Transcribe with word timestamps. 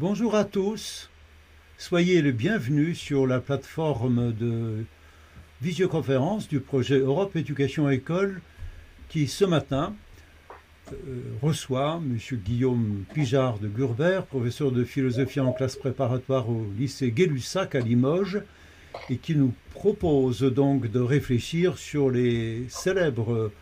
Bonjour 0.00 0.34
à 0.34 0.44
tous, 0.44 1.10
soyez 1.76 2.22
les 2.22 2.32
bienvenus 2.32 2.98
sur 2.98 3.26
la 3.26 3.38
plateforme 3.38 4.32
de 4.32 4.86
visioconférence 5.60 6.48
du 6.48 6.58
projet 6.58 6.98
Europe 6.98 7.36
Éducation 7.36 7.90
École 7.90 8.40
qui 9.10 9.28
ce 9.28 9.44
matin 9.44 9.94
euh, 10.90 10.94
reçoit 11.42 12.00
M. 12.02 12.16
Guillaume 12.38 13.04
Pijard 13.12 13.58
de 13.58 13.68
Gurbert, 13.68 14.24
professeur 14.24 14.72
de 14.72 14.84
philosophie 14.84 15.40
en 15.40 15.52
classe 15.52 15.76
préparatoire 15.76 16.48
au 16.48 16.64
lycée 16.78 17.10
Gay-Lussac 17.10 17.74
à 17.74 17.80
Limoges, 17.80 18.40
et 19.10 19.18
qui 19.18 19.36
nous 19.36 19.52
propose 19.74 20.40
donc 20.40 20.90
de 20.90 21.00
réfléchir 21.00 21.76
sur 21.76 22.10
les 22.10 22.64
célèbres 22.70 23.52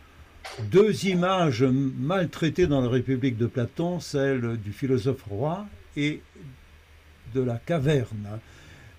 deux 0.71 1.05
images 1.05 1.65
maltraitées 1.65 2.67
dans 2.67 2.79
la 2.79 2.87
République 2.87 3.35
de 3.35 3.45
Platon, 3.45 3.99
celle 3.99 4.55
du 4.55 4.71
philosophe 4.71 5.23
roi 5.23 5.67
et 5.95 6.21
de 7.33 7.41
la 7.41 7.57
caverne. 7.57 8.39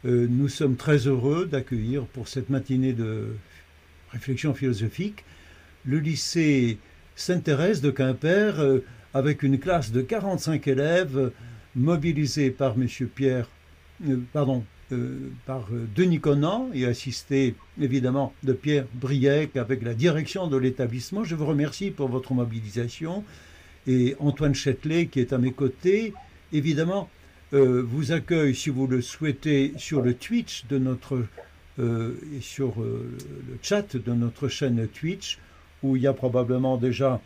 Euh, 0.05 0.27
nous 0.31 0.49
sommes 0.49 0.77
très 0.77 1.07
heureux 1.07 1.47
d'accueillir 1.47 2.05
pour 2.07 2.29
cette 2.29 2.49
matinée 2.49 2.93
de 2.93 3.35
réflexion 4.13 4.55
philosophique 4.55 5.25
le 5.85 5.99
lycée 5.99 6.79
Sainte-Thérèse 7.17 7.81
de 7.83 7.91
Quimper 7.91 8.61
euh, 8.61 8.85
avec 9.13 9.43
une 9.43 9.59
classe 9.59 9.93
de 9.93 10.01
45 10.01 10.67
élèves 10.69 11.33
mobilisés 11.75 12.51
par 12.51 12.75
M. 12.75 12.89
Pierre, 13.15 13.49
euh, 14.09 14.17
pardon, 14.33 14.65
par 15.47 15.69
Denis 15.95 16.19
Conan 16.19 16.69
et 16.75 16.85
assisté 16.85 17.55
évidemment 17.81 18.35
de 18.43 18.53
Pierre 18.53 18.87
Briec 18.95 19.57
avec 19.57 19.83
la 19.85 19.95
direction 19.95 20.49
de 20.49 20.57
l'établissement. 20.57 21.23
Je 21.23 21.37
vous 21.37 21.47
remercie 21.47 21.93
pour 21.93 22.09
votre 22.09 22.35
mobilisation 22.35 23.23
et 23.87 24.17
Antoine 24.19 24.53
Châtelet 24.55 25.07
qui 25.07 25.21
est 25.21 25.33
à 25.33 25.39
mes 25.39 25.53
côtés 25.53 26.13
évidemment, 26.53 27.09
euh, 27.53 27.83
vous 27.83 28.13
accueille, 28.13 28.55
si 28.55 28.71
vous 28.71 28.87
le 28.87 29.03
souhaitez, 29.03 29.73
sur 29.77 30.03
le 30.03 30.15
Twitch 30.15 30.67
de 30.67 30.79
notre 30.79 31.25
euh, 31.79 32.15
et 32.37 32.41
sur 32.41 32.81
euh, 32.81 33.11
le 33.49 33.59
chat 33.63 33.97
de 33.97 34.13
notre 34.13 34.49
chaîne 34.49 34.87
Twitch, 34.87 35.39
où 35.83 35.97
il 35.97 36.03
y 36.03 36.07
a 36.07 36.13
probablement 36.13 36.77
déjà 36.77 37.21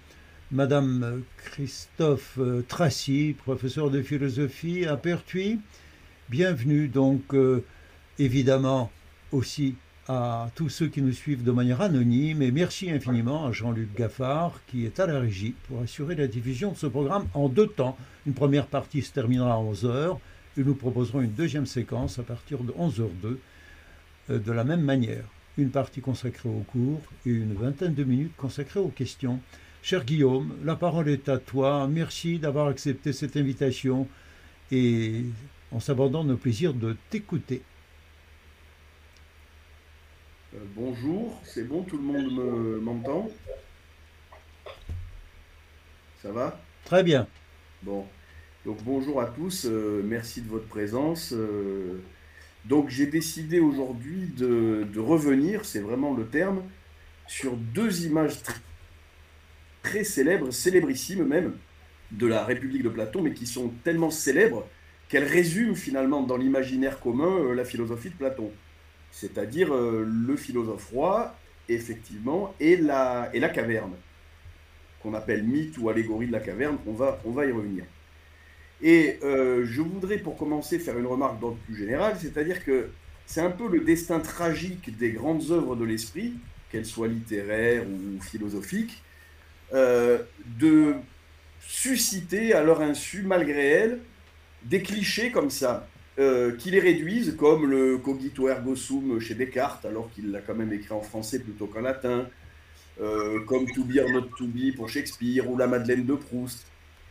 Madame 0.51 1.23
Christophe 1.37 2.39
Tracy, 2.69 3.35
professeur 3.37 3.91
de 3.91 4.01
philosophie 4.03 4.87
à 4.87 4.97
Pertuis. 4.97 5.59
Bienvenue 6.31 6.89
donc 6.89 7.35
évidemment 8.19 8.91
aussi 9.33 9.75
à 10.09 10.51
tous 10.55 10.69
ceux 10.69 10.89
qui 10.89 11.01
nous 11.01 11.13
suivent 11.13 11.45
de 11.45 11.51
manière 11.51 11.81
anonyme 11.81 12.43
et 12.43 12.51
merci 12.51 12.91
infiniment 12.91 13.47
à 13.47 13.53
Jean-Luc 13.53 13.95
Gaffard 13.97 14.61
qui 14.67 14.85
est 14.85 15.01
à 15.01 15.07
la 15.07 15.19
régie 15.19 15.55
pour 15.67 15.81
assurer 15.81 16.15
la 16.15 16.27
diffusion 16.27 16.73
de 16.73 16.77
ce 16.77 16.87
programme 16.87 17.27
en 17.33 17.49
deux 17.49 17.67
temps. 17.67 17.97
Une 18.27 18.35
première 18.35 18.67
partie 18.67 19.01
se 19.01 19.13
terminera 19.13 19.55
à 19.55 19.59
11h 19.59 20.19
et 20.59 20.65
nous 20.65 20.75
proposerons 20.75 21.23
une 21.23 21.33
deuxième 21.33 21.65
séquence 21.65 22.19
à 22.19 22.23
partir 22.23 22.59
de 22.63 22.73
11h02 22.73 23.39
euh, 24.31 24.39
de 24.39 24.53
la 24.53 24.65
même 24.65 24.83
manière. 24.83 25.25
Une 25.57 25.71
partie 25.71 26.01
consacrée 26.01 26.49
au 26.49 26.65
cours 26.71 27.01
et 27.25 27.31
une 27.31 27.55
vingtaine 27.55 27.95
de 27.95 28.05
minutes 28.05 28.37
consacrées 28.37 28.81
aux 28.81 28.89
questions. 28.89 29.41
Cher 29.83 30.05
Guillaume, 30.05 30.55
la 30.65 30.77
parole 30.77 31.09
est 31.09 31.29
à 31.29 31.39
toi. 31.39 31.89
Merci 31.89 32.39
d'avoir 32.39 32.69
accepté 32.69 33.13
cette 33.13 33.37
invitation 33.37 34.07
et 34.71 35.25
on 35.73 35.81
s'abandonne 35.81 36.31
au 36.31 36.37
plaisir 36.37 36.75
de 36.75 36.97
t'écouter. 37.09 37.63
Euh, 40.55 40.59
bonjour, 40.77 41.41
c'est 41.45 41.67
bon, 41.67 41.83
tout 41.83 41.97
le 41.97 42.03
monde 42.03 42.81
m'entend? 42.81 43.29
Ça 46.23 46.31
va? 46.31 46.61
Très 46.85 47.03
bien. 47.03 47.27
Bon, 47.83 48.07
donc 48.65 48.83
bonjour 48.85 49.21
à 49.21 49.27
tous, 49.27 49.67
euh, 49.67 50.03
merci 50.05 50.43
de 50.43 50.49
votre 50.49 50.67
présence. 50.67 51.33
Euh, 51.33 52.01
donc 52.67 52.89
j'ai 52.89 53.07
décidé 53.07 53.59
aujourd'hui 53.59 54.29
de, 54.37 54.87
revenir, 54.99 55.65
c'est 55.65 55.81
vraiment 55.81 56.15
le 56.15 56.27
terme, 56.27 56.63
sur 57.27 57.57
deux 57.57 58.07
images 58.07 58.37
très 59.83 60.05
célèbres, 60.05 60.51
célébrissimes 60.51 61.25
même, 61.25 61.55
de 62.13 62.27
la 62.27 62.45
République 62.45 62.85
de 62.85 62.89
Platon, 62.91 63.23
mais 63.23 63.33
qui 63.33 63.47
sont 63.47 63.73
tellement 63.83 64.11
célèbres 64.11 64.67
qu'elles 65.09 65.25
résument 65.25 65.75
finalement 65.75 66.23
dans 66.23 66.37
l'imaginaire 66.37 67.01
commun 67.01 67.55
la 67.55 67.65
philosophie 67.65 68.11
de 68.11 68.15
Platon 68.15 68.53
c'est-à-dire 69.15 69.73
euh, 69.73 70.05
le 70.05 70.37
philosophe 70.37 70.91
roi, 70.91 71.37
effectivement, 71.69 72.53
et 72.59 72.77
la, 72.77 73.31
et 73.33 73.39
la 73.39 73.49
caverne, 73.49 73.93
qu'on 75.01 75.15
appelle 75.15 75.45
mythe 75.45 75.79
ou 75.79 75.89
allégorie 75.89 76.27
de 76.27 76.33
la 76.33 76.41
caverne, 76.41 76.79
on 76.85 76.93
va, 76.93 77.47
y 77.47 77.53
revenir. 77.53 77.85
Et 78.83 79.21
euh, 79.23 79.65
je 79.65 79.83
voudrais 79.83 80.19
pour 80.19 80.37
commencer 80.37 80.81
faire 80.81 80.99
une 80.99 81.07
remarque 81.07 81.39
d'ordre 81.39 81.59
plus 81.59 81.77
général, 81.77 82.17
c'est-à-dire 82.21 82.65
que 82.65 82.89
c'est 83.25 83.41
un 83.41 83.53
peu 83.53 83.69
le 83.69 83.81
destin 83.81 84.19
tragique 84.19 84.99
des 84.99 85.13
grandes 85.13 85.49
œuvres 85.53 85.77
de 85.77 85.85
l'esprit, 85.85 86.35
qu'elles 86.73 86.85
soient 86.85 87.07
littéraires 87.07 87.85
ou 87.87 88.21
philosophiques, 88.21 89.01
euh, 89.75 90.19
de 90.59 90.95
susciter 91.61 92.53
à 92.53 92.65
leur 92.65 92.81
insu, 92.81 93.23
malgré 93.23 93.65
elles, 93.65 94.01
des 94.65 94.83
clichés 94.83 95.31
comme 95.31 95.51
ça, 95.51 95.87
euh, 96.17 96.55
qui 96.57 96.71
les 96.71 96.79
réduisent, 96.79 97.35
comme 97.37 97.69
le 97.69 97.99
cogito 97.99 98.49
ergo 98.49 98.77
sum 98.77 99.19
chez 99.19 99.35
Descartes, 99.35 99.85
alors 99.85 100.09
qu'il 100.13 100.31
l'a 100.31 100.41
quand 100.41 100.55
même 100.55 100.73
écrit 100.73 100.95
en 100.95 101.01
français 101.01 101.41
plutôt 101.41 101.67
qu'en 101.67 101.81
latin, 101.81 102.29
euh, 103.01 103.41
comme 103.47 103.67
To 103.67 103.83
be 103.83 103.99
or 103.99 104.09
not 104.09 104.29
to 104.39 104.47
be 104.47 104.73
pour 104.77 104.89
Shakespeare, 104.89 105.51
ou 105.51 105.57
la 105.57 105.67
Madeleine 105.67 106.05
de 106.05 106.15
Proust, 106.15 106.67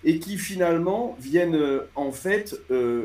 et 0.05 0.19
qui 0.19 0.37
finalement 0.37 1.17
viennent 1.19 1.55
euh, 1.55 1.81
en 1.95 2.13
fait 2.13 2.55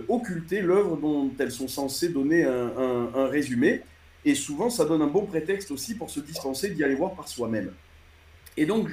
occulter 0.06 0.60
l'œuvre 0.60 0.96
dont 0.98 1.32
elles 1.40 1.50
sont 1.50 1.68
censées 1.68 2.10
donner 2.10 2.44
un, 2.44 3.26
résumé, 3.26 3.82
et 4.24 4.36
souvent 4.36 4.70
ça 4.70 4.84
donne 4.84 5.02
un 5.02 5.08
bon 5.08 5.26
prétexte 5.26 5.72
aussi 5.72 5.96
pour 5.96 6.10
se 6.10 6.20
dispenser 6.20 6.70
d'y 6.70 6.84
aller 6.84 6.94
voir 6.94 7.14
par 7.14 7.26
soi-même. 7.26 7.72
Et 8.56 8.66
donc 8.66 8.88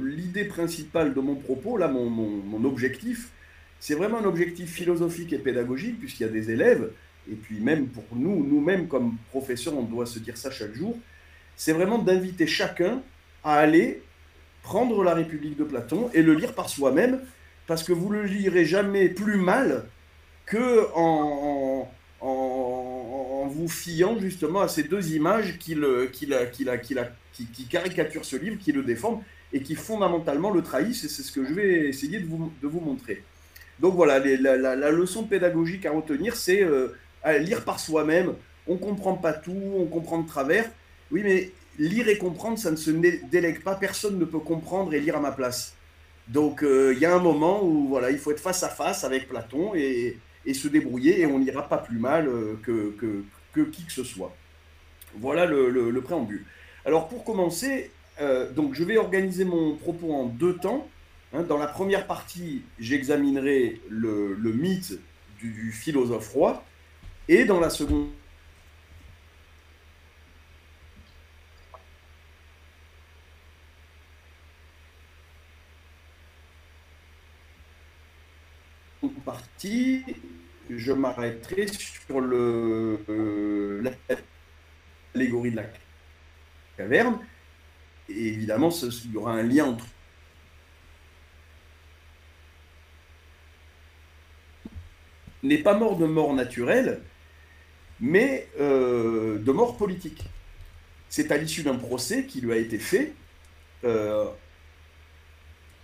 l'idée 0.00 0.44
principale 0.44 1.14
de 1.14 1.20
mon 1.20 1.36
propos, 1.36 1.76
là 1.76 1.86
mon, 1.86 2.10
mon 2.10 2.64
objectif, 2.64 3.30
c'est 3.80 3.94
vraiment 3.94 4.18
un 4.18 4.24
objectif 4.24 4.72
philosophique 4.72 5.32
et 5.32 5.38
pédagogique, 5.38 6.00
puisqu'il 6.00 6.24
y 6.24 6.28
a 6.28 6.32
des 6.32 6.50
élèves, 6.50 6.90
et 7.30 7.34
puis 7.34 7.60
même 7.60 7.88
pour 7.88 8.04
nous, 8.12 8.44
nous-mêmes 8.44 8.88
comme 8.88 9.16
professeurs, 9.30 9.76
on 9.76 9.82
doit 9.82 10.06
se 10.06 10.18
dire 10.18 10.36
ça 10.36 10.50
chaque 10.50 10.74
jour, 10.74 10.96
c'est 11.56 11.72
vraiment 11.72 11.98
d'inviter 11.98 12.46
chacun 12.46 13.02
à 13.44 13.54
aller 13.54 14.02
prendre 14.62 15.02
la 15.04 15.14
République 15.14 15.56
de 15.56 15.64
Platon 15.64 16.10
et 16.14 16.22
le 16.22 16.34
lire 16.34 16.54
par 16.54 16.68
soi-même, 16.68 17.20
parce 17.66 17.82
que 17.82 17.92
vous 17.92 18.10
le 18.10 18.24
lirez 18.24 18.64
jamais 18.64 19.08
plus 19.08 19.36
mal 19.36 19.84
que 20.46 20.88
en, 20.94 21.90
vous 23.50 23.68
fiant 23.68 24.18
justement 24.18 24.60
à 24.60 24.68
ces 24.68 24.82
deux 24.82 25.14
images 25.14 25.58
qui, 25.58 25.74
caricaturent 27.68 28.24
ce 28.24 28.36
livre, 28.36 28.58
qui 28.58 28.72
le 28.72 28.82
défendent 28.82 29.22
et 29.52 29.62
qui 29.62 29.74
fondamentalement 29.74 30.50
le 30.50 30.62
trahissent, 30.62 31.04
et 31.04 31.08
c'est 31.08 31.22
ce 31.22 31.32
que 31.32 31.44
je 31.44 31.54
vais 31.54 31.88
essayer 31.88 32.20
de 32.20 32.26
vous 32.26 32.80
montrer. 32.80 33.22
Donc 33.80 33.94
voilà, 33.94 34.18
la, 34.18 34.90
leçon 34.90 35.24
pédagogique 35.24 35.86
à 35.86 35.92
retenir, 35.92 36.36
c'est 36.36 36.62
euh, 36.62 36.88
lire 37.38 37.64
par 37.64 37.78
soi-même. 37.78 38.34
On 38.66 38.74
ne 38.74 38.78
comprend 38.78 39.14
pas 39.14 39.32
tout, 39.32 39.56
on 39.76 39.86
comprend 39.86 40.18
de 40.18 40.26
travers. 40.26 40.68
Oui, 41.10 41.22
mais 41.24 41.52
lire 41.78 42.08
et 42.08 42.18
comprendre, 42.18 42.58
ça 42.58 42.70
ne 42.70 42.76
se 42.76 42.90
délègue 42.90 43.62
pas. 43.62 43.76
Personne 43.76 44.18
ne 44.18 44.24
peut 44.24 44.40
comprendre 44.40 44.92
et 44.94 45.00
lire 45.00 45.16
à 45.16 45.20
ma 45.20 45.32
place. 45.32 45.74
Donc 46.26 46.62
euh, 46.62 46.92
il 46.94 46.98
y 46.98 47.06
a 47.06 47.14
un 47.14 47.20
moment 47.20 47.64
où 47.64 47.88
voilà, 47.88 48.10
il 48.10 48.18
faut 48.18 48.32
être 48.32 48.40
face 48.40 48.62
à 48.62 48.68
face 48.68 49.04
avec 49.04 49.28
Platon 49.28 49.74
et, 49.74 50.18
se 50.54 50.66
débrouiller 50.66 51.20
et 51.20 51.26
on 51.26 51.38
n'ira 51.38 51.68
pas 51.68 51.76
plus 51.76 51.98
mal 51.98 52.26
euh, 52.26 52.58
que, 52.62 52.96
que, 53.52 53.60
qui 53.60 53.84
que 53.84 53.92
ce 53.92 54.02
soit. 54.02 54.34
Voilà 55.14 55.46
le, 55.46 56.00
préambule. 56.00 56.44
Alors 56.84 57.08
pour 57.08 57.24
commencer, 57.24 57.90
donc 58.54 58.74
je 58.74 58.84
vais 58.84 58.98
organiser 58.98 59.44
mon 59.44 59.76
propos 59.76 60.12
en 60.12 60.24
deux 60.24 60.56
temps. 60.56 60.88
Hein, 61.32 61.42
dans 61.42 61.58
la 61.58 61.66
première 61.66 62.06
partie, 62.06 62.62
j'examinerai 62.78 63.80
le, 63.90 64.34
mythe 64.52 64.98
du, 65.38 65.72
philosophe 65.72 66.30
roi, 66.30 66.64
et 67.28 67.44
dans 67.44 67.60
la 67.60 67.68
seconde 67.70 68.08
partie, 79.24 80.02
je 80.70 80.92
m'arrêterai 80.92 81.66
sur 81.68 82.20
le 82.20 82.98
euh, 83.10 83.82
l'allégorie 85.14 85.50
de 85.50 85.56
la 85.56 85.64
caverne. 86.78 87.18
Et 88.08 88.28
évidemment, 88.28 88.70
il 88.70 89.12
y 89.12 89.16
aura 89.18 89.32
un 89.32 89.42
lien 89.42 89.66
entre 89.66 89.84
n'est 95.42 95.58
pas 95.58 95.74
mort 95.74 95.96
de 95.96 96.06
mort 96.06 96.34
naturelle, 96.34 97.00
mais 98.00 98.48
euh, 98.60 99.38
de 99.38 99.52
mort 99.52 99.76
politique. 99.76 100.24
C'est 101.08 101.32
à 101.32 101.36
l'issue 101.36 101.62
d'un 101.62 101.76
procès 101.76 102.24
qui 102.24 102.40
lui 102.40 102.52
a 102.52 102.56
été 102.56 102.78
fait, 102.78 103.14
euh, 103.84 104.26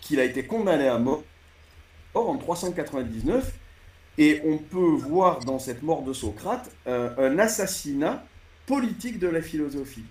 qu'il 0.00 0.20
a 0.20 0.24
été 0.24 0.44
condamné 0.44 0.88
à 0.88 0.98
mort 0.98 1.24
en 2.14 2.36
399, 2.36 3.52
Et 4.16 4.40
on 4.44 4.58
peut 4.58 4.78
voir 4.78 5.40
dans 5.40 5.58
cette 5.58 5.82
mort 5.82 6.02
de 6.02 6.12
Socrate 6.12 6.70
un 6.86 7.38
assassinat 7.40 8.24
politique 8.66 9.18
de 9.18 9.26
la 9.26 9.42
philosophie. 9.42 10.04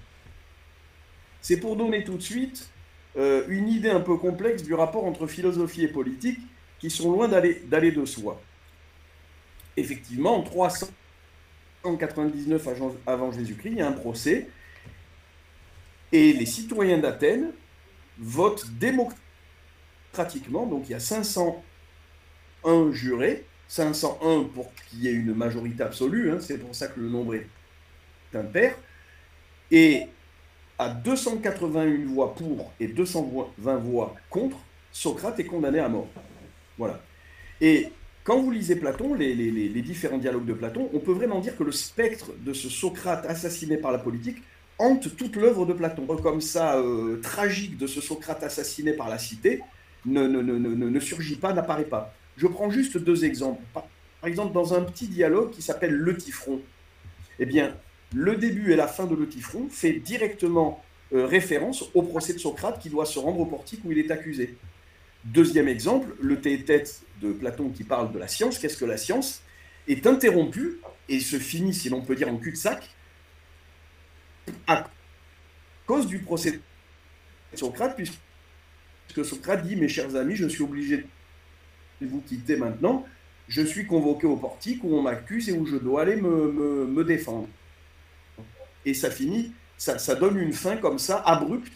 C'est 1.41 1.57
pour 1.57 1.75
donner 1.75 2.03
tout 2.03 2.15
de 2.15 2.21
suite 2.21 2.69
euh, 3.17 3.43
une 3.47 3.67
idée 3.67 3.89
un 3.89 3.99
peu 3.99 4.15
complexe 4.15 4.63
du 4.63 4.73
rapport 4.73 5.05
entre 5.05 5.27
philosophie 5.27 5.83
et 5.83 5.87
politique 5.87 6.39
qui 6.79 6.89
sont 6.89 7.11
loin 7.11 7.27
d'aller 7.27 7.91
de 7.91 8.05
soi. 8.05 8.41
Effectivement, 9.77 10.37
en 10.37 10.43
399 10.43 12.67
avant 13.07 13.31
Jésus-Christ, 13.31 13.71
il 13.71 13.77
y 13.77 13.81
a 13.81 13.87
un 13.87 13.93
procès. 13.93 14.49
Et 16.11 16.33
les 16.33 16.45
citoyens 16.45 16.99
d'Athènes 16.99 17.51
votent 18.19 18.67
démocratiquement, 18.79 20.67
donc 20.67 20.83
il 20.87 20.91
y 20.91 20.95
a 20.95 20.99
501 20.99 22.91
jurés, 22.91 23.47
501 23.67 24.43
pour 24.53 24.71
qu'il 24.75 25.03
y 25.03 25.07
ait 25.07 25.13
une 25.13 25.33
majorité 25.33 25.81
absolue, 25.81 26.31
hein, 26.31 26.37
c'est 26.39 26.59
pour 26.59 26.75
ça 26.75 26.87
que 26.87 26.99
le 26.99 27.09
nombre 27.09 27.33
est 27.33 27.47
impair, 28.35 28.77
et 29.71 30.03
à 30.77 30.89
281 30.89 32.05
voix 32.05 32.35
pour 32.35 32.71
et 32.79 32.87
220 32.87 33.77
voix 33.77 34.15
contre, 34.29 34.57
Socrate 34.91 35.39
est 35.39 35.45
condamné 35.45 35.79
à 35.79 35.89
mort. 35.89 36.07
Voilà. 36.77 37.01
Et 37.59 37.91
quand 38.23 38.39
vous 38.39 38.51
lisez 38.51 38.77
Platon, 38.77 39.13
les, 39.15 39.81
différents 39.81 40.17
dialogues 40.17 40.45
de 40.45 40.53
Platon, 40.53 40.89
on 40.93 40.99
peut 40.99 41.11
vraiment 41.11 41.39
dire 41.39 41.57
que 41.57 41.63
le 41.63 41.73
spectre 41.73 42.31
de 42.39 42.53
ce 42.53 42.69
Socrate 42.69 43.25
assassiné 43.25 43.75
par 43.75 43.91
la 43.91 43.97
politique 43.97 44.41
hante 44.79 45.15
toute 45.17 45.35
l'œuvre 45.35 45.65
de 45.65 45.73
Platon. 45.73 46.05
Comme 46.05 46.39
ça, 46.39 46.77
euh, 46.77 47.19
tragique 47.21 47.77
de 47.77 47.85
ce 47.85 47.99
Socrate 47.99 48.41
assassiné 48.43 48.93
par 48.93 49.09
la 49.09 49.17
cité, 49.17 49.61
ne, 50.05 50.25
ne, 50.25 50.41
ne, 50.41 50.57
ne 50.57 50.99
surgit 51.01 51.35
pas, 51.35 51.51
n'apparaît 51.53 51.83
pas. 51.83 52.13
Je 52.37 52.47
prends 52.47 52.69
juste 52.69 52.97
deux 52.97 53.25
exemples. 53.25 53.61
Par, 53.73 53.85
exemple, 54.25 54.53
dans 54.53 54.73
un 54.73 54.83
petit 54.83 55.07
dialogue 55.07 55.51
qui 55.51 55.61
s'appelle 55.61 55.91
Le 55.91 56.15
Tifron, 56.15 56.61
eh 57.39 57.45
bien, 57.45 57.75
le 58.13 58.35
début 58.35 58.71
et 58.71 58.77
la 58.77 58.87
fin 58.87 59.05
de 59.05 59.15
Le 59.15 59.27
Tifron 59.27 59.67
fait 59.69 59.93
directement 59.93 60.81
euh, 61.13 61.25
référence 61.25 61.83
au 61.93 62.03
procès 62.03 62.33
de 62.33 62.39
Socrate 62.39 62.79
qui 62.79 62.89
doit 62.89 63.05
se 63.05 63.19
rendre 63.19 63.41
au 63.41 63.45
portique 63.45 63.81
où 63.83 63.91
il 63.91 63.99
est 63.99 64.11
accusé. 64.11 64.55
Deuxième 65.25 65.67
exemple, 65.67 66.15
le 66.19 66.41
tête 66.41 67.03
de 67.21 67.31
Platon 67.31 67.69
qui 67.69 67.83
parle 67.83 68.11
de 68.11 68.19
la 68.19 68.27
science, 68.27 68.59
qu'est-ce 68.59 68.77
que 68.77 68.85
la 68.85 68.97
science, 68.97 69.41
est 69.87 70.05
interrompu 70.07 70.79
et 71.09 71.19
se 71.19 71.37
finit, 71.37 71.73
si 71.73 71.89
l'on 71.89 72.01
peut 72.01 72.15
dire, 72.15 72.29
en 72.29 72.37
cul-de-sac 72.37 72.89
à 74.67 74.89
cause 75.85 76.07
du 76.07 76.19
procès 76.19 76.51
de 76.51 77.57
Socrate, 77.57 77.95
puisque 77.95 79.25
Socrate 79.25 79.65
dit, 79.65 79.77
mes 79.77 79.87
chers 79.87 80.15
amis, 80.15 80.35
je 80.35 80.47
suis 80.47 80.63
obligé 80.63 81.05
de 82.01 82.07
vous 82.07 82.21
quitter 82.21 82.57
maintenant, 82.57 83.05
je 83.47 83.61
suis 83.61 83.87
convoqué 83.87 84.27
au 84.27 84.35
portique 84.35 84.83
où 84.83 84.93
on 84.93 85.01
m'accuse 85.01 85.49
et 85.49 85.53
où 85.53 85.65
je 85.65 85.77
dois 85.77 86.01
aller 86.01 86.17
me 86.17 87.03
défendre. 87.03 87.47
Et 88.85 88.93
ça 88.93 89.09
finit, 89.09 89.53
ça, 89.77 90.15
donne 90.15 90.37
une 90.37 90.53
fin 90.53 90.77
comme 90.77 90.99
ça, 90.99 91.21
abrupte, 91.25 91.73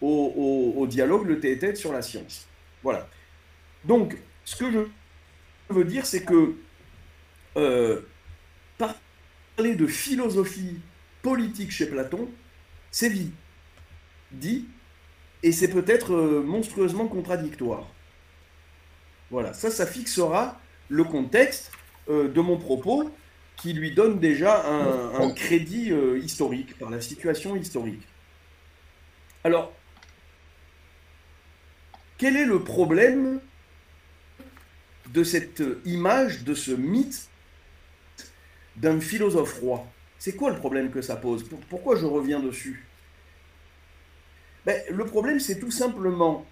au, 0.00 0.86
dialogue 0.88 1.26
le 1.26 1.40
tête 1.40 1.76
sur 1.76 1.92
la 1.92 2.02
science. 2.02 2.46
Voilà. 2.82 3.08
Donc, 3.84 4.16
ce 4.44 4.56
que 4.56 4.70
je 4.70 4.78
veux 5.68 5.84
dire, 5.84 6.06
c'est 6.06 6.24
que 6.24 6.54
euh, 7.56 8.00
parler 8.78 9.74
de 9.74 9.86
philosophie 9.86 10.80
politique 11.22 11.70
chez 11.70 11.86
Platon, 11.86 12.28
c'est 12.90 13.08
vite 13.08 13.34
dit, 14.32 14.66
et 15.42 15.52
c'est 15.52 15.68
peut-être 15.68 16.14
euh, 16.14 16.42
monstrueusement 16.42 17.06
contradictoire. 17.06 17.86
Voilà, 19.30 19.52
ça, 19.52 19.70
ça 19.70 19.86
fixera 19.86 20.60
le 20.88 21.04
contexte 21.04 21.72
euh, 22.08 22.28
de 22.28 22.40
mon 22.40 22.56
propos, 22.56 23.10
qui 23.56 23.74
lui 23.74 23.94
donne 23.94 24.18
déjà 24.18 24.64
un, 24.66 25.30
crédit 25.32 25.92
euh, 25.92 26.18
historique 26.18 26.78
par 26.78 26.88
la 26.88 27.00
situation 27.00 27.56
historique. 27.56 28.02
Alors, 29.44 29.72
quel 32.20 32.36
est 32.36 32.44
le 32.44 32.62
problème 32.62 33.40
de 35.14 35.24
cette 35.24 35.62
image, 35.86 36.44
de 36.44 36.52
ce 36.52 36.70
mythe 36.70 37.30
d'un 38.76 39.00
philosophe 39.00 39.58
roi? 39.60 39.86
C'est 40.18 40.36
quoi 40.36 40.50
le 40.50 40.58
problème 40.58 40.90
que 40.90 41.00
ça 41.00 41.16
pose? 41.16 41.48
Pourquoi 41.70 41.96
je 41.96 42.04
reviens 42.04 42.38
dessus? 42.38 42.84
Ben, 44.66 44.82
Le 44.90 45.06
problème, 45.06 45.40
c'est 45.40 45.58
tout 45.58 45.70
simplement 45.70 46.46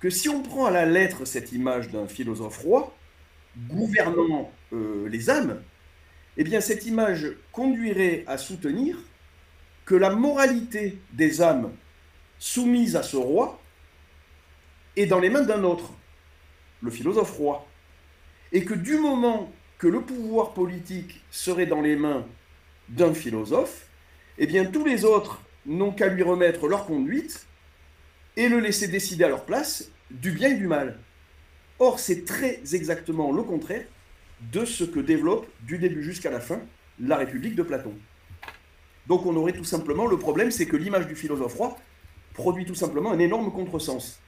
que 0.00 0.08
si 0.08 0.30
on 0.30 0.42
prend 0.42 0.64
à 0.64 0.70
la 0.70 0.86
lettre 0.86 1.26
cette 1.26 1.52
image 1.52 1.90
d'un 1.90 2.08
philosophe 2.08 2.56
roi, 2.56 2.96
gouvernant 3.68 4.50
euh, 4.72 5.06
les 5.10 5.28
âmes, 5.28 5.62
eh 6.38 6.44
bien 6.44 6.62
cette 6.62 6.86
image 6.86 7.26
conduirait 7.52 8.24
à 8.26 8.38
soutenir 8.38 8.96
que 9.84 9.94
la 9.94 10.08
moralité 10.08 10.98
des 11.12 11.42
âmes 11.42 11.70
soumises 12.38 12.96
à 12.96 13.02
ce 13.02 13.18
roi 13.18 13.60
est 14.96 15.06
dans 15.06 15.20
les 15.20 15.30
mains 15.30 15.42
d'un 15.42 15.62
autre, 15.64 15.92
le 16.82 16.90
philosophe 16.90 17.32
roi, 17.32 17.66
et 18.52 18.64
que 18.64 18.74
du 18.74 18.96
moment 18.98 19.52
que 19.78 19.86
le 19.86 20.00
pouvoir 20.00 20.54
politique 20.54 21.22
serait 21.30 21.66
dans 21.66 21.82
les 21.82 21.96
mains 21.96 22.26
d'un 22.88 23.12
philosophe, 23.12 23.86
eh 24.38 24.46
bien 24.46 24.64
tous 24.64 24.84
les 24.84 25.04
autres 25.04 25.42
n'ont 25.66 25.92
qu'à 25.92 26.08
lui 26.08 26.22
remettre 26.22 26.68
leur 26.68 26.86
conduite 26.86 27.46
et 28.36 28.48
le 28.48 28.60
laisser 28.60 28.88
décider 28.88 29.24
à 29.24 29.28
leur 29.28 29.44
place 29.44 29.90
du 30.10 30.32
bien 30.32 30.50
et 30.50 30.54
du 30.54 30.66
mal. 30.66 30.98
Or, 31.78 31.98
c'est 31.98 32.24
très 32.24 32.60
exactement 32.74 33.32
le 33.32 33.42
contraire 33.42 33.84
de 34.52 34.64
ce 34.64 34.84
que 34.84 35.00
développe, 35.00 35.46
du 35.62 35.78
début 35.78 36.02
jusqu'à 36.02 36.30
la 36.30 36.40
fin, 36.40 36.60
la 37.00 37.16
République 37.16 37.54
de 37.54 37.62
Platon. 37.62 37.94
Donc 39.06 39.26
on 39.26 39.36
aurait 39.36 39.52
tout 39.52 39.64
simplement, 39.64 40.06
le 40.06 40.18
problème 40.18 40.50
c'est 40.50 40.66
que 40.66 40.76
l'image 40.76 41.06
du 41.06 41.14
philosophe 41.14 41.54
roi 41.54 41.76
produit 42.34 42.64
tout 42.64 42.74
simplement 42.74 43.12
un 43.12 43.18
énorme 43.18 43.52
contresens. 43.52 44.20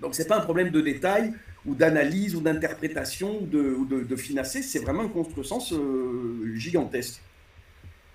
Donc 0.00 0.14
ce 0.14 0.22
n'est 0.22 0.28
pas 0.28 0.36
un 0.36 0.42
problème 0.42 0.70
de 0.70 0.80
détail, 0.80 1.32
ou 1.64 1.74
d'analyse, 1.74 2.34
ou 2.36 2.40
d'interprétation, 2.40 3.42
ou 3.42 3.46
de, 3.46 4.04
de, 4.04 4.16
c'est 4.44 4.78
vraiment 4.78 5.02
un 5.02 5.08
contresens 5.08 5.72
euh, 5.72 6.54
gigantesque. 6.54 7.20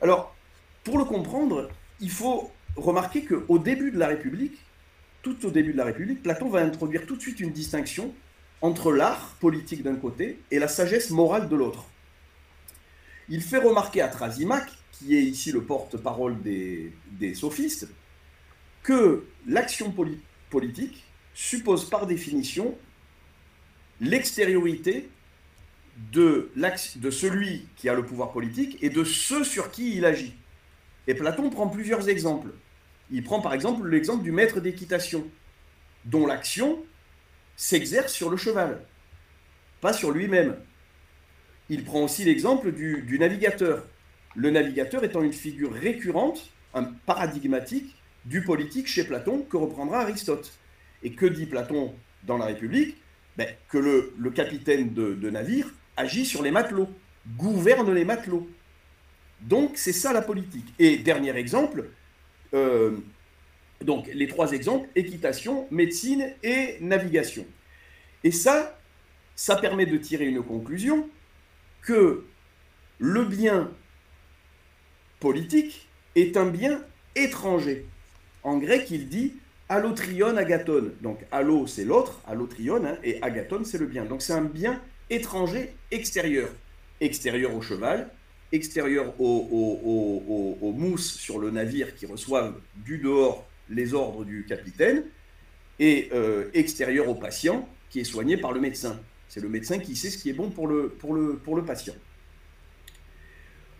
Alors, 0.02 0.36
pour 0.84 0.98
le 0.98 1.06
comprendre, 1.06 1.70
il 2.00 2.10
faut 2.10 2.52
remarquer 2.76 3.26
qu'au 3.26 3.60
début 3.60 3.92
de 3.92 4.00
la 4.00 4.08
République, 4.08 4.58
tout 5.22 5.46
au 5.46 5.52
début 5.52 5.74
de 5.74 5.78
la 5.78 5.86
République, 5.86 6.24
Platon 6.24 6.50
va 6.50 6.62
introduire 6.62 7.06
tout 7.06 7.16
de 7.16 7.22
suite 7.22 7.40
une 7.40 7.52
distinction 7.52 8.14
entre 8.62 8.92
l'art 8.92 9.36
politique 9.40 9.84
d'un 9.84 9.96
côté 9.96 10.40
et 10.50 10.60
la 10.60 10.68
sagesse 10.68 11.10
morale 11.12 11.50
de 11.50 11.56
l'autre. 11.56 11.86
Il 13.30 13.42
fait 13.42 13.58
remarquer 13.58 14.02
à 14.02 14.08
Trasimac, 14.08 14.70
qui 14.92 15.16
est 15.16 15.22
ici 15.22 15.52
le 15.52 15.62
porte-parole 15.62 16.42
des, 16.42 16.94
sophistes, 17.36 17.88
que 18.84 19.26
l'action 19.48 19.94
politique 20.50 21.04
suppose 21.34 21.90
par 21.90 22.08
définition 22.08 22.78
l'extériorité 24.00 25.10
de, 26.12 26.52
celui 27.12 27.68
qui 27.76 27.90
a 27.90 27.94
le 27.94 28.04
pouvoir 28.04 28.32
politique 28.32 28.78
et 28.82 28.90
de 28.90 29.04
ceux 29.04 29.44
sur 29.44 29.72
qui 29.72 29.96
il 29.96 30.06
agit. 30.06 30.34
Et 31.08 31.14
Platon 31.14 31.50
prend 31.50 31.68
plusieurs 31.68 32.10
exemples. 32.10 32.50
Il 33.12 33.24
prend 33.24 33.42
par 33.42 33.54
exemple 33.54 33.88
l'exemple 33.88 34.24
du 34.24 34.32
maître 34.32 34.60
d'équitation, 34.60 35.28
dont 36.06 36.26
l'action 36.26 36.84
s'exerce 37.56 38.14
sur 38.14 38.30
le 38.30 38.38
cheval, 38.38 38.82
pas 39.82 39.94
sur 39.94 40.12
lui-même. 40.12 40.56
Il 41.70 41.84
prend 41.84 42.04
aussi 42.04 42.24
l'exemple 42.24 42.72
du, 42.72 43.18
navigateur. 43.20 43.86
Le 44.36 44.50
navigateur 44.50 45.04
étant 45.04 45.22
une 45.22 45.34
figure 45.34 45.74
récurrente, 45.74 46.50
un 46.74 46.84
paradigmatique 46.84 47.96
du 48.26 48.44
politique 48.44 48.88
chez 48.88 49.04
Platon 49.04 49.46
que 49.50 49.58
reprendra 49.58 50.02
Aristote. 50.02 50.54
Et 51.04 51.14
que 51.14 51.26
dit 51.26 51.46
Platon 51.46 51.94
dans 52.24 52.38
la 52.38 52.46
République? 52.46 52.98
Ben, 53.38 53.48
Que 53.70 53.78
le, 53.78 54.30
capitaine 54.32 54.94
de, 54.94 55.30
navire 55.30 55.74
agit 55.98 56.26
sur 56.26 56.42
les 56.44 56.52
matelots, 56.52 56.90
gouverne 57.38 57.94
les 57.94 58.06
matelots. 58.06 58.50
Donc 59.42 59.74
c'est 59.76 59.94
ça 59.94 60.14
la 60.14 60.22
politique. 60.22 60.74
Et 60.80 60.98
dernier 60.98 61.36
exemple, 61.36 61.90
euh, 62.54 62.98
donc 63.84 64.10
les 64.14 64.28
trois 64.28 64.52
exemples, 64.52 64.88
équitation, 64.96 65.68
médecine 65.72 66.34
et 66.44 66.78
navigation. 66.82 67.46
Et 68.24 68.32
ça, 68.32 68.80
ça 69.36 69.56
permet 69.56 69.86
de 69.86 69.98
tirer 69.98 70.26
une 70.26 70.44
conclusion 70.44 71.10
que 71.82 72.26
le 73.00 73.26
bien 73.26 73.72
politique 75.20 75.88
est 76.16 76.38
un 76.38 76.46
bien 76.46 76.84
étranger. 77.16 77.86
En 78.44 78.58
grec, 78.58 78.88
il 78.92 79.10
dit 79.10 79.36
allotrion 79.72 80.36
agaton. 80.36 80.92
Donc 81.02 81.20
allo, 81.32 81.66
c'est 81.66 81.86
l'autre, 81.86 82.22
allotrion, 82.28 82.84
hein, 82.86 82.98
et 83.04 83.22
agaton, 83.24 83.64
c'est 83.64 83.78
le 83.78 83.86
bien. 83.86 84.04
Donc 84.04 84.22
c'est 84.22 84.34
un 84.34 84.44
bien 84.44 84.82
étranger 85.10 85.74
extérieur. 85.92 86.50
Extérieur 87.00 87.56
au 87.56 87.62
cheval, 87.62 88.10
extérieur 88.52 89.14
aux, 89.20 90.74
mousses 90.78 91.14
sur 91.14 91.40
le 91.40 91.52
navire 91.52 91.96
qui 91.96 92.06
reçoivent 92.06 92.56
du 92.76 92.98
dehors 92.98 93.48
les 93.70 93.94
ordres 93.94 94.26
du 94.26 94.46
capitaine, 94.46 95.06
et 95.80 96.10
euh, 96.14 96.50
extérieur 96.54 97.08
au 97.08 97.16
patient 97.16 97.68
qui 97.90 98.02
est 98.02 98.04
soigné 98.04 98.38
par 98.38 98.52
le 98.52 98.60
médecin. 98.60 99.00
C'est 99.30 99.40
le 99.40 99.50
médecin 99.50 99.80
qui 99.80 99.96
sait 99.96 100.10
ce 100.10 100.18
qui 100.18 100.30
est 100.30 100.34
bon 100.34 100.50
pour 100.50 100.68
le, 100.68 101.64
patient. 101.66 101.96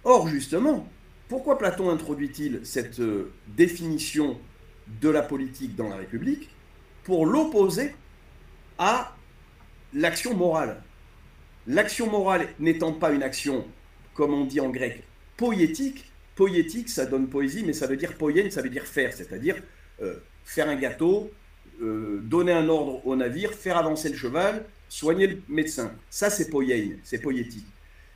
Or, 0.06 0.28
justement, 0.30 0.90
pourquoi 1.28 1.58
Platon 1.58 1.90
introduit-il 1.90 2.62
cette 2.64 3.02
euh, 3.02 3.32
définition 3.50 4.40
de 5.00 5.10
la 5.10 5.22
politique 5.22 5.76
dans 5.76 5.90
la 5.90 5.96
République 5.96 6.50
Pour 7.04 7.26
l'opposer 7.26 7.96
à 8.78 9.16
l'action 9.94 10.36
morale. 10.36 10.82
L'action 11.68 12.10
morale 12.10 12.48
n'étant 12.60 12.94
pas 12.94 13.12
une 13.12 13.24
action, 13.24 13.66
comme 14.14 14.34
on 14.34 14.46
dit 14.46 14.60
en 14.60 14.70
grec, 14.70 15.04
poétique, 15.38 16.12
poétique 16.36 16.90
ça 16.90 17.06
donne 17.06 17.28
poésie, 17.28 17.64
mais 17.66 17.74
ça 17.74 17.88
veut 17.88 17.98
dire 17.98 18.18
poienne, 18.18 18.50
ça 18.50 18.62
veut 18.62 18.70
dire 18.70 18.86
faire, 18.86 19.14
c'est-à-dire 19.14 19.58
euh, 20.02 20.16
faire 20.44 20.68
un 20.68 20.76
gâteau, 20.76 21.32
euh, 21.82 22.20
donner 22.24 22.52
un 22.52 22.68
ordre 22.68 23.06
au 23.06 23.16
navire, 23.16 23.54
faire 23.54 23.78
avancer 23.78 24.10
le 24.10 24.16
cheval, 24.16 24.66
soigner 24.90 25.28
le 25.28 25.42
médecin. 25.48 25.92
Ça, 26.10 26.30
c'est 26.30 26.50
poienne, 26.50 26.98
c'est 27.04 27.20
poétique. 27.20 27.68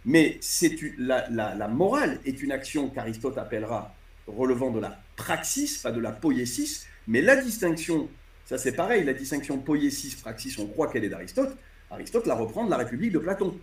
Mais 0.05 0.37
c'est 0.41 0.75
la, 0.97 1.27
la, 1.29 1.67
morale 1.67 2.19
est 2.25 2.41
une 2.43 2.51
action 2.51 2.89
qu'Aristote 2.89 3.37
appellera 3.37 3.95
relevant 4.27 4.71
de 4.71 4.79
la 4.79 4.99
praxis, 5.15 5.77
pas 5.77 5.91
de 5.91 5.99
la 5.99 6.11
poiesis, 6.11 6.85
mais 7.07 7.21
la 7.21 7.35
distinction, 7.35 8.09
ça 8.45 8.57
c'est 8.57 8.73
pareil, 8.73 9.03
la 9.03 9.13
distinction 9.13 9.57
poiesis-praxis, 9.59 10.57
on 10.59 10.67
croit 10.67 10.87
qu'elle 10.87 11.03
est 11.03 11.09
d'Aristote, 11.09 11.57
Aristote 11.91 12.25
la 12.25 12.35
reprend 12.35 12.65
de 12.65 12.69
la 12.69 12.77
République 12.77 13.11
de 13.11 13.19
Platon. 13.19 13.57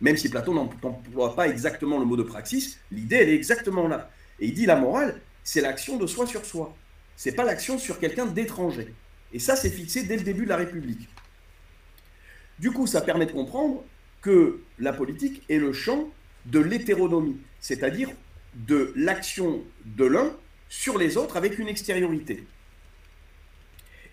Même 0.00 0.16
si 0.16 0.28
Platon 0.28 0.54
n'emploie 0.54 1.34
pas 1.34 1.48
exactement 1.48 1.98
le 1.98 2.04
mot 2.04 2.16
de 2.16 2.22
praxis, 2.22 2.78
l'idée 2.90 3.16
elle 3.16 3.28
est 3.30 3.34
exactement 3.34 3.88
là. 3.88 4.10
Et 4.40 4.46
il 4.46 4.54
dit 4.54 4.66
la 4.66 4.76
morale, 4.76 5.20
c'est 5.42 5.60
l'action 5.60 5.96
de 5.96 6.06
soi 6.06 6.26
sur 6.26 6.44
soi. 6.44 6.76
C'est 7.16 7.32
pas 7.32 7.44
l'action 7.44 7.78
sur 7.78 7.98
quelqu'un 7.98 8.26
d'étranger. 8.26 8.94
Et 9.32 9.38
ça, 9.38 9.56
c'est 9.56 9.70
fixé 9.70 10.04
dès 10.04 10.16
le 10.16 10.22
début 10.22 10.44
de 10.44 10.50
la 10.50 10.56
République. 10.56 11.08
Du 12.58 12.70
coup, 12.70 12.86
ça 12.86 13.00
permet 13.00 13.26
de 13.26 13.32
comprendre 13.32 13.84
que 14.20 14.60
la 14.78 14.92
politique 14.92 15.42
est 15.48 15.58
le 15.58 15.72
champ 15.72 16.08
de 16.46 16.60
l'hétéronomie, 16.60 17.38
c'est-à-dire 17.60 18.10
de 18.54 18.92
l'action 18.96 19.62
de 19.84 20.04
l'un 20.04 20.32
sur 20.68 20.98
les 20.98 21.16
autres 21.16 21.36
avec 21.36 21.58
une 21.58 21.68
extériorité. 21.68 22.44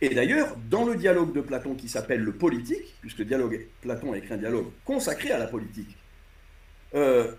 Et 0.01 0.09
d'ailleurs, 0.09 0.55
dans 0.69 0.85
le 0.85 0.95
dialogue 0.95 1.33
de 1.33 1.41
Platon 1.41 1.75
qui 1.75 1.87
s'appelle 1.87 2.21
le 2.21 2.33
politique, 2.33 2.95
puisque 3.01 3.21
dialogue, 3.21 3.65
Platon 3.81 4.13
a 4.13 4.17
écrit 4.17 4.33
un 4.33 4.37
dialogue 4.37 4.67
consacré 4.83 5.31
à 5.31 5.39
la 5.39 5.47
politique, 5.47 5.97
euh, 6.93 7.31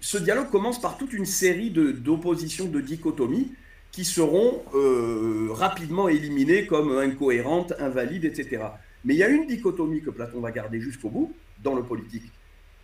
ce 0.00 0.18
dialogue 0.18 0.50
commence 0.50 0.80
par 0.80 0.98
toute 0.98 1.12
une 1.12 1.26
série 1.26 1.70
d'oppositions, 1.70 2.66
de, 2.66 2.80
dichotomies, 2.80 3.52
qui 3.92 4.04
seront 4.04 4.62
euh, 4.74 5.48
rapidement 5.52 6.08
éliminées 6.08 6.66
comme 6.66 6.98
incohérentes, 6.98 7.72
invalides, 7.78 8.24
etc. 8.24 8.64
Mais 9.04 9.14
il 9.14 9.18
y 9.18 9.22
a 9.22 9.28
une 9.28 9.46
dichotomie 9.46 10.02
que 10.02 10.10
Platon 10.10 10.40
va 10.40 10.52
garder 10.52 10.80
jusqu'au 10.80 11.08
bout 11.08 11.34
dans 11.62 11.74
le 11.74 11.82
politique. 11.82 12.30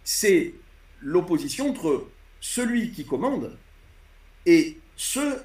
C'est 0.05 0.55
l'opposition 1.01 1.71
entre 1.71 2.07
celui 2.41 2.93
qui 2.93 3.05
commande 3.05 3.57
et 4.47 4.79
ceux 5.03 5.43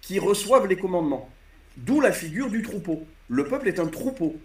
qui 0.00 0.18
reçoivent 0.18 0.66
les 0.66 0.76
commandements. 0.76 1.28
D'où 1.76 2.00
la 2.00 2.10
figure 2.10 2.48
du 2.48 2.62
troupeau. 2.62 3.06
Le 3.28 3.44
peuple 3.44 3.68
est 3.68 3.78
un 3.78 3.86
troupeau. 3.86 4.36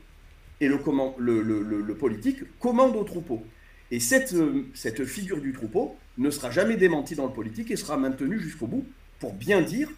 Et 0.59 0.67
le, 0.67 1.93
politique 1.93 2.39
commande 2.59 2.95
au 2.97 3.03
troupeau. 3.03 3.41
Et 3.89 3.99
cette, 3.99 4.35
cette 4.73 5.05
figure 5.05 5.39
du 5.39 5.53
troupeau 5.53 5.95
ne 6.17 6.29
sera 6.29 6.51
jamais 6.51 6.75
démentie 6.75 7.15
dans 7.15 7.25
le 7.25 7.31
politique 7.31 7.71
et 7.71 7.77
sera 7.77 7.95
maintenue 7.95 8.39
jusqu'au 8.39 8.67
bout 8.67 8.85
pour 9.19 9.33
bien 9.33 9.61
dire, 9.61 9.89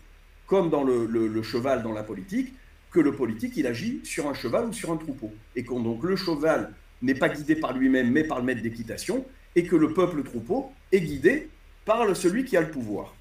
comme 0.46 0.70
dans 0.70 0.84
le, 0.84 1.42
cheval 1.42 1.82
dans 1.82 1.92
la 1.92 2.04
politique, 2.04 2.54
que 2.92 3.00
le 3.00 3.14
politique, 3.14 3.58
il 3.58 3.66
agit 3.66 4.00
sur 4.04 4.30
un 4.30 4.36
cheval 4.36 4.66
ou 4.66 4.74
sur 4.74 4.92
un 4.92 4.98
troupeau. 4.98 5.34
Et 5.56 5.64
que 5.64 5.74
donc 5.74 6.04
le 6.04 6.16
cheval 6.16 6.72
n'est 7.02 7.16
pas 7.16 7.30
guidé 7.30 7.56
par 7.56 7.74
lui-même, 7.74 8.12
mais 8.12 8.24
par 8.24 8.38
le 8.38 8.46
maître 8.46 8.62
d'équitation, 8.62 9.26
et 9.56 9.64
que 9.64 9.76
le 9.76 9.92
peuple 9.92 10.24
troupeau 10.24 10.72
est 10.92 11.02
guidé 11.02 11.50
par 11.84 12.16
celui 12.16 12.46
qui 12.46 12.56
a 12.56 12.62
le 12.62 12.70
pouvoir. 12.70 13.16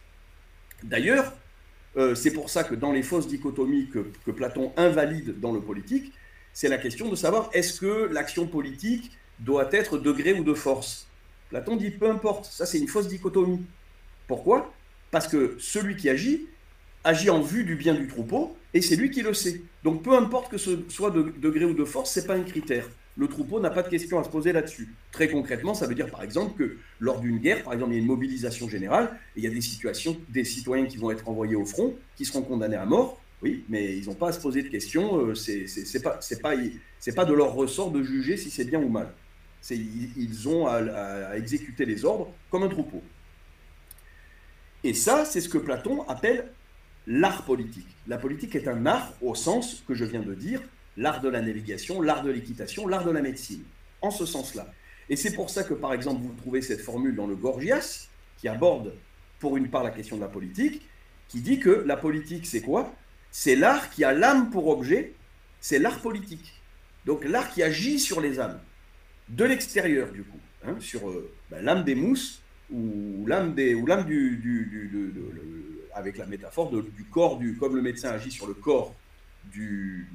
D'ailleurs, 0.85 1.33
euh, 1.97 2.15
c'est 2.15 2.33
pour 2.33 2.51
ça 2.51 2.65
que 2.65 2.75
dans 2.75 2.93
les 2.93 3.03
fausses 3.03 3.29
dichotomies 3.29 3.89
que, 3.89 4.31
Platon 4.31 4.73
invalide 4.77 5.39
dans 5.41 5.53
le 5.53 5.61
politique, 5.61 6.13
c'est 6.53 6.69
la 6.69 6.79
question 6.79 7.09
de 7.09 7.17
savoir 7.17 7.51
est-ce 7.53 7.81
que 7.81 8.09
l'action 8.13 8.47
politique 8.47 9.13
doit 9.41 9.69
être 9.73 9.99
de 9.99 10.13
gré 10.13 10.33
ou 10.33 10.45
de 10.45 10.55
force. 10.55 11.07
Platon 11.51 11.77
dit 11.77 11.91
peu 11.91 12.11
importe, 12.11 12.47
ça 12.47 12.67
c'est 12.67 12.79
une 12.79 12.89
fausse 12.89 13.09
dichotomie. 13.09 13.65
Pourquoi? 14.27 14.73
Parce 15.11 15.29
que 15.29 15.57
celui 15.59 15.97
qui 15.97 16.09
agit 16.09 16.47
agit 17.05 17.31
en 17.31 17.41
vue 17.41 17.65
du 17.65 17.75
bien 17.75 17.95
du 17.95 18.07
troupeau 18.07 18.57
et 18.75 18.81
c'est 18.81 18.97
lui 18.97 19.11
qui 19.11 19.23
le 19.23 19.35
sait. 19.35 19.63
Donc 19.83 20.03
peu 20.03 20.17
importe 20.17 20.51
que 20.51 20.59
ce 20.59 20.79
soit 20.89 21.11
de, 21.11 21.51
gré 21.51 21.65
ou 21.65 21.75
de 21.75 21.85
force, 21.85 22.11
c'est 22.11 22.27
pas 22.27 22.35
un 22.35 22.43
critère 22.43 22.89
le 23.17 23.29
troupeau 23.29 23.61
n'a 23.61 23.71
pas 23.71 23.83
de 23.83 23.89
questions 23.89 24.19
à 24.19 24.25
se 24.25 24.31
poser 24.31 24.53
là-dessus. 24.53 24.95
Très 25.11 25.29
concrètement, 25.29 25.75
ça 25.75 25.87
veut 25.87 25.95
dire 25.95 26.11
par 26.11 26.23
exemple 26.23 26.57
que 26.57 26.79
lors 26.99 27.21
d'une 27.21 27.39
guerre, 27.39 27.63
par 27.63 27.75
exemple, 27.75 27.93
il 27.93 27.97
y 27.97 27.99
a 27.99 28.03
une 28.03 28.09
mobilisation 28.09 28.69
générale, 28.69 29.11
et 29.37 29.41
il 29.41 29.45
y 29.45 29.47
a 29.47 29.51
des 29.51 29.61
situations, 29.61 30.17
des 30.29 30.45
citoyens 30.45 30.87
qui 30.87 30.97
vont 30.97 31.11
être 31.11 31.29
envoyés 31.29 31.57
au 31.57 31.67
front, 31.67 31.95
qui 32.17 32.25
seront 32.25 32.43
condamnés 32.43 32.77
à 32.77 32.87
mort, 32.87 33.21
oui, 33.43 33.65
mais 33.69 33.97
ils 33.97 34.07
n'ont 34.07 34.15
pas 34.15 34.29
à 34.29 34.33
se 34.33 34.41
poser 34.41 34.63
de 34.63 34.69
questions, 34.69 35.27
euh, 35.27 35.35
c'est 35.35 36.03
pas, 36.03 36.21
pas, 36.41 36.55
pas 37.17 37.25
de 37.25 37.35
leur 37.35 37.53
ressort 37.55 37.91
de 37.91 38.03
juger 38.03 38.37
si 38.37 38.51
c'est 38.51 38.65
bien 38.65 38.81
ou 38.81 38.89
mal. 38.89 39.13
Ils 39.71 40.49
ont 40.49 40.67
à, 40.67 41.37
exécuter 41.37 41.85
les 41.85 42.05
ordres 42.05 42.33
comme 42.51 42.63
un 42.63 42.69
troupeau. 42.69 43.03
Et 44.85 44.95
ça, 44.95 45.25
c'est 45.25 45.41
ce 45.41 45.49
que 45.49 45.59
Platon 45.59 46.03
appelle 46.09 46.51
l'art 47.07 47.45
politique. 47.45 47.87
La 48.07 48.19
politique 48.19 48.55
est 48.57 48.69
un 48.69 48.87
art 48.87 49.13
au 49.21 49.35
sens 49.35 49.83
que 49.87 49.95
je 49.95 50.05
viens 50.05 50.23
de 50.23 50.35
dire, 50.35 50.61
l'art 50.97 51.21
de 51.21 51.29
la 51.29 51.41
navigation, 51.41 52.01
l'art 52.01 52.23
de 52.23 52.31
l'équitation, 52.31 52.87
l'art 52.87 53.05
de 53.05 53.11
la 53.11 53.23
médecine, 53.23 53.63
en 54.01 54.11
ce 54.11 54.27
sens-là. 54.27 54.73
Et 55.09 55.17
c'est 55.17 55.35
pour 55.35 55.51
ça 55.51 55.65
que, 55.65 55.75
par 55.75 55.93
exemple, 55.93 56.23
vous 56.23 56.35
trouvez 56.35 56.63
cette 56.63 56.81
formule 56.81 57.15
dans 57.15 57.27
le 57.27 57.37
Gorgias, 57.37 58.09
qui 58.39 58.49
aborde 58.49 58.95
pour 59.39 59.57
une 59.57 59.69
part 59.69 59.83
la 59.83 59.91
question 59.91 60.17
de 60.17 60.21
la 60.21 60.29
politique, 60.29 60.83
qui 61.29 61.41
dit 61.41 61.59
que 61.59 61.71
la 61.87 61.97
politique, 61.97 62.47
c'est 62.47 62.61
quoi? 62.61 62.95
C'est 63.31 63.57
l'art 63.57 63.91
qui 63.91 64.05
a 64.05 64.13
l'âme 64.13 64.51
pour 64.51 64.69
objet, 64.69 65.15
c'est 65.61 65.79
l'art 65.79 66.01
politique. 66.01 66.61
Donc 67.07 67.25
l'art 67.25 67.51
qui 67.51 67.63
agit 67.63 67.99
sur 67.99 68.21
les 68.21 68.39
âmes, 68.39 68.61
de 69.29 69.45
l'extérieur 69.45 70.13
du 70.13 70.23
coup, 70.23 70.39
hein, 70.65 70.77
sur 70.79 71.09
euh, 71.09 71.33
ben, 71.51 71.65
l'âme 71.65 71.85
des 71.85 71.95
mousses 71.95 72.43
ou 72.71 73.25
l'âme 73.27 73.55
du, 73.55 73.77
avec 75.95 76.19
la 76.19 76.27
métaphore 76.27 76.71
du 76.71 77.05
corps 77.05 77.39
du 77.39 77.57
comme 77.57 77.77
le 77.77 77.83
médecin 77.83 78.11
agit 78.11 78.31
sur 78.31 78.47
le 78.47 78.55
corps 78.55 78.95
du, 79.45 80.09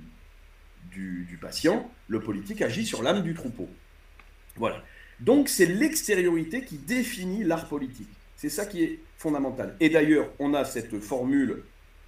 du, 0.91 1.37
patient, 1.41 1.89
le 2.07 2.19
politique 2.19 2.61
agit 2.61 2.85
sur 2.85 3.03
l'âme 3.03 3.21
du 3.23 3.33
troupeau. 3.33 3.69
Voilà. 4.55 4.83
Donc 5.19 5.49
c'est 5.49 5.65
l'extériorité 5.65 6.63
qui 6.63 6.77
définit 6.77 7.43
l'art 7.43 7.67
politique. 7.67 8.09
C'est 8.35 8.49
ça 8.49 8.65
qui 8.65 8.83
est 8.83 8.99
fondamental. 9.17 9.75
Et 9.79 9.89
d'ailleurs, 9.89 10.29
on 10.39 10.53
a 10.53 10.63
cette 10.63 10.99
formule 10.99 11.63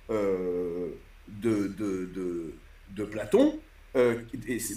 euh, 0.09 0.89
de, 1.27 1.67
de, 1.77 2.53
de, 2.95 3.03
Platon, 3.05 3.59
euh, 3.95 4.21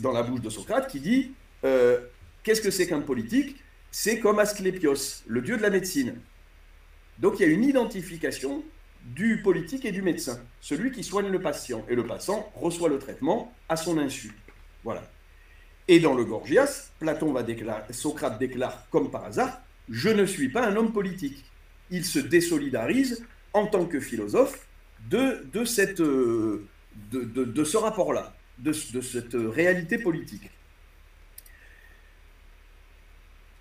dans 0.00 0.12
la 0.12 0.22
bouche 0.22 0.40
de 0.40 0.50
Socrate, 0.50 0.90
qui 0.90 1.00
dit 1.00 1.32
euh, 1.64 2.00
Qu'est-ce 2.42 2.60
que 2.60 2.70
c'est 2.70 2.86
qu'un 2.86 3.00
politique? 3.00 3.56
C'est 3.90 4.18
comme 4.18 4.38
Asclépios, 4.38 5.22
le 5.26 5.42
dieu 5.42 5.56
de 5.56 5.62
la 5.62 5.70
médecine. 5.70 6.16
Donc 7.18 7.38
il 7.38 7.42
y 7.42 7.44
a 7.44 7.48
une 7.48 7.64
identification 7.64 8.62
du 9.04 9.42
politique 9.42 9.84
et 9.84 9.92
du 9.92 10.02
médecin, 10.02 10.40
celui 10.60 10.92
qui 10.92 11.02
soigne 11.02 11.28
le 11.28 11.40
patient. 11.40 11.84
Et 11.88 11.94
le 11.94 12.06
patient 12.06 12.50
reçoit 12.54 12.88
le 12.88 12.98
traitement 12.98 13.52
à 13.68 13.76
son 13.76 13.98
insu. 13.98 14.32
Voilà. 14.84 15.02
Et 15.88 16.00
dans 16.00 16.14
le 16.14 16.24
Gorgias, 16.24 16.90
Platon 17.00 17.32
va 17.32 17.42
déclarer, 17.42 17.92
Socrate 17.92 18.38
déclare 18.38 18.86
comme 18.90 19.10
par 19.10 19.24
hasard, 19.24 19.60
je 19.88 20.08
ne 20.08 20.24
suis 20.24 20.48
pas 20.48 20.66
un 20.66 20.76
homme 20.76 20.92
politique. 20.92 21.44
Il 21.90 22.04
se 22.04 22.18
désolidarise 22.18 23.24
en 23.52 23.66
tant 23.66 23.84
que 23.84 24.00
philosophe 24.00 24.66
de, 25.10 25.44
euh, 26.00 27.64
ce 27.64 27.76
rapport-là, 27.76 28.34
de, 28.58 28.72
cette 28.72 29.34
réalité 29.34 29.98
politique. 29.98 30.50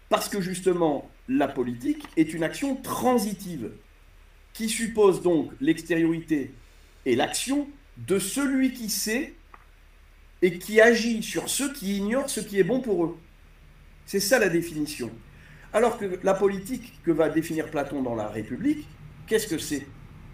Parce 0.09 0.29
que 0.29 0.41
justement, 0.41 1.09
la 1.27 1.47
politique 1.47 2.05
est 2.17 2.33
une 2.33 2.43
action 2.43 2.75
transitive 2.75 3.71
qui 4.53 4.69
suppose 4.69 5.21
donc 5.21 5.51
l'extériorité 5.61 6.53
et 7.05 7.15
l'action 7.15 7.67
de 7.97 8.19
celui 8.19 8.73
qui 8.73 8.89
sait 8.89 9.33
et 10.41 10.57
qui 10.57 10.81
agit 10.81 11.21
sur 11.23 11.49
ceux 11.49 11.71
qui 11.73 11.97
ignorent 11.97 12.29
ce 12.29 12.39
qui 12.39 12.59
est 12.59 12.63
bon 12.63 12.81
pour 12.81 13.05
eux. 13.05 13.17
C'est 14.05 14.19
ça 14.19 14.39
la 14.39 14.49
définition. 14.49 15.11
Alors 15.73 15.97
que 15.97 16.19
la 16.23 16.33
politique 16.33 17.01
que 17.03 17.11
va 17.11 17.29
définir 17.29 17.69
Platon 17.69 18.01
dans 18.01 18.15
la 18.15 18.27
République, 18.27 18.87
qu'est-ce 19.27 19.47
que 19.47 19.57
c'est? 19.57 19.87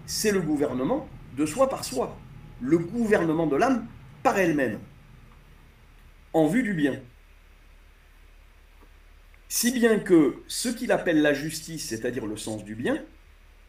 C'est 0.05 0.31
le 0.31 0.41
gouvernement 0.41 1.07
de 1.35 1.45
soi 1.45 1.69
par 1.69 1.83
soi, 1.83 2.17
le 2.61 2.77
gouvernement 2.77 3.45
de 3.45 3.55
l'âme 3.55 3.85
par 4.23 4.39
elle-même, 4.39 4.79
en 6.33 6.47
vue 6.47 6.63
du 6.63 6.73
bien. 6.73 6.99
Si 9.49 9.71
bien 9.71 9.99
que 9.99 10.41
ce 10.47 10.69
qu'il 10.69 10.91
appelle 10.91 11.21
la 11.21 11.33
justice, 11.33 11.87
c'est-à-dire 11.87 12.25
le 12.25 12.37
sens 12.37 12.63
du 12.63 12.75
bien, 12.75 13.03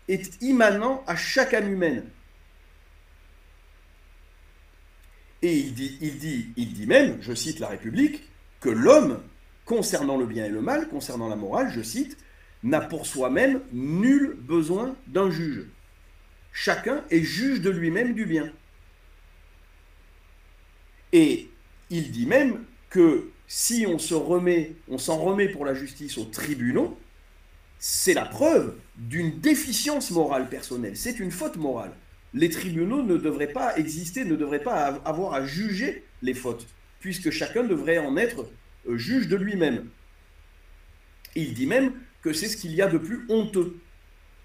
est 0.09 0.43
immanent 0.43 1.05
à 1.07 1.17
chaque 1.17 1.55
âme 1.55 1.73
humaine. 1.73 2.05
Et 5.43 5.57
il 5.57 5.73
dit, 5.75 6.87
même, 6.87 7.19
je 7.21 7.33
cite 7.33 7.61
la 7.61 7.69
République, 7.69 8.29
que 8.61 8.71
l'homme, 8.71 9.23
concernant 9.65 10.17
le 10.17 10.27
bien 10.27 10.47
et 10.47 10.51
le 10.51 10.61
mal, 10.61 10.89
concernant 10.89 11.29
la 11.29 11.37
morale, 11.37 11.71
je 11.73 11.83
cite, 11.83 12.17
n'a 12.65 12.81
pour 12.81 13.07
soi-même 13.07 13.61
nul 13.73 14.35
besoin 14.37 14.97
d'un 15.07 15.31
juge. 15.31 15.67
Chacun 16.53 17.05
est 17.11 17.23
juge 17.23 17.61
de 17.61 17.71
lui-même 17.71 18.15
du 18.15 18.27
bien. 18.27 18.51
Et 21.13 21.49
il 21.91 22.11
dit 22.11 22.27
même 22.27 22.65
que 22.91 23.31
si 23.47 23.87
on 23.87 23.97
on 23.97 24.99
s'en 24.99 25.17
remet 25.19 25.49
pour 25.49 25.65
la 25.65 25.75
justice 25.75 26.19
aux 26.19 26.25
tribunaux, 26.25 26.99
c'est 27.79 28.15
la 28.15 28.25
preuve 28.25 28.75
d'une 28.97 29.39
déficience 29.39 30.11
morale 30.11 30.49
personnelle. 30.49 30.97
C'est 30.97 31.21
une 31.21 31.31
faute 31.31 31.57
morale. 31.57 31.93
Les 32.35 32.51
tribunaux 32.51 33.03
ne 33.03 33.17
devraient 33.17 33.53
pas 33.53 33.77
exister, 33.77 34.25
ne 34.25 34.37
devraient 34.37 34.63
pas 34.63 35.01
avoir 35.05 35.35
à 35.35 35.45
juger 35.45 36.05
les 36.23 36.35
fautes, 36.35 36.67
puisque 37.01 37.31
chacun 37.31 37.65
devrait 37.65 37.99
en 37.99 38.17
être 38.17 38.47
euh, 38.89 38.97
juge 38.97 39.29
de 39.29 39.37
lui-même. 39.37 39.87
Il 41.35 41.55
dit 41.55 41.67
même 41.67 41.93
que 42.23 42.33
c'est 42.33 42.49
ce 42.49 42.57
qu'il 42.57 42.75
y 42.75 42.83
a 42.83 42.89
de 42.89 42.99
plus 42.99 43.25
honteux 43.29 43.79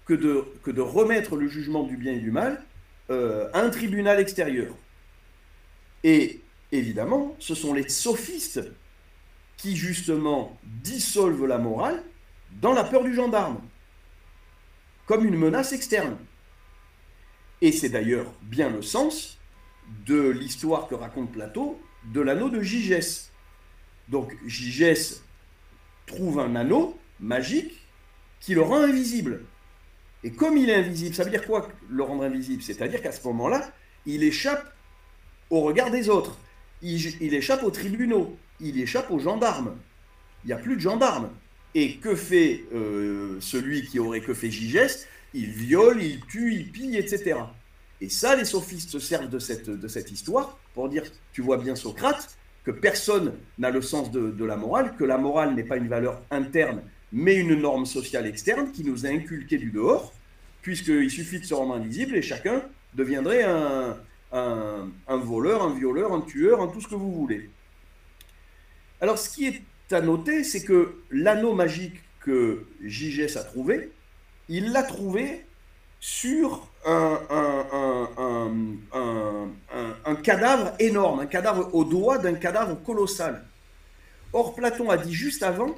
que 0.06 0.14
de, 0.14 0.80
remettre 0.80 1.36
le 1.36 1.48
jugement 1.48 1.82
du 1.82 1.96
bien 1.96 2.12
et 2.12 2.18
du 2.18 2.30
mal 2.30 2.62
euh, 3.10 3.48
à 3.52 3.60
un 3.60 3.70
tribunal 3.70 4.20
extérieur. 4.20 4.74
Et 6.04 6.40
évidemment, 6.72 7.34
ce 7.38 7.54
sont 7.54 7.72
les 7.72 7.88
sophistes 7.88 8.62
qui 9.56 9.76
justement 9.76 10.58
dissolvent 10.62 11.46
la 11.46 11.58
morale 11.58 12.02
dans 12.60 12.72
la 12.72 12.84
peur 12.84 13.04
du 13.04 13.14
gendarme, 13.14 13.60
comme 15.06 15.24
une 15.24 15.36
menace 15.36 15.72
externe. 15.72 16.16
Et 17.60 17.72
c'est 17.72 17.88
d'ailleurs 17.88 18.32
bien 18.42 18.70
le 18.70 18.82
sens 18.82 19.38
de 20.06 20.28
l'histoire 20.28 20.88
que 20.88 20.94
raconte 20.94 21.32
Plateau 21.32 21.80
de 22.04 22.20
l'anneau 22.20 22.50
de 22.50 22.60
Gigès. 22.62 23.30
Donc 24.08 24.36
Gigès 24.46 25.22
trouve 26.06 26.38
un 26.40 26.56
anneau 26.56 26.98
magique 27.20 27.86
qui 28.40 28.54
le 28.54 28.62
rend 28.62 28.82
invisible. 28.82 29.44
Et 30.22 30.32
comme 30.32 30.56
il 30.56 30.70
est 30.70 30.74
invisible, 30.74 31.14
ça 31.14 31.24
veut 31.24 31.30
dire 31.30 31.46
quoi 31.46 31.68
le 31.88 32.02
rendre 32.02 32.24
invisible? 32.24 32.62
C'est-à-dire 32.62 33.02
qu'à 33.02 33.12
ce 33.12 33.26
moment-là, 33.26 33.70
il 34.06 34.22
échappe 34.22 34.74
au 35.50 35.60
regard 35.60 35.90
des 35.90 36.08
autres, 36.08 36.38
il, 36.82 37.34
échappe 37.34 37.62
aux 37.62 37.70
tribunaux, 37.70 38.36
il 38.60 38.80
échappe 38.80 39.10
aux 39.10 39.18
gendarmes. 39.18 39.76
Il 40.44 40.48
n'y 40.48 40.52
a 40.52 40.58
plus 40.58 40.76
de 40.76 40.80
gendarmes. 40.80 41.30
Et 41.74 41.96
que 41.96 42.14
fait 42.14 42.64
euh, 42.72 43.36
celui 43.40 43.86
qui 43.86 43.98
aurait 43.98 44.20
que 44.20 44.34
fait 44.34 44.50
Gigès 44.50 45.08
Il 45.32 45.50
viole, 45.50 46.02
il 46.02 46.24
tue, 46.26 46.54
il 46.54 46.70
pille, 46.70 46.96
etc. 46.96 47.36
Et 48.00 48.08
ça, 48.08 48.36
les 48.36 48.44
sophistes 48.44 48.90
se 48.90 48.98
servent 48.98 49.28
de 49.28 49.38
cette, 49.38 49.70
de 49.70 49.88
cette 49.88 50.10
histoire 50.10 50.58
pour 50.74 50.88
dire, 50.88 51.04
tu 51.32 51.42
vois 51.42 51.56
bien 51.56 51.74
Socrate, 51.74 52.36
que 52.64 52.70
personne 52.70 53.34
n'a 53.58 53.70
le 53.70 53.82
sens 53.82 54.10
de, 54.10 54.44
la 54.44 54.56
morale, 54.56 54.96
que 54.96 55.04
la 55.04 55.18
morale 55.18 55.54
n'est 55.54 55.64
pas 55.64 55.76
une 55.76 55.88
valeur 55.88 56.22
interne, 56.30 56.82
mais 57.12 57.36
une 57.36 57.54
norme 57.54 57.86
sociale 57.86 58.26
externe 58.26 58.72
qui 58.72 58.84
nous 58.84 59.06
a 59.06 59.10
inculqué 59.10 59.58
du 59.58 59.70
dehors, 59.70 60.12
puisqu'il 60.62 61.10
suffit 61.10 61.40
de 61.40 61.44
se 61.44 61.54
rendre 61.54 61.74
invisible 61.74 62.16
et 62.16 62.22
chacun 62.22 62.62
deviendrait 62.94 63.44
un, 63.44 63.98
un, 64.32 64.88
un, 65.06 65.16
voleur, 65.16 65.62
un 65.62 65.74
violeur, 65.74 66.12
un 66.12 66.22
tueur, 66.22 66.62
un 66.62 66.68
tout 66.68 66.80
ce 66.80 66.88
que 66.88 66.94
vous 66.94 67.12
voulez. 67.12 67.50
Alors 69.00 69.18
ce 69.18 69.28
qui 69.28 69.46
est 69.46 69.62
à 69.94 70.00
noter, 70.00 70.44
c'est 70.44 70.64
que 70.64 70.96
l'anneau 71.10 71.54
magique 71.54 71.96
que 72.20 72.66
Gigès 72.84 73.36
a 73.36 73.44
trouvé, 73.44 73.90
il 74.48 74.72
l'a 74.72 74.82
trouvé 74.82 75.44
sur 76.00 76.68
un, 76.84 77.18
un, 80.04 80.14
cadavre 80.16 80.72
énorme, 80.78 81.20
un 81.20 81.26
cadavre 81.26 81.74
au 81.74 81.84
doigt 81.84 82.18
d'un 82.18 82.34
cadavre 82.34 82.82
colossal. 82.82 83.44
Or, 84.32 84.54
Platon 84.54 84.90
a 84.90 84.96
dit 84.98 85.14
juste 85.14 85.42
avant 85.42 85.74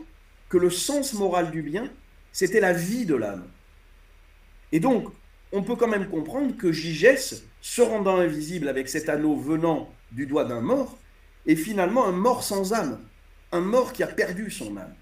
que 0.49 0.59
le 0.59 0.71
sens 0.71 1.15
moral 1.15 1.51
du 1.51 1.63
bien, 1.63 1.91
c'était 2.33 2.61
la 2.61 2.73
vie 2.73 3.07
de 3.07 3.15
l'âme. 3.15 3.47
Et 4.73 4.81
donc, 4.81 5.09
on 5.53 5.63
peut 5.63 5.77
quand 5.77 5.89
même 5.89 6.09
comprendre 6.09 6.57
que 6.57 6.73
Gigès, 6.73 7.45
se 7.61 7.83
rendant 7.83 8.17
invisible 8.17 8.69
avec 8.69 8.89
cet 8.89 9.09
anneau 9.09 9.37
venant 9.37 9.93
du 10.13 10.27
doigt 10.27 10.45
d'un 10.45 10.61
mort, 10.61 10.99
est 11.47 11.57
finalement 11.57 12.07
un 12.07 12.13
mort 12.13 12.43
sans 12.43 12.73
âme 12.73 13.01
un 13.57 13.61
mort 13.61 13.93
qui 13.93 14.03
a 14.03 14.07
perdu 14.07 14.51
son 14.51 14.77
âme. 14.77 14.95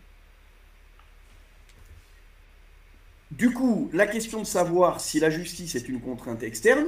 Du 3.31 3.53
coup, 3.53 3.91
la 3.93 4.07
question 4.07 4.41
de 4.41 4.47
savoir 4.47 5.01
si 5.01 5.19
la 5.19 5.29
justice 5.29 5.75
est 5.75 5.89
une 5.89 6.01
contrainte 6.01 6.43
externe, 6.43 6.87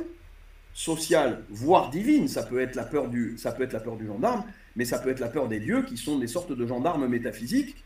sociale, 0.75 1.43
voire 1.49 1.91
divine, 1.91 2.29
ça 2.29 2.45
peut 2.45 2.61
être 2.61 2.77
la 2.77 2.85
peur 2.85 3.09
du, 3.09 3.37
ça 3.39 3.51
peut 3.51 3.65
être 3.65 3.73
la 3.73 3.81
peur 3.81 3.97
du 3.97 4.07
gendarme, 4.07 4.45
mais 4.77 4.85
ça 4.85 4.99
peut 4.99 5.11
être 5.11 5.19
la 5.21 5.29
peur 5.29 5.49
des 5.49 5.59
dieux, 5.59 5.83
qui 5.83 5.97
sont 5.97 6.19
des 6.19 6.29
sortes 6.29 6.53
de 6.53 6.67
gendarmes 6.67 7.09
métaphysiques, 7.09 7.83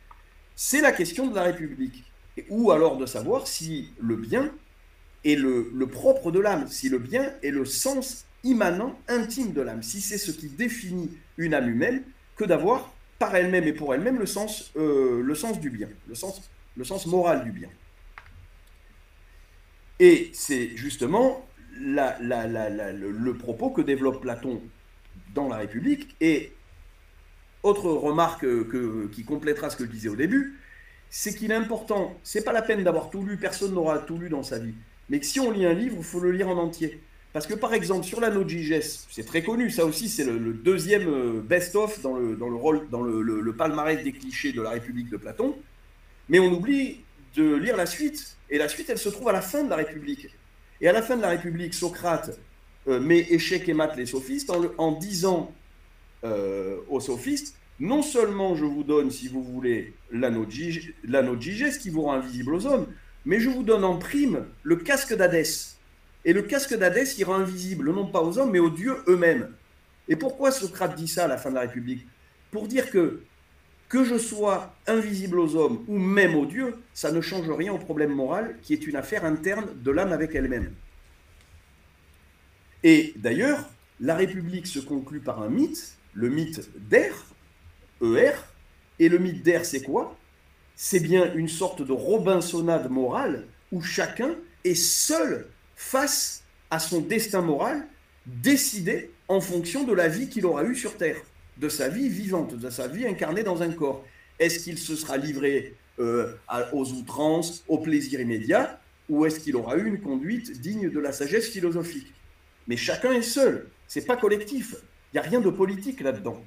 c'est 0.57 0.83
la 0.83 0.93
question 0.93 1.29
de 1.29 1.35
la 1.35 1.45
République. 1.45 2.05
Ou 2.49 2.71
alors 2.71 2.97
de 2.97 3.07
savoir 3.07 3.47
si 3.47 3.90
le 3.99 4.16
bien 4.16 4.53
est 5.25 5.37
le, 5.37 5.71
le 5.75 5.87
propre 5.87 6.31
de 6.31 6.40
l'âme, 6.40 6.69
si 6.69 6.88
le 6.88 6.99
bien 6.99 7.33
est 7.43 7.51
le 7.51 7.64
sens 7.64 8.27
immanent, 8.45 8.99
intime 9.09 9.53
de 9.53 9.61
l'âme, 9.62 9.83
si 9.83 10.01
c'est 10.01 10.19
ce 10.19 10.33
qui 10.33 10.49
définit 10.49 11.11
une 11.38 11.55
âme 11.55 11.69
humaine 11.69 12.03
que 12.37 12.45
d'avoir 12.45 12.93
par 13.20 13.37
elle-même 13.37 13.64
et 13.68 13.74
pour 13.74 13.94
elle-même 13.94 14.18
le 14.18 14.26
sens, 14.26 14.72
euh, 14.76 15.22
le 15.22 15.35
sens 15.35 15.61
du 15.61 15.68
bien, 15.70 15.88
le 16.09 16.14
sens, 16.14 17.06
moral 17.06 17.44
du 17.44 17.52
bien. 17.52 17.68
Et 20.00 20.30
c'est 20.33 20.74
justement 20.74 21.46
le, 21.78 23.33
propos 23.33 23.70
que 23.70 23.83
développe 23.83 24.22
Platon 24.22 24.62
dans 25.35 25.48
la 25.48 25.59
République. 25.59 26.16
Et 26.22 26.54
autre 27.62 27.90
remarque 27.90 28.40
que, 28.40 29.06
qui 29.09 29.24
complétera 29.24 29.68
ce 29.68 29.76
que 29.76 29.85
je 29.85 29.90
disais 29.90 30.09
au 30.09 30.16
début, 30.16 30.59
c'est 31.11 31.35
qu'il 31.35 31.50
est 31.50 31.54
important, 31.54 32.18
c'est 32.22 32.42
pas 32.42 32.52
la 32.52 32.62
peine 32.62 32.83
d'avoir 32.83 33.11
tout 33.11 33.22
lu, 33.22 33.37
personne 33.37 33.74
n'aura 33.74 33.98
tout 33.98 34.16
lu 34.16 34.30
dans 34.30 34.42
sa 34.42 34.59
vie, 34.59 34.74
mais 35.11 35.20
si 35.22 35.40
on 35.40 35.50
lit 35.50 35.66
un 35.66 35.74
livre, 35.74 35.96
il 35.98 36.04
faut 36.04 36.20
le 36.20 36.30
lire 36.30 36.48
en 36.48 36.56
entier. 36.56 37.02
Parce 37.33 37.47
que 37.47 37.55
par 37.55 37.75
exemple, 37.75 38.05
sur 38.05 38.21
de 38.21 38.49
Gigès, 38.49 39.07
c'est 39.11 39.25
très 39.25 39.43
connu, 39.43 39.71
ça 39.71 39.85
aussi 39.85 40.09
c'est 40.09 40.25
le, 40.25 40.53
deuxième 40.53 41.09
euh, 41.09 41.40
best-of 41.40 42.01
dans, 42.03 42.14
le, 42.14 42.35
dans, 42.35 42.49
le, 42.49 42.57
rôle, 42.57 42.88
dans 42.90 43.03
le, 43.03 43.53
palmarès 43.53 44.03
des 44.03 44.12
clichés 44.12 44.53
de 44.53 44.61
la 44.61 44.71
République 44.71 45.11
de 45.11 45.16
Platon, 45.16 45.57
mais 46.29 46.40
on 46.40 46.53
oublie 46.53 47.01
de 47.37 47.55
lire 47.55 47.77
la 47.77 47.87
suite, 47.87 48.37
et 48.51 48.59
la 48.59 48.69
suite 48.69 48.90
elle 48.90 48.99
se 48.99 49.09
trouve 49.09 49.29
à 49.29 49.33
la 49.33 49.43
fin 49.43 49.62
de 49.62 49.71
la 49.71 49.77
République. 49.77 50.29
Et 50.81 50.88
à 50.88 50.93
la 50.93 51.03
fin 51.03 51.16
de 51.16 51.23
la 51.23 51.29
République, 51.29 51.75
Socrate 51.75 52.37
euh, 52.88 52.99
met 52.99 53.21
échec 53.31 53.69
et 53.69 53.75
mat 53.75 53.95
les 53.97 54.07
sophistes 54.07 54.51
en, 54.51 54.64
en 54.79 54.93
disant 54.93 55.55
euh, 56.25 56.79
aux 56.88 57.01
sophistes, 57.01 57.55
non 57.79 58.03
seulement 58.03 58.57
je 58.57 58.64
vous 58.64 58.83
donne, 58.83 59.11
si 59.11 59.29
vous 59.29 59.43
voulez, 59.43 59.95
l'anneau 60.11 60.45
de 60.45 61.40
Gigès 61.40 61.79
qui 61.79 61.90
vous 61.90 62.03
rend 62.03 62.14
invisible 62.14 62.55
aux 62.55 62.66
hommes, 62.66 62.87
mais 63.25 63.38
je 63.38 63.49
vous 63.49 63.62
donne 63.62 63.85
en 63.85 63.99
prime 63.99 64.47
le 64.64 64.77
casque 64.77 65.14
d'Hadès 65.14 65.77
et 66.24 66.33
le 66.33 66.42
casque 66.42 66.74
d'Hadès 66.74 67.18
ira 67.18 67.37
invisible, 67.37 67.92
non 67.92 68.06
pas 68.06 68.22
aux 68.22 68.38
hommes, 68.38 68.50
mais 68.50 68.59
aux 68.59 68.70
dieux 68.70 68.96
eux-mêmes. 69.09 69.50
Et 70.09 70.16
pourquoi 70.16 70.50
Socrate 70.50 70.94
dit 70.96 71.09
ça 71.09 71.24
à 71.24 71.28
la 71.28 71.38
fin 71.38 71.50
de 71.50 71.54
la 71.54 71.62
République? 71.62 72.06
Pour 72.50 72.68
dire 72.68 72.90
que 72.90 73.22
que 73.90 74.04
je 74.04 74.16
sois 74.16 74.72
invisible 74.87 75.40
aux 75.40 75.56
hommes 75.56 75.85
ou 75.88 75.98
même 75.98 76.37
aux 76.37 76.46
dieux, 76.46 76.76
ça 76.94 77.11
ne 77.11 77.20
change 77.20 77.50
rien 77.50 77.72
au 77.72 77.78
problème 77.78 78.14
moral 78.14 78.56
qui 78.62 78.72
est 78.72 78.87
une 78.87 78.94
affaire 78.94 79.24
interne 79.24 79.66
de 79.83 79.90
l'âme 79.90 80.12
avec 80.12 80.35
elle-même. 80.35 80.72
Et 82.85 83.12
d'ailleurs, 83.16 83.68
la 83.98 84.14
République 84.14 84.68
se 84.68 84.78
conclut 84.78 85.18
par 85.18 85.42
un 85.42 85.48
mythe, 85.48 85.96
le 86.14 86.28
mythe 86.28 86.70
d'Er, 86.88 87.26
ER, 88.00 88.33
et 89.00 89.09
le 89.09 89.18
mythe 89.18 89.42
d'Er, 89.42 89.64
c'est 89.64 89.83
quoi? 89.83 90.16
C'est 90.76 91.00
bien 91.00 91.35
une 91.35 91.48
sorte 91.48 91.83
de 91.83 91.92
Robinsonade 91.92 92.90
morale 92.90 93.46
où 93.72 93.83
chacun 93.83 94.37
est 94.64 94.76
seul 94.76 95.48
face 95.81 96.45
à 96.69 96.79
son 96.79 97.01
destin 97.01 97.40
moral 97.40 97.87
décidé 98.27 99.11
en 99.29 99.40
fonction 99.40 99.83
de 99.83 99.95
la 99.95 100.09
vie 100.09 100.29
qu'il 100.29 100.45
aura 100.45 100.62
eue 100.64 100.77
sur 100.77 100.99
Terre, 100.99 101.16
de 101.57 101.71
sa 101.71 101.88
vie 101.88 102.11
vivante, 102.11 102.55
de 102.55 102.69
sa 102.69 102.87
vie 102.87 103.07
incarnée 103.07 103.43
dans 103.43 103.62
un 103.62 103.73
corps. 103.73 104.05
Est-ce 104.38 104.62
qu'il 104.62 104.77
se 104.77 104.95
sera 104.95 105.16
livré 105.16 105.75
euh, 105.99 106.35
aux 106.75 106.93
outrances, 106.93 107.64
au 107.66 107.79
plaisir 107.79 108.21
immédiat, 108.21 108.79
ou 109.09 109.25
est-ce 109.25 109.40
qu'il 109.40 109.57
aura 109.57 109.77
eu 109.79 109.87
une 109.87 110.03
conduite 110.03 110.61
digne 110.61 110.90
de 110.90 111.01
la 111.01 111.12
sagesse 111.12 111.49
philosophique? 111.49 112.12
Mais 112.69 112.77
chacun 112.77 113.12
est 113.12 113.23
seul, 113.23 113.66
c'est 113.88 114.05
pas 114.05 114.19
collectif. 114.19 114.77
Il 115.12 115.16
n'y 115.16 115.21
a 115.21 115.29
rien 115.29 115.40
de 115.40 115.49
politique 115.49 116.03
là-dedans. 116.03 116.45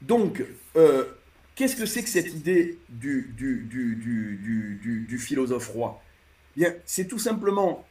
Donc, 0.00 0.42
euh, 0.76 1.04
qu'est-ce 1.54 1.76
que 1.76 1.86
c'est 1.86 2.02
que 2.02 2.08
cette 2.08 2.32
idée 2.32 2.78
du, 2.88 3.28
philosophe 5.18 5.68
roi? 5.68 6.02
C'est 6.84 7.06
tout 7.06 7.18
simplement 7.18 7.86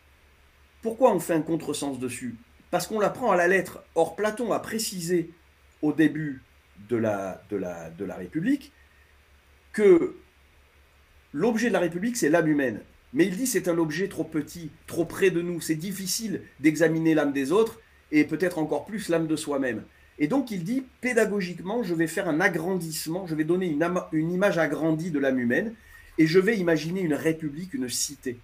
pourquoi 0.81 1.13
on 1.13 1.19
fait 1.19 1.33
un 1.33 1.41
contresens 1.41 1.99
dessus? 1.99 2.35
Parce 2.71 2.87
qu'on 2.87 2.99
la 2.99 3.09
prend 3.09 3.31
à 3.31 3.37
la 3.37 3.47
lettre. 3.47 3.83
Or, 3.95 4.15
Platon 4.15 4.51
a 4.51 4.59
précisé 4.59 5.31
au 5.81 5.93
début 5.93 6.41
de 6.89 6.97
la, 6.97 7.41
de 7.49 7.57
la, 7.57 7.89
de 7.89 8.05
la 8.05 8.15
République 8.15 8.71
que 9.71 10.15
l'objet 11.33 11.67
de 11.67 11.73
la 11.73 11.79
République, 11.79 12.17
c'est 12.17 12.29
l'âme 12.29 12.47
humaine. 12.47 12.81
Mais 13.13 13.25
il 13.25 13.37
dit 13.37 13.47
c'est 13.47 13.67
un 13.67 13.77
objet 13.77 14.07
trop 14.07 14.23
petit, 14.23 14.71
trop 14.87 15.05
près 15.05 15.29
de 15.29 15.41
nous. 15.41 15.61
C'est 15.61 15.75
difficile 15.75 16.41
d'examiner 16.59 17.13
l'âme 17.13 17.31
des 17.31 17.51
autres 17.51 17.79
et 18.11 18.23
peut-être 18.23 18.57
encore 18.57 18.85
plus 18.85 19.09
l'âme 19.09 19.27
de 19.27 19.35
soi-même. 19.35 19.83
Et 20.19 20.27
donc 20.27 20.51
il 20.51 20.63
dit, 20.63 20.85
pédagogiquement, 21.01 21.83
je 21.83 21.95
vais 21.95 22.07
faire 22.07 22.27
un 22.27 22.39
agrandissement, 22.39 23.25
je 23.25 23.35
vais 23.35 23.43
donner 23.43 23.75
une 24.11 24.31
image 24.31 24.57
agrandie 24.57 25.11
de 25.11 25.19
l'âme 25.19 25.39
humaine, 25.39 25.73
et 26.17 26.27
je 26.27 26.39
vais 26.39 26.57
imaginer 26.57 27.01
une 27.01 27.15
république, 27.15 27.73
une 27.73 27.89
cité. 27.89 28.37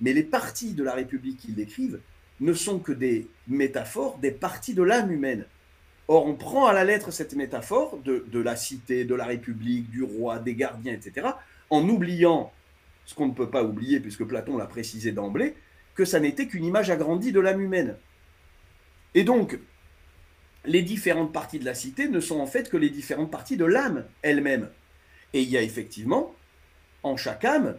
Mais 0.00 0.12
les 0.12 0.22
parties 0.22 0.74
de 0.74 0.82
la 0.82 0.92
république 0.92 1.38
qu'ils 1.38 1.54
décrivent 1.54 2.00
ne 2.40 2.52
sont 2.52 2.78
que 2.78 2.92
des 2.92 3.28
métaphores 3.46 4.18
des 4.18 4.32
parties 4.32 4.74
de 4.74 4.82
l'âme 4.82 5.12
humaine. 5.12 5.46
Or, 6.08 6.26
on 6.26 6.34
prend 6.34 6.66
à 6.66 6.72
la 6.72 6.84
lettre 6.84 7.10
cette 7.10 7.34
métaphore 7.34 7.98
de, 8.04 8.38
la 8.38 8.56
cité, 8.56 9.04
de 9.04 9.14
la 9.14 9.24
république, 9.24 9.90
du 9.90 10.02
roi, 10.02 10.38
des 10.38 10.54
gardiens, 10.54 10.92
etc., 10.92 11.28
en 11.70 11.88
oubliant 11.88 12.52
ce 13.06 13.14
qu'on 13.14 13.28
ne 13.28 13.32
peut 13.32 13.48
pas 13.48 13.64
oublier, 13.64 14.00
puisque 14.00 14.24
Platon 14.24 14.58
l'a 14.58 14.66
précisé 14.66 15.12
d'emblée, 15.12 15.54
que 15.94 16.04
ça 16.04 16.20
n'était 16.20 16.46
qu'une 16.46 16.64
image 16.64 16.90
agrandie 16.90 17.32
de 17.32 17.40
l'âme 17.40 17.60
humaine. 17.60 17.96
Et 19.14 19.24
donc, 19.24 19.58
les 20.66 20.82
différentes 20.82 21.32
parties 21.32 21.58
de 21.58 21.64
la 21.64 21.74
cité 21.74 22.08
ne 22.08 22.20
sont 22.20 22.40
en 22.40 22.46
fait 22.46 22.68
que 22.68 22.76
les 22.76 22.90
différentes 22.90 23.30
parties 23.30 23.56
de 23.56 23.64
l'âme 23.64 24.04
elle-même. 24.22 24.68
Et 25.32 25.42
il 25.42 25.48
y 25.48 25.56
a 25.56 25.62
effectivement, 25.62 26.34
en 27.02 27.16
chaque 27.16 27.44
âme, 27.44 27.76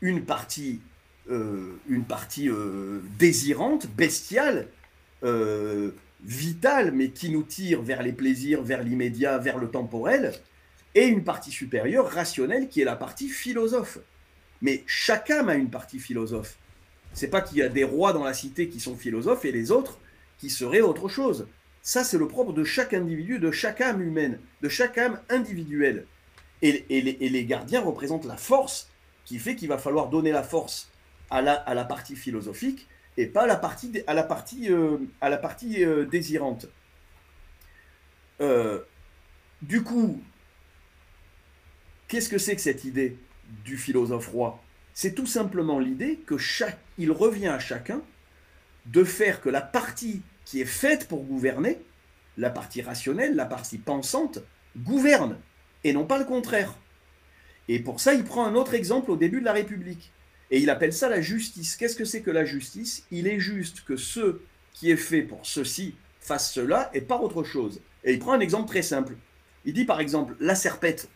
une 0.00 0.24
partie, 0.24 0.80
une 1.30 2.04
partie 2.04 2.48
euh, 2.48 3.00
désirante, 3.18 3.86
bestiale, 3.88 4.68
euh, 5.22 5.92
vitale, 6.24 6.92
mais 6.92 7.10
qui 7.10 7.30
nous 7.30 7.42
tire 7.42 7.82
vers 7.82 8.02
les 8.02 8.12
plaisirs, 8.12 8.62
vers 8.62 8.82
l'immédiat, 8.82 9.38
vers 9.38 9.58
le 9.58 9.70
temporel, 9.70 10.32
et 10.94 11.06
une 11.06 11.24
partie 11.24 11.50
supérieure, 11.50 12.10
rationnelle, 12.10 12.68
qui 12.68 12.80
est 12.80 12.84
la 12.84 12.96
partie 12.96 13.28
philosophe. 13.28 13.98
Mais 14.60 14.82
chaque 14.86 15.30
âme 15.30 15.48
a 15.48 15.54
une 15.54 15.70
partie 15.70 15.98
philosophe. 15.98 16.58
C'est 17.12 17.28
pas 17.28 17.40
qu'il 17.40 17.58
y 17.58 17.62
a 17.62 17.68
des 17.68 17.84
rois 17.84 18.12
dans 18.12 18.24
la 18.24 18.34
cité 18.34 18.68
qui 18.68 18.80
sont 18.80 18.96
philosophes 18.96 19.44
et 19.44 19.52
les 19.52 19.70
autres 19.70 19.98
qui 20.38 20.50
seraient 20.50 20.80
autre 20.80 21.08
chose. 21.08 21.46
Ça, 21.82 22.04
c'est 22.04 22.18
le 22.18 22.28
propre 22.28 22.52
de 22.52 22.64
chaque 22.64 22.92
individu, 22.92 23.38
de 23.38 23.50
chaque 23.50 23.80
âme 23.80 24.02
humaine, 24.02 24.38
de 24.62 24.68
chaque 24.68 24.98
âme 24.98 25.20
individuelle. 25.28 26.06
Et, 26.62 26.84
les, 26.90 27.44
gardiens 27.46 27.80
représentent 27.80 28.26
la 28.26 28.36
force 28.36 28.90
qui 29.24 29.38
fait 29.38 29.56
qu'il 29.56 29.68
va 29.68 29.78
falloir 29.78 30.10
donner 30.10 30.30
la 30.30 30.42
force 30.42 30.89
à 31.30 31.42
la, 31.42 31.84
partie 31.84 32.16
philosophique 32.16 32.88
et 33.16 33.26
pas 33.26 33.42
à 33.42 33.46
la 33.46 33.56
partie, 35.36 35.84
désirante. 36.10 36.66
Du 39.62 39.82
coup, 39.82 40.22
qu'est-ce 42.08 42.28
que 42.28 42.38
c'est 42.38 42.56
que 42.56 42.62
cette 42.62 42.84
idée 42.84 43.16
du 43.64 43.76
philosophe 43.76 44.28
roi? 44.28 44.62
C'est 44.94 45.14
tout 45.14 45.26
simplement 45.26 45.78
l'idée 45.78 46.18
que 46.26 46.38
chaque, 46.38 46.78
il 46.98 47.12
revient 47.12 47.48
à 47.48 47.58
chacun 47.58 48.02
de 48.86 49.04
faire 49.04 49.40
que 49.40 49.48
la 49.48 49.60
partie 49.60 50.22
qui 50.44 50.60
est 50.60 50.66
faite 50.66 51.08
pour 51.08 51.24
gouverner, 51.24 51.78
la 52.36 52.50
partie 52.50 52.82
rationnelle, 52.82 53.36
la 53.36 53.44
partie 53.44 53.78
pensante, 53.78 54.40
gouverne, 54.76 55.36
et 55.84 55.92
non 55.92 56.06
pas 56.06 56.18
le 56.18 56.24
contraire. 56.24 56.74
Et 57.68 57.78
pour 57.78 58.00
ça, 58.00 58.14
il 58.14 58.24
prend 58.24 58.46
un 58.46 58.54
autre 58.54 58.74
exemple 58.74 59.10
au 59.10 59.16
début 59.16 59.40
de 59.40 59.44
la 59.44 59.52
République. 59.52 60.12
Et 60.50 60.60
il 60.60 60.70
appelle 60.70 60.92
ça 60.92 61.08
la 61.08 61.20
justice. 61.20 61.76
Qu'est-ce 61.76 61.96
que 61.96 62.04
c'est 62.04 62.22
que 62.22 62.30
la 62.30 62.44
justice? 62.44 63.04
Il 63.10 63.26
est 63.26 63.38
juste 63.38 63.84
que 63.84 63.96
ce 63.96 64.40
qui 64.72 64.90
est 64.90 64.96
fait 64.96 65.22
pour 65.22 65.46
ceci 65.46 65.94
fasse 66.20 66.52
cela 66.52 66.90
et 66.92 67.00
pas 67.00 67.18
autre 67.18 67.44
chose. 67.44 67.80
Et 68.04 68.12
il 68.12 68.18
prend 68.18 68.32
un 68.32 68.40
exemple 68.40 68.68
très 68.68 68.82
simple. 68.82 69.14
Il 69.64 69.74
dit 69.74 69.84
par 69.84 70.00
exemple 70.00 70.34
la 70.40 70.54
serpette. 70.54 71.08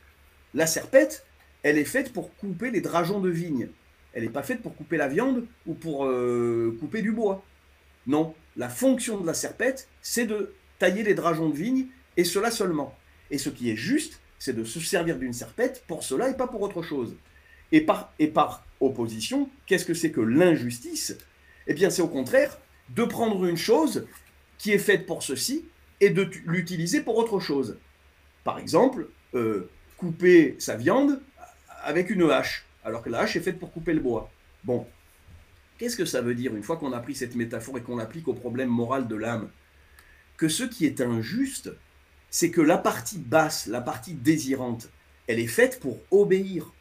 La 0.52 0.66
serpette, 0.66 1.26
elle 1.62 1.78
est 1.78 1.84
faite 1.84 2.12
pour 2.12 2.34
couper 2.36 2.70
les 2.70 2.80
drageons 2.80 3.20
de 3.20 3.30
vigne. 3.30 3.68
Elle 4.12 4.22
n'est 4.22 4.28
pas 4.28 4.42
faite 4.42 4.62
pour 4.62 4.76
couper 4.76 4.96
la 4.96 5.08
viande 5.08 5.46
ou 5.66 5.74
pour 5.74 6.06
euh, 6.06 6.76
couper 6.78 7.02
du 7.02 7.10
bois. 7.10 7.44
Non, 8.06 8.34
la 8.56 8.68
fonction 8.68 9.18
de 9.18 9.26
la 9.26 9.34
serpette, 9.34 9.88
c'est 10.02 10.26
de 10.26 10.54
tailler 10.78 11.02
les 11.02 11.14
drageons 11.14 11.48
de 11.48 11.56
vigne, 11.56 11.86
et 12.16 12.24
cela 12.24 12.50
seulement. 12.50 12.96
Et 13.30 13.38
ce 13.38 13.48
qui 13.48 13.70
est 13.70 13.76
juste, 13.76 14.20
c'est 14.38 14.52
de 14.52 14.62
se 14.62 14.78
servir 14.78 15.18
d'une 15.18 15.32
serpette 15.32 15.82
pour 15.88 16.04
cela 16.04 16.28
et 16.28 16.36
pas 16.36 16.46
pour 16.46 16.62
autre 16.62 16.82
chose. 16.82 17.16
Et 17.74 17.80
par, 17.80 18.64
opposition, 18.80 19.50
qu'est-ce 19.66 19.84
que 19.84 19.94
c'est 19.94 20.10
que 20.10 20.20
l'injustice? 20.20 21.16
Eh 21.66 21.74
bien, 21.74 21.90
c'est 21.90 22.02
au 22.02 22.08
contraire 22.08 22.58
de 22.90 23.04
prendre 23.04 23.44
une 23.44 23.56
chose 23.56 24.06
qui 24.58 24.72
est 24.72 24.78
faite 24.78 25.06
pour 25.06 25.22
ceci 25.22 25.64
et 26.00 26.10
de 26.10 26.28
l'utiliser 26.44 27.00
pour 27.00 27.16
autre 27.16 27.40
chose. 27.40 27.78
Par 28.44 28.58
exemple, 28.58 29.08
euh, 29.34 29.68
couper 29.96 30.56
sa 30.58 30.76
viande 30.76 31.20
avec 31.82 32.10
une 32.10 32.30
hache, 32.30 32.64
alors 32.84 33.02
que 33.02 33.10
la 33.10 33.20
hache 33.20 33.36
est 33.36 33.40
faite 33.40 33.58
pour 33.58 33.72
couper 33.72 33.92
le 33.92 34.00
bois. 34.00 34.30
Bon, 34.64 34.86
Qu'est-ce 35.78 35.96
que 35.96 36.04
ça 36.04 36.20
veut 36.20 36.34
dire 36.34 36.54
une 36.54 36.62
fois 36.62 36.76
qu'on 36.76 36.92
a 36.92 37.00
pris 37.00 37.16
cette 37.16 37.34
métaphore 37.34 37.78
et 37.78 37.82
qu'on 37.82 37.96
l'applique 37.96 38.28
au 38.28 38.34
problème 38.34 38.68
moral 38.68 39.08
de 39.08 39.16
l'âme? 39.16 39.50
Que 40.36 40.48
ce 40.48 40.62
qui 40.62 40.86
est 40.86 41.00
injuste, 41.00 41.72
c'est 42.30 42.50
que 42.50 42.60
la 42.60 42.78
partie 42.78 43.18
basse, 43.18 43.66
la 43.66 43.80
partie 43.80 44.14
désirante, 44.14 44.88
elle 45.26 45.40
est 45.40 45.48
faite 45.48 45.80
pour 45.80 45.98
obéir. 46.12 46.72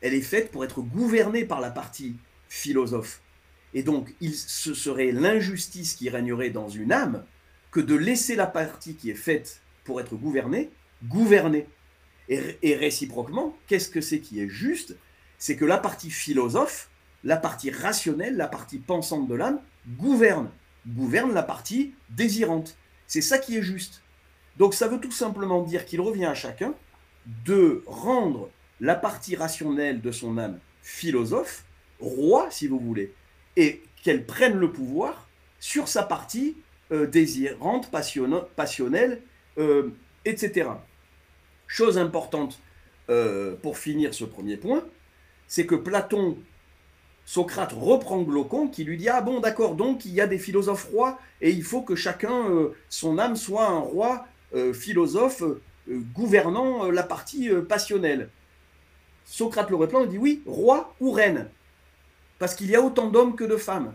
Elle 0.00 0.14
est 0.14 0.20
faite 0.20 0.50
pour 0.50 0.64
être 0.64 0.80
gouvernée 0.80 1.44
par 1.44 1.60
la 1.60 1.70
partie 1.70 2.16
philosophe. 2.48 3.20
Et 3.74 3.82
donc, 3.82 4.14
ce 4.20 4.74
serait 4.74 5.12
l'injustice 5.12 5.94
qui 5.94 6.08
régnerait 6.08 6.50
dans 6.50 6.68
une 6.68 6.92
âme 6.92 7.24
que 7.70 7.80
de 7.80 7.94
laisser 7.94 8.34
la 8.34 8.46
partie 8.46 8.94
qui 8.94 9.10
est 9.10 9.14
faite 9.14 9.60
pour 9.84 10.00
être 10.00 10.14
gouvernée, 10.14 10.70
gouverner. 11.04 11.66
Et 12.28 12.76
réciproquement, 12.76 13.56
qu'est-ce 13.66 13.88
que 13.88 14.00
c'est 14.00 14.20
qui 14.20 14.40
est 14.40 14.48
juste? 14.48 14.96
C'est 15.38 15.56
que 15.56 15.64
la 15.64 15.78
partie 15.78 16.10
philosophe, 16.10 16.90
la 17.24 17.36
partie 17.36 17.70
rationnelle, 17.70 18.36
la 18.36 18.48
partie 18.48 18.78
pensante 18.78 19.28
de 19.28 19.34
l'âme, 19.34 19.60
gouverne, 19.96 20.50
gouverne 20.86 21.32
la 21.32 21.42
partie 21.42 21.94
désirante. 22.10 22.76
C'est 23.06 23.22
ça 23.22 23.38
qui 23.38 23.56
est 23.56 23.62
juste. 23.62 24.02
Donc 24.58 24.74
ça 24.74 24.88
veut 24.88 25.00
tout 25.00 25.10
simplement 25.10 25.62
dire 25.62 25.86
qu'il 25.86 26.00
revient 26.00 26.26
à 26.26 26.34
chacun 26.34 26.74
de 27.44 27.82
rendre 27.86 28.50
la 28.80 28.94
partie 28.94 29.36
rationnelle 29.36 30.00
de 30.00 30.12
son 30.12 30.38
âme 30.38 30.58
philosophe, 30.82 31.64
roi 32.00 32.48
si 32.50 32.66
vous 32.66 32.78
voulez, 32.78 33.12
et 33.56 33.82
qu'elle 34.02 34.24
prenne 34.24 34.58
le 34.58 34.70
pouvoir 34.70 35.28
sur 35.60 35.88
sa 35.88 36.02
partie 36.02 36.56
euh, 36.92 37.06
désirante, 37.06 37.90
passionnelle, 37.90 39.20
euh, 39.58 39.90
etc. 40.24 40.70
Chose 41.66 41.98
importante 41.98 42.60
euh, 43.10 43.56
pour 43.56 43.78
finir 43.78 44.14
ce 44.14 44.24
premier 44.24 44.56
point, 44.56 44.84
c'est 45.48 45.66
que 45.66 45.74
Platon 45.74 46.38
Socrate 47.26 47.72
reprend 47.72 48.22
Glaucon 48.22 48.68
qui 48.68 48.84
lui 48.84 48.96
dit 48.96 49.08
Ah 49.08 49.20
bon, 49.20 49.40
d'accord, 49.40 49.74
donc 49.74 50.04
il 50.04 50.14
y 50.14 50.20
a 50.20 50.26
des 50.26 50.38
philosophes 50.38 50.88
rois 50.90 51.18
et 51.42 51.50
il 51.50 51.62
faut 51.62 51.82
que 51.82 51.94
chacun, 51.94 52.46
son 52.88 53.18
âme, 53.18 53.36
soit 53.36 53.68
un 53.68 53.80
roi 53.80 54.26
philosophe 54.72 55.42
gouvernant 55.88 56.90
la 56.90 57.02
partie 57.02 57.50
passionnelle. 57.68 58.30
Socrate 59.30 59.68
le 59.68 59.76
reprend 59.76 60.04
et 60.04 60.08
dit 60.08 60.18
Oui, 60.18 60.42
roi 60.46 60.94
ou 61.00 61.10
reine 61.10 61.48
Parce 62.38 62.54
qu'il 62.54 62.70
y 62.70 62.74
a 62.74 62.80
autant 62.80 63.08
d'hommes 63.08 63.36
que 63.36 63.44
de 63.44 63.56
femmes. 63.56 63.92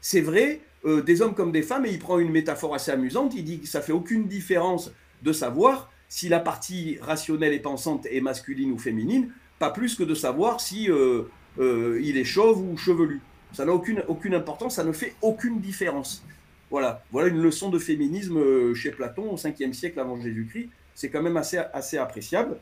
C'est 0.00 0.20
vrai, 0.20 0.60
des 0.84 1.22
hommes 1.22 1.34
comme 1.34 1.52
des 1.52 1.62
femmes, 1.62 1.86
et 1.86 1.90
il 1.90 1.98
prend 1.98 2.18
une 2.18 2.30
métaphore 2.30 2.74
assez 2.74 2.92
amusante 2.92 3.34
il 3.34 3.44
dit 3.44 3.60
que 3.60 3.66
ça 3.66 3.80
fait 3.80 3.92
aucune 3.92 4.28
différence 4.28 4.92
de 5.22 5.32
savoir 5.32 5.90
si 6.08 6.28
la 6.28 6.40
partie 6.40 6.98
rationnelle 7.00 7.52
et 7.52 7.58
pensante 7.58 8.06
est 8.06 8.20
masculine 8.20 8.72
ou 8.72 8.78
féminine, 8.78 9.30
pas 9.58 9.70
plus 9.70 9.94
que 9.94 10.04
de 10.04 10.14
savoir 10.14 10.60
si 10.60 10.90
euh, 10.90 12.00
il 12.02 12.16
est 12.16 12.24
chauve 12.24 12.60
ou 12.60 12.76
chevelu. 12.76 13.20
Ça 13.52 13.64
n'a 13.64 13.72
aucune, 13.72 14.34
importance, 14.34 14.76
ça 14.76 14.84
ne 14.84 14.92
fait 14.92 15.14
aucune 15.22 15.60
différence. 15.60 16.24
Voilà, 16.70 17.02
voilà 17.12 17.28
une 17.28 17.40
leçon 17.40 17.70
de 17.70 17.78
féminisme 17.78 18.38
euh, 18.38 18.74
chez 18.74 18.90
Platon 18.90 19.30
au 19.30 19.36
5e 19.36 19.72
siècle 19.72 19.98
avant 20.00 20.20
Jésus-Christ. 20.20 20.68
C'est 20.94 21.10
quand 21.10 21.22
même 21.22 21.36
assez 21.36 21.98
appréciable, 21.98 22.56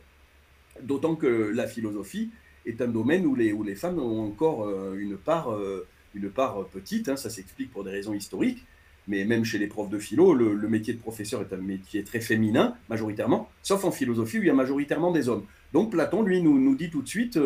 d'autant 0.83 1.17
que 1.17 1.27
la 1.27 1.67
philosophie 1.67 2.31
est 2.67 2.81
un 2.81 2.89
domaine 2.89 3.27
où 3.27 3.35
les, 3.35 3.53
où 3.53 3.63
les 3.63 3.75
femmes 3.75 3.99
ont 3.99 4.27
encore 4.27 4.67
euh, 4.67 4.95
une 4.99 5.17
part, 5.17 5.57
une 6.15 6.31
part 6.31 6.67
petite, 6.67 7.09
hein, 7.09 7.17
ça 7.17 7.31
s'explique 7.31 7.71
pour 7.73 7.85
des 7.85 7.91
raisons 7.91 8.15
historiques, 8.15 8.65
mais 9.07 9.25
même 9.25 9.45
chez 9.45 9.59
les 9.59 9.67
profs 9.67 9.91
de 9.91 9.99
philo, 9.99 10.35
le, 10.35 10.57
métier 10.69 10.95
de 10.95 10.99
professeur 10.99 11.43
est 11.43 11.53
un 11.53 11.59
métier 11.59 12.05
très 12.05 12.21
féminin, 12.21 12.77
majoritairement, 12.89 13.51
sauf 13.63 13.85
en 13.85 13.91
philosophie 13.91 14.39
où 14.39 14.43
il 14.43 14.47
y 14.47 14.51
a 14.51 14.55
majoritairement 14.55 15.13
des 15.13 15.29
hommes. 15.29 15.45
Donc 15.73 15.91
Platon, 15.91 16.23
lui, 16.23 16.41
nous, 16.41 16.59
nous 16.59 16.75
dit 16.75 16.91
tout 16.91 17.03
de 17.03 17.09
suite, 17.09 17.39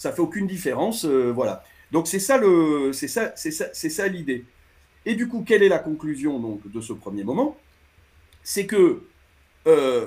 ça 0.00 0.12
fait 0.12 0.22
aucune 0.22 0.46
différence, 0.46 1.04
euh, 1.04 1.30
voilà. 1.30 1.62
Donc 1.92 2.06
c'est 2.06 2.18
ça 2.18 2.40
c'est 2.92 3.06
ça, 3.06 3.32
c'est 3.36 3.50
ça, 3.50 3.66
c'est 3.74 3.90
ça 3.90 4.08
l'idée. 4.08 4.46
Et 5.04 5.14
du 5.14 5.28
coup, 5.28 5.44
quelle 5.46 5.62
est 5.62 5.68
la 5.68 5.78
conclusion 5.78 6.40
donc 6.40 6.70
de 6.72 6.80
ce 6.80 6.94
premier 6.94 7.22
moment? 7.22 7.58
C'est 8.42 8.64
que 8.64 9.02
euh, 9.66 10.06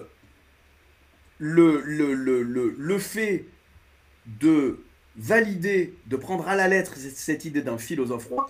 le, 1.39 1.81
le, 1.81 2.13
le, 2.13 2.41
le, 2.77 2.97
fait 2.99 3.45
de 4.25 4.79
valider, 5.15 5.95
de 6.07 6.15
prendre 6.15 6.47
à 6.47 6.55
la 6.55 6.67
lettre 6.67 6.95
cette 6.95 7.45
idée 7.45 7.61
d'un 7.61 7.77
philosophe 7.77 8.27
roi 8.27 8.47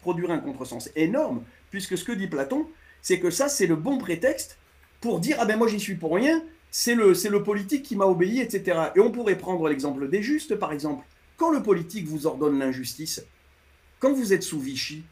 produirait 0.00 0.34
un 0.34 0.38
contresens 0.38 0.90
énorme, 0.96 1.42
puisque 1.70 1.98
ce 1.98 2.04
que 2.04 2.12
dit 2.12 2.26
Platon, 2.26 2.68
c'est 3.02 3.20
que 3.20 3.30
ça, 3.30 3.48
c'est 3.48 3.66
le 3.66 3.76
bon 3.76 3.98
prétexte 3.98 4.58
pour 5.00 5.20
dire 5.20 5.36
ah 5.40 5.44
ben 5.46 5.56
moi 5.56 5.68
j'y 5.68 5.80
suis 5.80 5.94
pour 5.94 6.14
rien, 6.14 6.42
c'est 6.70 6.94
le, 6.94 7.12
le 7.12 7.42
politique 7.42 7.82
qui 7.82 7.96
m'a 7.96 8.04
obéi, 8.06 8.40
etc. 8.40 8.78
Et 8.94 9.00
on 9.00 9.10
pourrait 9.10 9.36
prendre 9.36 9.68
l'exemple 9.68 10.08
des 10.08 10.22
justes, 10.22 10.54
par 10.54 10.72
exemple. 10.72 11.04
Quand 11.36 11.50
le 11.50 11.62
politique 11.62 12.06
vous 12.06 12.26
ordonne 12.26 12.58
l'injustice, 12.58 13.24
quand 13.98 14.12
vous 14.12 14.32
êtes 14.32 14.42
sous 14.42 14.60
Vichy, 14.60 15.04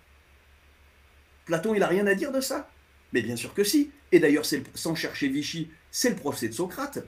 Platon, 1.47 1.75
il 1.75 1.81
n'a 1.81 1.87
rien 1.87 2.07
à 2.07 2.15
dire 2.15 2.31
de 2.31 2.41
ça. 2.41 2.71
Mais 3.13 3.23
bien 3.23 3.37
sûr 3.37 3.55
que 3.55 3.65
si. 3.65 3.91
Et 4.13 4.21
d'ailleurs, 4.21 4.45
sans 4.75 4.95
chercher 4.95 5.29
Vichy, 5.29 5.71
c'est 5.91 6.11
le 6.11 6.17
procès 6.17 6.49
de 6.49 6.55
Socrate. 6.55 7.05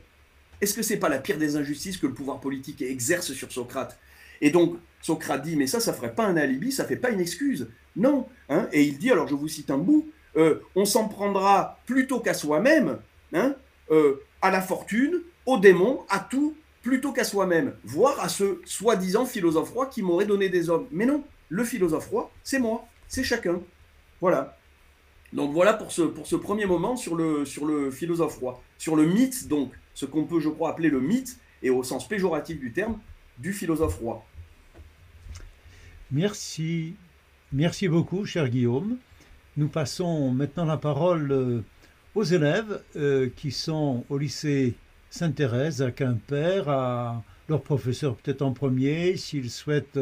Est-ce 0.61 0.75
que 0.75 0.83
c'est 0.83 0.99
pas 0.99 1.09
la 1.09 1.19
pire 1.19 1.39
des 1.39 1.57
injustices 1.57 1.97
que 1.97 2.07
le 2.07 2.13
pouvoir 2.13 2.41
politique 2.41 2.83
exerce 2.83 3.33
sur 3.33 3.51
Socrate? 3.51 3.99
Et 4.41 4.51
donc, 4.51 4.77
Socrate 5.01 5.43
dit, 5.43 5.57
mais 5.57 5.67
ça, 5.67 5.81
ça 5.81 5.93
ferait 5.93 6.15
pas 6.15 6.27
un 6.27 6.37
alibi, 6.37 6.73
ça 6.73 6.85
fait 6.85 6.97
pas 6.97 7.11
une 7.11 7.21
excuse. 7.21 7.69
Non. 7.97 8.27
Hein 8.49 8.69
et 8.73 8.83
il 8.83 8.99
dit, 8.99 9.11
alors 9.11 9.29
je 9.29 9.35
vous 9.35 9.49
cite 9.49 9.71
un 9.71 9.79
bout, 9.79 10.09
euh, 10.37 10.61
on 10.75 10.85
s'en 10.85 11.09
prendra 11.09 11.79
plutôt 11.87 12.21
qu'à 12.21 12.35
soi-même, 12.35 12.99
hein, 13.33 13.55
euh, 13.91 14.23
à 14.43 14.51
la 14.51 14.61
fortune, 14.61 15.21
au 15.47 15.59
démon, 15.59 16.05
à 16.09 16.21
tout, 16.21 16.55
plutôt 16.83 17.13
qu'à 17.13 17.25
soi-même, 17.25 17.75
voire 17.85 18.21
à 18.21 18.29
ce 18.29 18.61
soi-disant 18.65 19.27
philosophe 19.27 19.71
roi 19.71 19.87
qui 19.87 20.03
m'aurait 20.03 20.27
donné 20.27 20.49
des 20.49 20.71
hommes. 20.71 20.87
Mais 20.91 21.07
non, 21.07 21.25
le 21.49 21.65
philosophe 21.65 22.09
roi, 22.09 22.31
c'est 22.43 22.59
moi, 22.59 22.87
c'est 23.09 23.25
chacun. 23.25 23.61
Voilà. 24.21 24.57
Donc 25.33 25.53
voilà 25.53 25.75
pour 25.75 25.93
ce, 25.93 26.03
pour 26.03 26.27
ce 26.27 26.37
premier 26.37 26.67
moment 26.67 26.97
sur 26.97 27.15
le, 27.15 27.45
sur 27.45 27.65
le 27.65 27.91
philosophe 27.91 28.39
roi. 28.39 28.63
Sur 28.79 28.97
le 28.97 29.07
mythe, 29.07 29.49
donc, 29.49 29.73
ce 29.95 30.07
qu'on 30.07 30.25
peut, 30.25 30.41
je 30.41 30.49
crois, 30.49 30.71
appeler 30.71 30.91
le 30.91 31.01
mythe, 31.01 31.39
et 31.63 31.71
au 31.71 31.83
sens 31.83 32.09
péjoratif 32.09 32.59
du 32.59 32.73
terme, 32.73 32.99
du 33.39 33.53
philosophe 33.53 33.97
roi. 33.97 34.25
Merci. 36.11 36.95
Merci 37.53 37.89
beaucoup, 37.89 38.25
cher 38.25 38.49
Guillaume. 38.49 38.97
Nous 39.57 39.69
passons 39.69 40.31
maintenant 40.31 40.65
la 40.65 40.77
parole 40.77 41.31
euh, 41.33 41.65
aux 42.15 42.25
élèves 42.25 42.83
euh, 42.97 43.29
qui 43.37 43.51
sont 43.51 44.05
au 44.09 44.19
lycée 44.19 44.75
Sainte-Thérèse 45.11 45.83
à 45.83 45.91
Quimper, 45.91 46.69
à 46.69 47.23
leur 47.49 47.63
professeur 47.63 48.17
peut-être 48.17 48.43
en 48.43 48.53
premier, 48.53 49.17
s'ils 49.17 49.51
souhaitent 49.51 49.99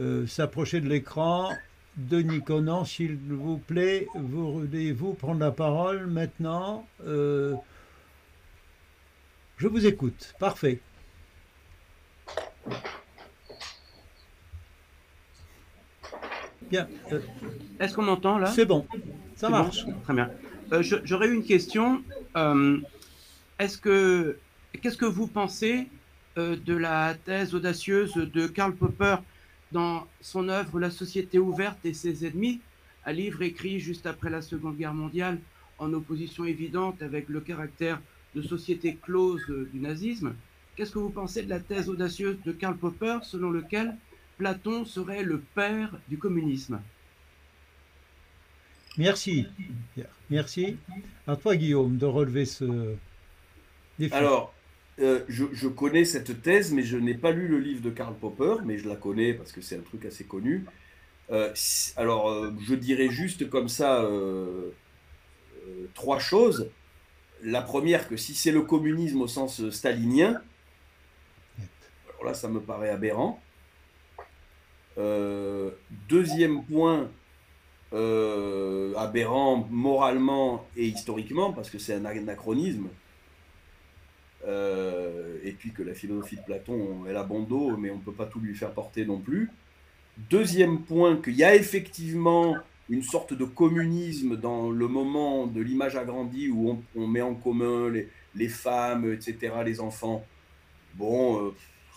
euh, 0.00 0.26
s'approcher 0.26 0.80
de 0.80 0.88
l'écran. 0.88 1.50
Denis 1.96 2.42
Conan, 2.42 2.84
s'il 2.84 3.16
vous 3.16 3.58
plaît, 3.58 4.06
voulez-vous 4.14 5.14
prendre 5.14 5.40
la 5.40 5.50
parole 5.50 6.06
maintenant 6.06 6.86
Je 7.04 7.56
vous 9.60 9.86
écoute. 9.86 10.34
Parfait. 10.38 10.80
Bien. 16.70 16.88
Est-ce 17.78 17.94
qu'on 17.94 18.02
m'entend 18.02 18.38
là? 18.38 18.46
C'est 18.48 18.66
bon. 18.66 18.86
Ça 19.36 19.48
marche. 19.48 19.84
Très 20.04 20.14
bien. 20.14 20.30
Euh, 20.72 20.82
j'aurais 20.82 21.28
une 21.28 21.44
question. 21.44 22.02
Euh, 22.36 22.78
est-ce 23.58 23.78
que 23.78 24.38
qu'est-ce 24.80 24.96
que 24.96 25.06
vous 25.06 25.26
pensez 25.26 25.88
euh, 26.38 26.56
de 26.56 26.74
la 26.74 27.14
thèse 27.14 27.54
audacieuse 27.54 28.14
de 28.14 28.46
Karl 28.46 28.74
Popper 28.74 29.16
dans 29.72 30.06
son 30.20 30.48
œuvre 30.48 30.80
La 30.80 30.90
société 30.90 31.38
ouverte 31.38 31.84
et 31.84 31.94
ses 31.94 32.26
ennemis, 32.26 32.60
un 33.04 33.12
livre 33.12 33.42
écrit 33.42 33.78
juste 33.80 34.06
après 34.06 34.30
la 34.30 34.42
Seconde 34.42 34.76
Guerre 34.76 34.94
mondiale, 34.94 35.38
en 35.78 35.92
opposition 35.92 36.44
évidente 36.44 37.02
avec 37.02 37.28
le 37.28 37.40
caractère 37.40 38.00
de 38.34 38.42
société 38.42 38.96
close 39.00 39.44
du 39.72 39.80
nazisme. 39.80 40.34
Qu'est-ce 40.74 40.92
que 40.92 40.98
vous 40.98 41.10
pensez 41.10 41.42
de 41.42 41.48
la 41.48 41.60
thèse 41.60 41.88
audacieuse 41.88 42.36
de 42.44 42.52
Karl 42.52 42.76
Popper 42.76 43.18
selon 43.22 43.50
lequel 43.50 43.96
Platon 44.38 44.84
serait 44.84 45.22
le 45.22 45.40
père 45.54 45.96
du 46.08 46.18
communisme? 46.18 46.80
Merci. 48.98 49.46
Merci. 50.30 50.76
À 51.26 51.36
toi, 51.36 51.56
Guillaume, 51.56 51.96
de 51.96 52.06
relever 52.06 52.44
ce 52.44 52.94
défi. 53.98 54.14
Alors, 54.14 54.54
euh, 54.98 55.20
je, 55.28 55.68
connais 55.68 56.06
cette 56.06 56.40
thèse, 56.42 56.72
mais 56.72 56.82
je 56.82 56.96
n'ai 56.96 57.14
pas 57.14 57.30
lu 57.30 57.48
le 57.48 57.58
livre 57.58 57.82
de 57.82 57.90
Karl 57.90 58.14
Popper, 58.14 58.56
mais 58.64 58.78
je 58.78 58.88
la 58.88 58.96
connais 58.96 59.34
parce 59.34 59.52
que 59.52 59.60
c'est 59.60 59.76
un 59.76 59.82
truc 59.82 60.06
assez 60.06 60.24
connu. 60.24 60.64
Euh, 61.30 61.52
alors, 61.96 62.30
euh, 62.30 62.50
je 62.66 62.74
dirais 62.74 63.10
juste 63.10 63.50
comme 63.50 63.68
ça 63.68 64.08
trois 65.94 66.18
choses. 66.18 66.70
La 67.42 67.60
première, 67.60 68.08
que 68.08 68.16
si 68.16 68.34
c'est 68.34 68.52
le 68.52 68.62
communisme 68.62 69.20
au 69.20 69.26
sens 69.26 69.68
stalinien, 69.70 70.40
alors 72.08 72.24
là, 72.24 72.34
ça 72.34 72.48
me 72.48 72.60
paraît 72.60 72.88
aberrant. 72.88 73.40
deuxième 76.08 76.64
point, 76.64 77.10
aberrant 77.92 79.68
moralement 79.70 80.66
et 80.76 80.86
historiquement, 80.86 81.52
parce 81.52 81.68
que 81.68 81.78
c'est 81.78 81.94
un 81.94 82.06
anachronisme. 82.06 82.88
Euh, 84.46 85.38
et 85.42 85.52
puis 85.52 85.72
que 85.72 85.82
la 85.82 85.94
philosophie 85.94 86.36
de 86.36 86.42
Platon, 86.42 87.04
elle 87.08 87.16
a 87.16 87.24
bon 87.24 87.42
dos, 87.42 87.76
mais 87.76 87.90
on 87.90 87.96
ne 87.96 88.00
peut 88.02 88.12
pas 88.12 88.26
tout 88.26 88.38
lui 88.38 88.54
faire 88.54 88.72
porter 88.72 89.04
non 89.04 89.18
plus. 89.18 89.50
Deuxième 90.30 90.82
point, 90.82 91.16
qu'il 91.16 91.34
y 91.34 91.44
a 91.44 91.54
effectivement 91.54 92.56
une 92.88 93.02
sorte 93.02 93.34
de 93.34 93.44
communisme 93.44 94.36
dans 94.36 94.70
le 94.70 94.86
moment 94.86 95.46
de 95.46 95.60
l'image 95.60 95.96
agrandie 95.96 96.48
où 96.48 96.80
on, 96.94 97.06
met 97.08 97.22
en 97.22 97.34
commun 97.34 97.90
les, 98.34 98.48
femmes, 98.48 99.12
etc., 99.12 99.52
les 99.64 99.80
enfants. 99.80 100.24
Bon, 100.94 101.48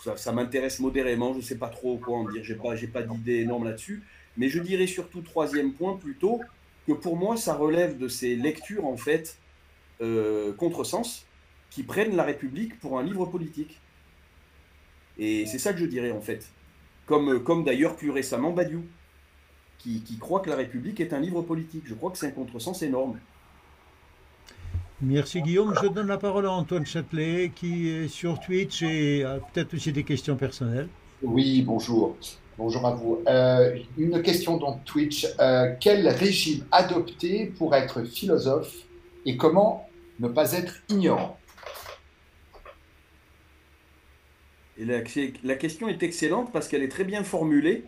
euh, 0.06 0.16
ça, 0.16 0.32
m'intéresse 0.32 0.80
modérément, 0.80 1.32
je 1.32 1.38
ne 1.38 1.42
sais 1.42 1.56
pas 1.56 1.68
trop 1.68 1.98
quoi 1.98 2.18
en 2.18 2.28
dire, 2.28 2.42
j'ai 2.42 2.56
pas, 2.56 2.74
pas 2.92 3.02
d'idée 3.02 3.36
énorme 3.36 3.64
là-dessus. 3.64 4.02
Mais 4.36 4.48
je 4.48 4.58
dirais 4.58 4.88
surtout, 4.88 5.20
troisième 5.20 5.72
point 5.72 5.96
plutôt, 5.96 6.40
que 6.86 6.92
pour 6.92 7.16
moi, 7.16 7.36
ça 7.36 7.54
relève 7.54 7.96
de 7.96 8.08
ces 8.08 8.34
lectures, 8.34 8.86
en 8.86 8.96
fait, 8.96 9.38
euh, 10.02 10.52
contresens, 10.54 11.26
qui 11.70 11.82
prennent 11.82 12.16
la 12.16 12.24
République 12.24 12.78
pour 12.80 12.98
un 12.98 13.02
livre 13.02 13.26
politique. 13.26 13.80
Et 15.18 15.46
c'est 15.46 15.58
ça 15.58 15.72
que 15.72 15.78
je 15.78 15.86
dirais, 15.86 16.12
en 16.12 16.20
fait. 16.20 16.50
Comme, 17.06 17.42
comme 17.42 17.64
d'ailleurs 17.64 17.96
plus 17.96 18.10
récemment 18.10 18.52
Badiou, 18.52 18.84
qui, 19.78 20.02
qui 20.02 20.18
croit 20.18 20.40
que 20.40 20.50
la 20.50 20.56
République 20.56 21.00
est 21.00 21.12
un 21.12 21.20
livre 21.20 21.42
politique. 21.42 21.82
Je 21.86 21.94
crois 21.94 22.10
que 22.10 22.18
c'est 22.18 22.26
un 22.26 22.32
contresens 22.32 22.82
énorme. 22.82 23.18
Merci 25.02 25.40
Guillaume. 25.40 25.74
Je 25.82 25.88
donne 25.88 26.08
la 26.08 26.18
parole 26.18 26.44
à 26.44 26.52
Antoine 26.52 26.84
Châtelet 26.84 27.52
qui 27.54 27.88
est 27.88 28.08
sur 28.08 28.38
Twitch 28.38 28.82
et 28.82 29.24
a 29.24 29.38
peut-être 29.38 29.72
aussi 29.74 29.92
des 29.92 30.04
questions 30.04 30.36
personnelles. 30.36 30.88
Oui, 31.22 31.62
bonjour. 31.62 32.16
Bonjour 32.58 32.86
à 32.86 32.92
vous. 32.92 33.22
Euh, 33.26 33.78
une 33.96 34.20
question 34.20 34.58
dans 34.58 34.74
Twitch. 34.84 35.26
Euh, 35.40 35.74
quel 35.80 36.06
régime 36.06 36.66
adopter 36.70 37.46
pour 37.46 37.74
être 37.74 38.02
philosophe 38.04 38.74
et 39.24 39.38
comment 39.38 39.88
ne 40.18 40.28
pas 40.28 40.52
être 40.52 40.74
ignorant? 40.90 41.38
Et 44.80 44.84
la, 44.86 45.02
la, 45.44 45.54
question 45.56 45.88
est 45.88 46.02
excellente 46.02 46.52
parce 46.52 46.66
qu'elle 46.66 46.82
est 46.82 46.88
très 46.88 47.04
bien 47.04 47.22
formulée, 47.22 47.84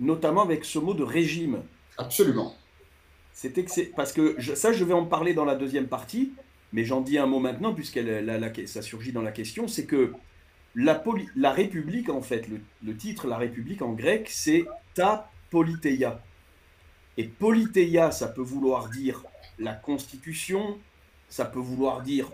notamment 0.00 0.42
avec 0.42 0.64
ce 0.64 0.78
mot 0.78 0.92
de 0.92 1.04
régime. 1.04 1.62
Absolument. 1.98 2.54
C'est 3.32 3.52
parce 3.94 4.12
que 4.12 4.40
ça, 4.54 4.72
je 4.72 4.82
vais 4.82 4.94
en 4.94 5.04
parler 5.04 5.34
dans 5.34 5.44
la 5.44 5.54
deuxième 5.54 5.88
partie, 5.88 6.32
mais 6.72 6.84
j'en 6.84 7.00
dis 7.00 7.18
un 7.18 7.26
mot 7.26 7.38
maintenant 7.38 7.74
puisque 7.74 8.00
ça 8.66 8.82
surgit 8.82 9.12
dans 9.12 9.22
la 9.22 9.30
question. 9.30 9.68
C'est 9.68 9.86
que 9.86 10.12
la, 10.74 11.52
République, 11.52 12.08
en 12.08 12.22
fait, 12.22 12.48
le, 12.82 12.96
titre 12.96 13.28
La 13.28 13.36
République 13.36 13.82
en 13.82 13.92
grec, 13.92 14.28
c'est 14.30 14.64
ta 14.94 15.30
politeia. 15.50 16.22
Et 17.18 17.24
politeia, 17.24 18.10
ça 18.10 18.28
peut 18.28 18.42
vouloir 18.42 18.88
dire 18.88 19.22
la 19.58 19.74
Constitution, 19.74 20.78
ça 21.28 21.44
peut 21.44 21.60
vouloir 21.60 22.02
dire, 22.02 22.30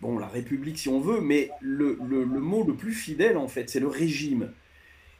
bon, 0.00 0.18
la 0.18 0.28
République 0.28 0.78
si 0.78 0.88
on 0.88 1.00
veut, 1.00 1.20
mais 1.20 1.50
le, 1.60 1.98
le 2.00 2.24
mot 2.24 2.64
le 2.64 2.74
plus 2.74 2.94
fidèle, 2.94 3.36
en 3.36 3.48
fait, 3.48 3.70
c'est 3.70 3.80
le 3.80 3.88
régime. 3.88 4.52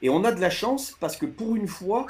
Et 0.03 0.09
on 0.09 0.25
a 0.25 0.33
de 0.33 0.41
la 0.41 0.51
chance 0.51 0.97
parce 1.01 1.17
que 1.17 1.27
pour 1.27 1.57
une 1.57 1.69
fois, 1.69 2.07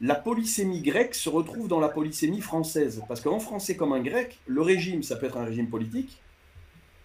la 0.00 0.14
polysémie 0.14 0.82
grecque 0.82 1.14
se 1.14 1.28
retrouve 1.28 1.68
dans 1.68 1.80
la 1.80 1.88
polysémie 1.88 2.40
française. 2.40 3.02
Parce 3.08 3.20
qu'en 3.20 3.38
français 3.38 3.76
comme 3.76 3.92
en 3.92 4.00
grec, 4.00 4.40
le 4.46 4.62
régime, 4.62 5.02
ça 5.02 5.16
peut 5.16 5.26
être 5.26 5.36
un 5.36 5.44
régime 5.44 5.68
politique, 5.68 6.20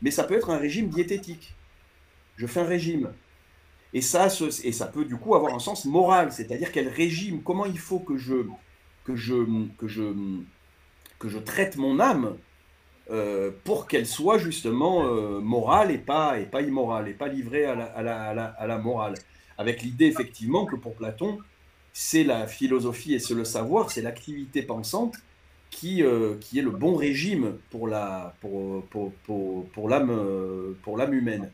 mais 0.02 0.12
ça 0.12 0.24
peut 0.24 0.36
être 0.36 0.50
un 0.50 0.58
régime 0.58 0.90
diététique 0.90 1.56
je 2.38 2.48
fais 2.48 2.62
un 2.62 2.66
régime. 2.66 3.12
Et 3.94 4.02
ça, 4.02 4.28
et 4.64 4.72
ça 4.72 4.88
peut 4.88 5.06
du 5.06 5.16
coup 5.16 5.36
avoir 5.36 5.54
un 5.54 5.60
sens 5.60 5.86
moral, 5.86 6.32
c'est-à-dire 6.32 6.72
quel 6.72 6.90
régime, 6.90 7.42
comment 7.44 7.66
il 7.66 7.80
faut 7.80 8.00
que 8.00 8.18
je, 8.18 8.46
que 9.06 9.16
je, 9.16 9.36
que 9.78 9.88
je, 9.88 10.04
que 11.18 11.30
je 11.30 11.40
traite 11.40 11.78
mon 11.78 12.00
âme 12.00 12.36
euh, 13.12 13.52
pour 13.64 13.88
qu'elle 13.88 14.08
soit 14.08 14.38
justement 14.38 15.06
euh, 15.06 15.40
morale 15.40 15.92
et 15.92 15.98
pas, 15.98 16.40
et 16.40 16.46
pas 16.46 16.62
immorale, 16.62 17.08
et 17.08 17.14
pas 17.14 17.28
livrée 17.28 17.66
à 17.66 17.76
la, 17.76 17.86
à 17.86 18.02
la, 18.02 18.22
à 18.30 18.34
la, 18.34 18.46
à 18.46 18.68
la 18.68 18.78
morale. 18.78 19.16
Avec 19.58 19.82
l'idée 19.82 20.06
effectivement 20.06 20.66
que 20.66 20.76
pour 20.76 20.96
Platon, 20.96 21.40
c'est 21.94 22.24
la 22.24 22.48
philosophie 22.48 23.14
et 23.14 23.20
c'est 23.20 23.36
le 23.36 23.46
savoir, 23.46 23.92
c'est 23.92 24.02
l'activité 24.02 24.62
pensante 24.64 25.16
qui, 25.70 26.04
euh, 26.04 26.36
qui 26.40 26.60
est 26.60 26.62
le 26.62 26.72
bon 26.72 26.96
régime 26.96 27.58
pour 27.70 27.88
l'âme 27.88 28.32
pour, 28.42 28.84
pour, 28.86 29.12
pour, 29.26 29.66
pour 29.70 29.90
l'âme 29.90 31.14
humaine. 31.14 31.52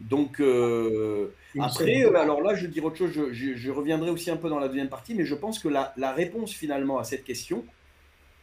Donc, 0.00 0.40
euh, 0.40 1.28
après, 1.58 2.04
euh, 2.04 2.18
alors 2.18 2.42
là, 2.42 2.54
je 2.54 2.66
dire 2.66 2.84
autre 2.84 2.96
chose, 2.96 3.32
je, 3.32 3.70
reviendrai 3.70 4.10
aussi 4.10 4.30
un 4.30 4.36
peu 4.36 4.48
dans 4.50 4.58
la 4.58 4.68
deuxième 4.68 4.88
partie, 4.88 5.14
mais 5.14 5.24
je 5.24 5.34
pense 5.34 5.58
que 5.58 5.68
la, 5.68 6.12
réponse 6.12 6.52
finalement 6.52 6.98
à 6.98 7.04
cette 7.04 7.24
question, 7.24 7.64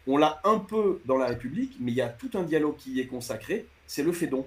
on 0.07 0.17
l'a 0.17 0.41
un 0.43 0.59
peu 0.59 1.01
dans 1.05 1.17
la 1.17 1.27
République, 1.27 1.77
mais 1.79 1.91
il 1.91 1.95
y 1.95 2.01
a 2.01 2.09
tout 2.09 2.31
un 2.33 2.43
dialogue 2.43 2.75
qui 2.77 2.91
y 2.91 2.99
est 2.99 3.07
consacré, 3.07 3.67
c'est 3.87 4.03
le 4.03 4.11
Fédon. 4.11 4.45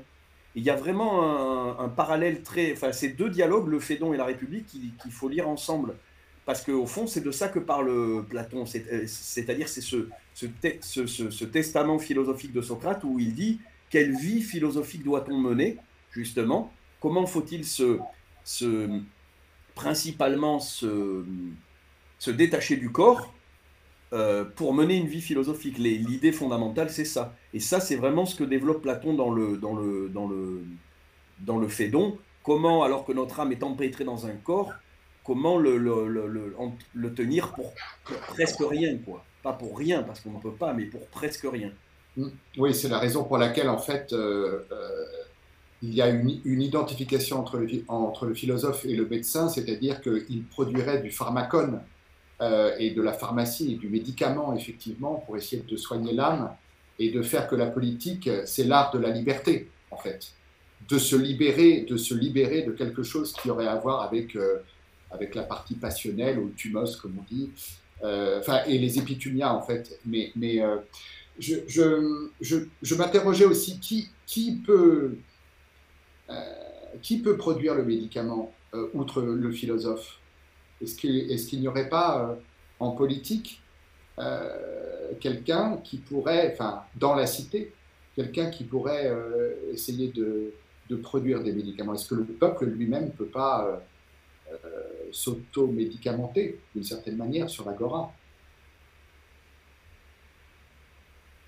Il 0.55 0.63
y 0.63 0.71
a 0.71 0.77
vraiment 0.77 1.79
un, 1.79 1.89
parallèle 1.89 2.43
très. 2.43 2.73
Enfin, 2.73 2.93
ces 2.93 3.11
deux 3.11 3.29
dialogues, 3.29 3.69
le 3.69 3.79
Fédon 3.79 4.15
et 4.15 4.17
la 4.17 4.25
République, 4.25 4.67
qu'il 4.67 5.13
faut 5.13 5.29
lire 5.29 5.49
ensemble. 5.49 5.95
parce 6.47 6.63
qu'au 6.63 6.87
fond, 6.87 7.07
c'est 7.07 7.21
de 7.21 7.31
ça 7.31 7.49
que 7.49 7.59
parle 7.59 8.25
Platon, 8.27 8.65
c'est-à-dire 8.67 9.69
c'est 9.69 9.83
ce, 9.83 11.45
testament 11.45 11.99
philosophique 11.99 12.53
de 12.53 12.63
Socrate 12.63 13.05
où 13.05 13.19
il 13.19 13.35
dit 13.35 13.61
quelle 13.91 14.17
vie 14.17 14.43
philosophique 14.43 15.05
doit-on 15.05 15.39
mener, 15.39 15.77
justement, 16.11 16.73
comment 17.01 17.27
faut-il 17.27 17.65
se, 17.65 17.99
principalement 19.75 20.59
se 20.59 21.25
détacher 22.31 22.77
du 22.77 22.91
corps? 22.91 23.36
Euh, 24.13 24.45
pour 24.45 24.73
mener 24.73 24.97
une 24.97 25.07
vie 25.07 25.21
philosophique. 25.21 25.79
L'idée 25.79 26.33
fondamentale, 26.33 26.91
c'est 26.91 27.05
ça. 27.05 27.35
Et 27.53 27.61
ça, 27.61 27.81
c'est 27.81 27.97
vraiment 27.97 28.27
ce 28.27 28.37
que 28.37 28.45
développe 28.45 28.83
Platon 28.83 29.15
dans 29.15 29.31
le, 29.31 29.57
dans 29.57 29.75
le, 29.75 30.09
dans 30.09 30.29
le, 30.29 30.63
dans 31.41 31.59
le 31.59 31.69
Phédon. 31.69 32.19
Comment, 32.45 32.85
alors 32.85 33.05
que 33.05 33.13
notre 33.13 33.41
âme 33.41 33.51
est 33.51 33.65
empêtrée 33.65 34.05
dans 34.05 34.27
un 34.27 34.35
corps, 34.35 34.73
comment 35.25 35.59
le, 35.59 35.77
le, 35.77 36.07
le, 36.07 36.53
le 36.95 37.15
tenir 37.15 37.53
pour, 37.53 37.73
presque 38.29 38.61
rien, 38.61 38.97
quoi. 38.99 39.25
Pas 39.43 39.53
pour 39.53 39.77
rien, 39.77 40.05
parce 40.05 40.21
qu'on 40.21 40.31
ne 40.31 40.41
peut 40.41 40.53
pas, 40.53 40.73
mais 40.73 40.85
pour 40.85 41.07
presque 41.09 41.47
rien. 41.51 41.73
Mm. 42.17 42.29
Oui, 42.59 42.75
c'est 42.75 42.89
la 42.89 42.99
raison 42.99 43.25
pour 43.25 43.39
laquelle, 43.39 43.69
en 43.69 43.79
fait, 43.79 44.13
euh, 44.13 44.65
euh, 44.71 45.05
il 45.83 45.95
y 45.95 46.01
a 46.01 46.09
une, 46.09 46.41
une, 46.45 46.63
identification 46.63 47.41
entre 47.41 47.59
le, 47.59 47.69
entre 47.89 48.27
le 48.27 48.35
philosophe 48.35 48.85
et 48.85 48.95
le 48.95 49.07
médecin, 49.07 49.49
c'est-à-dire 49.49 50.01
qu'il 50.01 50.45
produirait 50.45 51.03
du 51.03 51.11
pharmacone 51.11 51.83
et 52.41 52.91
de 52.91 53.01
la 53.01 53.15
pharmacie 53.15 53.73
et 53.73 53.77
du 53.77 53.89
médicament, 53.89 54.55
effectivement, 54.55 55.23
pour 55.25 55.37
essayer 55.39 55.63
de 55.63 55.77
soigner 55.77 56.13
l'âme 56.13 56.55
et 56.99 57.11
de 57.11 57.23
faire 57.23 57.49
que 57.49 57.57
la 57.57 57.67
politique, 57.67 58.29
c'est 58.45 58.65
l'art 58.65 58.91
de 58.93 58.99
la 58.99 59.11
liberté, 59.11 59.71
en 59.91 59.97
fait. 59.97 60.33
De 60.89 60.99
se 60.99 61.17
libérer, 61.17 61.87
de 61.89 61.97
se 61.97 62.15
libérer 62.15 62.63
de 62.63 62.73
quelque 62.73 63.03
chose 63.03 63.33
qui 63.33 63.51
aurait 63.51 63.67
à 63.67 63.77
voir 63.77 64.03
avec, 64.03 64.37
euh, 64.37 64.59
avec 65.11 65.35
la 65.35 65.45
partie 65.45 65.77
passionnelle, 65.77 66.39
ou 66.39 66.51
tumos, 66.51 66.97
comme 67.01 67.17
on 67.19 67.35
dit, 67.35 67.51
euh, 68.05 68.41
enfin, 68.41 68.61
et 68.67 68.77
les 68.79 68.99
épitumias, 68.99 69.55
en 69.55 69.63
fait. 69.63 69.99
Mais, 70.05 70.31
mais 70.37 70.61
je, 71.39 71.57
je, 71.67 72.29
je, 72.43 72.57
je 72.83 72.95
m'interrogeais 72.95 73.47
aussi 73.47 73.81
qui, 73.81 74.09
qui, 74.27 74.57
peut, 74.57 75.17
qui 77.01 77.19
peut 77.21 77.39
produire 77.39 77.75
le 77.75 77.85
médicament, 77.85 78.53
outre 78.93 79.23
le 79.23 79.51
philosophe? 79.51 80.19
Est-ce 80.83 81.47
qu'il 81.47 81.61
n'y 81.61 81.69
aurait 81.69 81.89
pas 81.89 82.21
euh, 82.21 82.35
en 82.81 82.93
politique 82.93 83.63
euh, 84.19 85.13
quelqu'un 85.21 85.79
qui 85.79 85.99
pourrait, 85.99 86.53
enfin, 86.53 86.83
dans 86.97 87.15
la 87.15 87.27
cité, 87.27 87.73
quelqu'un 88.15 88.51
qui 88.51 88.65
pourrait 88.65 89.07
euh, 89.07 89.55
essayer 89.73 90.09
de, 90.09 90.53
produire 91.03 91.43
des 91.43 91.53
médicaments? 91.53 91.95
Est-ce 91.95 92.09
que 92.09 92.15
le 92.15 92.25
peuple 92.25 92.67
lui-même 92.67 93.07
ne 93.07 93.11
peut 93.11 93.27
pas 93.27 93.83
s'auto-médicamenter 95.13 96.61
d'une 96.75 96.85
certaine 96.85 97.17
manière 97.17 97.51
sur 97.51 97.67
l'agora? 97.67 98.13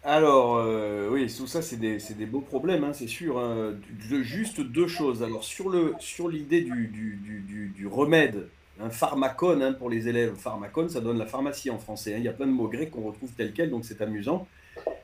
Alors, 0.03 0.67
oui, 1.11 1.33
tout 1.35 1.47
ça, 1.47 1.63
c'est 1.63 1.77
des, 1.77 2.27
beaux 2.27 2.41
problèmes, 2.41 2.83
hein, 2.83 2.93
c'est 2.93 3.07
sûr. 3.07 3.39
Hein. 3.39 3.77
juste 4.23 4.61
deux 4.61 4.89
choses. 4.89 5.23
Alors, 5.23 5.45
sur 5.45 5.71
l'idée 6.29 6.63
du, 6.63 7.87
remède 7.87 8.49
un 8.81 8.91
pharmacone 8.91 9.63
hein, 9.63 9.73
pour 9.73 9.91
les 9.91 10.09
élèves. 10.09 10.35
Pharmacone, 10.37 10.89
ça 10.89 11.01
donne 11.01 11.19
la 11.19 11.27
pharmacie 11.27 11.71
en 11.71 11.79
français. 11.79 12.15
Hein. 12.15 12.19
Il 12.19 12.25
y 12.25 12.29
a 12.29 12.33
plein 12.33 12.47
de 12.47 12.53
mots 12.53 12.69
grecs 12.69 12.91
qu'on 12.91 13.03
retrouve 13.03 13.31
tels 13.33 13.53
quels, 13.53 13.71
donc 13.71 13.85
c'est 13.85 14.01
amusant. 14.01 14.47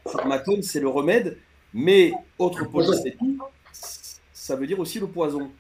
Pharmacone, 0.06 0.62
c'est 0.62 0.80
le 0.80 0.88
remède, 0.88 1.38
mais 1.72 2.12
autre 2.38 2.64
tout, 2.64 3.38
ça 4.32 4.56
veut 4.56 4.66
dire 4.66 4.78
aussi 4.78 5.00
le 5.00 5.06
poison. 5.08 5.50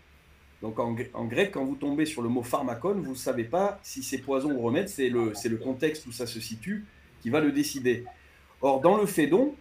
Donc 0.62 0.78
en, 0.78 0.92
grec, 1.24 1.50
quand 1.52 1.64
vous 1.64 1.74
tombez 1.74 2.06
sur 2.06 2.22
le 2.22 2.28
mot 2.28 2.42
pharmacone, 2.42 3.02
vous 3.02 3.10
ne 3.10 3.16
savez 3.16 3.44
pas 3.44 3.78
si 3.82 4.02
c'est 4.02 4.18
poison 4.18 4.50
ou 4.52 4.62
remède, 4.62 4.88
c'est 4.88 5.08
le, 5.08 5.32
le 5.44 5.56
contexte 5.56 6.06
où 6.06 6.12
ça 6.12 6.26
se 6.26 6.40
situe 6.40 6.86
qui 7.20 7.30
va 7.30 7.40
le 7.40 7.52
décider. 7.52 8.04
Or, 8.62 8.80
dans 8.80 8.96
le 8.96 9.06
Phédon, 9.06 9.54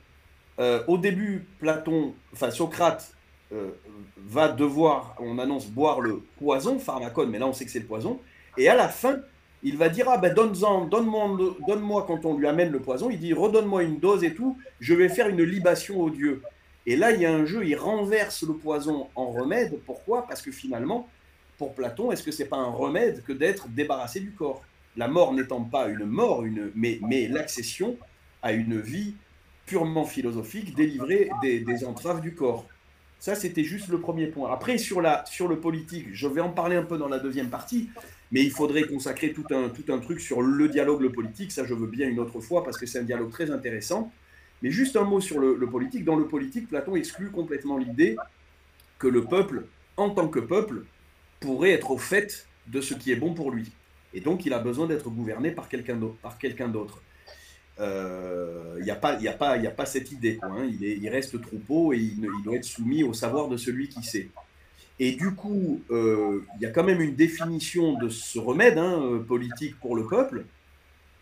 euh, 0.60 0.84
au 0.88 0.98
début, 0.98 1.46
Platon, 1.60 2.14
enfin 2.32 2.52
Socrate 2.52 3.14
euh, 3.52 3.72
va 4.18 4.50
devoir, 4.50 5.16
on 5.20 5.40
annonce 5.40 5.68
boire 5.68 6.00
le 6.00 6.22
poison, 6.38 6.80
pharmacone, 6.80 7.30
mais 7.30 7.40
là 7.40 7.48
on 7.48 7.54
sait 7.54 7.66
que 7.66 7.72
c'est 7.72 7.80
le 7.80 7.86
poison, 7.86 8.20
et 8.58 8.68
à 8.70 8.76
la 8.76 8.88
fin, 8.88 9.20
il 9.64 9.78
va 9.78 9.90
dire 9.90 10.08
Ah 10.10 10.18
ben 10.18 10.34
donne-moi, 10.34 10.90
donne 11.68 11.88
quand 12.08 12.26
on 12.26 12.38
lui 12.38 12.48
amène 12.48 12.72
le 12.72 12.80
poison, 12.80 13.10
il 13.10 13.20
dit 13.20 13.34
Redonne-moi 13.34 13.84
une 13.84 14.00
dose 14.00 14.24
et 14.24 14.34
tout, 14.34 14.58
je 14.80 14.94
vais 14.94 15.10
faire 15.10 15.28
une 15.28 15.42
libation 15.42 16.00
au 16.02 16.10
Dieu. 16.10 16.42
Et 16.86 16.96
là, 16.96 17.12
il 17.12 17.22
y 17.22 17.26
a 17.26 17.34
un 17.34 17.46
jeu, 17.46 17.66
il 17.66 17.76
renverse 17.76 18.44
le 18.44 18.54
poison 18.54 19.08
en 19.16 19.28
remède. 19.28 19.80
Pourquoi? 19.86 20.28
Parce 20.28 20.42
que 20.42 20.52
finalement, 20.52 21.08
pour 21.58 21.74
Platon, 21.74 22.12
est-ce 22.12 22.24
que 22.24 22.32
c'est 22.32 22.46
pas 22.46 22.58
un 22.58 22.72
remède 22.72 23.24
que 23.24 23.32
d'être 23.32 23.70
débarrassé 23.70 24.20
du 24.20 24.32
corps? 24.32 24.62
La 24.98 25.08
mort 25.08 25.34
n'étant 25.34 25.62
pas 25.62 25.88
une 25.88 26.06
mort, 26.06 26.44
mais, 26.76 27.28
l'accession 27.30 27.96
à 28.42 28.52
une 28.52 28.80
vie 28.80 29.16
purement 29.66 30.04
philosophique 30.04 30.76
délivrée 30.76 31.30
des 31.42 31.86
entraves 31.86 32.20
du 32.20 32.36
corps. 32.36 32.68
Ça, 33.24 33.36
c'était 33.36 33.64
juste 33.64 33.88
le 33.88 34.02
premier 34.02 34.28
point. 34.28 34.52
Après, 34.52 34.78
sur, 34.78 35.00
le 35.00 35.56
politique, 35.56 36.08
je 36.12 36.28
vais 36.28 36.42
en 36.42 36.50
parler 36.50 36.76
un 36.76 36.84
peu 36.84 36.98
dans 36.98 37.08
la 37.08 37.20
deuxième 37.20 37.50
partie, 37.50 37.90
mais 38.34 38.44
il 38.44 38.52
faudrait 38.52 38.84
consacrer 38.84 39.32
tout 39.32 39.46
un, 39.52 39.70
tout 39.70 39.94
un 39.94 40.00
truc 40.00 40.20
sur 40.20 40.42
le 40.42 40.68
dialogue, 40.68 41.00
le 41.00 41.10
politique. 41.10 41.54
Ça, 41.54 41.64
je 41.64 41.74
veux 41.74 41.88
bien 41.88 42.10
une 42.10 42.20
autre 42.20 42.42
fois 42.42 42.66
parce 42.66 42.78
que 42.78 42.86
c'est 42.86 43.00
un 43.00 43.04
dialogue 43.04 43.32
très 43.32 43.50
intéressant. 43.50 44.12
Mais 44.62 44.72
juste 44.72 44.98
un 44.98 45.06
mot 45.06 45.22
sur 45.22 45.40
le, 45.40 45.58
politique. 45.68 46.04
Dans 46.04 46.18
le 46.18 46.28
politique, 46.28 46.68
Platon 46.68 46.98
exclut 46.98 47.32
complètement 47.32 47.78
l'idée 47.78 48.18
que 49.00 49.08
le 49.08 49.24
peuple, 49.24 49.68
en 49.96 50.10
tant 50.10 50.28
que 50.28 50.42
peuple, 50.42 50.84
pourrait 51.40 51.72
être 51.72 51.92
au 51.92 51.98
fait 51.98 52.46
de 52.68 52.82
ce 52.82 52.94
qui 52.94 53.14
est 53.14 53.16
bon 53.16 53.34
pour 53.34 53.52
lui. 53.52 53.72
Et 54.14 54.20
donc, 54.20 54.46
il 54.46 54.52
a 54.52 54.60
besoin 54.60 54.86
d'être 54.86 55.10
gouverné 55.10 55.52
par 55.52 55.70
quelqu'un 55.70 56.68
d'autre. 56.68 57.02
Il 57.80 57.82
euh, 57.82 58.84
n'y 58.84 58.92
a, 58.92 58.96
pas, 58.96 59.18
a, 59.18 59.34
pas, 59.34 59.52
a 59.54 59.72
pas 59.72 59.86
cette 59.86 60.12
idée. 60.12 60.40
Hein. 60.44 60.68
Il, 60.70 60.86
est, 60.86 60.98
il, 60.98 61.10
reste 61.10 61.42
troupeau 61.42 61.92
et 61.94 61.98
il, 61.98 62.22
doit 62.44 62.56
être 62.56 62.66
soumis 62.66 63.04
au 63.04 63.14
savoir 63.14 63.48
de 63.48 63.58
celui 63.58 63.90
qui 63.90 64.04
sait. 64.04 64.30
Et 65.00 65.14
du 65.14 65.34
coup, 65.34 65.82
euh, 65.90 66.42
il 66.56 66.62
y 66.62 66.66
a 66.68 66.70
quand 66.70 66.84
même 66.84 67.02
une 67.02 67.16
définition 67.16 67.98
de 67.98 68.10
ce 68.10 68.38
remède 68.38 68.78
hein, 68.78 69.02
euh, 69.02 69.20
politique 69.20 69.80
pour 69.80 69.96
le 69.96 70.06
peuple, 70.06 70.46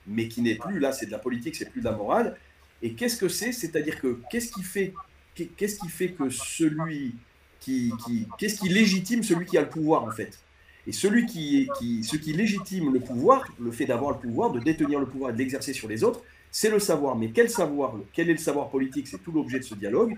mais 0.08 0.28
qui 0.28 0.42
n'est 0.42 0.56
plus, 0.56 0.80
là 0.80 0.92
c'est 0.92 1.06
de 1.06 1.12
la 1.12 1.20
politique, 1.20 1.56
c'est 1.56 1.70
plus 1.70 1.80
de 1.80 1.86
la 1.86 1.94
morale. 1.94 2.36
Et 2.82 2.94
qu'est-ce 2.94 3.18
que 3.18 3.30
c'est? 3.30 3.54
C'est-à-dire 3.54 4.02
que 4.02 4.20
qu'est-ce 4.30 4.52
qui 4.52 4.64
fait, 4.64 4.94
qu'est-ce 5.36 5.80
qui 5.80 5.88
fait 5.88 6.10
que 6.10 6.30
celui 6.30 7.16
qui, 7.62 7.94
qui 8.04 8.28
qu'est-ce 8.38 8.60
qui 8.60 8.68
légitime 8.68 9.24
celui 9.24 9.46
qui 9.46 9.58
a 9.58 9.62
le 9.62 9.70
pouvoir 9.70 10.04
en 10.04 10.12
fait? 10.12 10.38
Et 10.86 10.92
celui 10.92 11.26
qui, 11.28 11.70
qui, 11.78 12.04
ce 12.04 12.18
qui 12.18 12.34
légitime 12.34 12.92
le 12.92 13.00
pouvoir, 13.00 13.48
le 13.60 13.72
fait 13.72 13.86
d'avoir 13.86 14.12
le 14.12 14.18
pouvoir, 14.18 14.52
de 14.52 14.60
détenir 14.60 15.00
le 15.00 15.06
pouvoir 15.06 15.30
et 15.30 15.34
de 15.34 15.38
l'exercer 15.38 15.74
sur 15.74 15.88
les 15.88 16.04
autres, 16.04 16.24
c'est 16.52 16.70
le 16.70 16.80
savoir. 16.80 17.16
Mais 17.16 17.32
quel 17.32 17.50
savoir 17.50 17.96
Quel 18.14 18.30
est 18.30 18.34
le 18.34 18.40
savoir 18.40 18.70
politique? 18.70 19.08
C'est 19.08 19.24
tout 19.24 19.32
l'objet 19.32 19.60
de 19.60 19.64
ce 19.64 19.76
dialogue. 19.76 20.18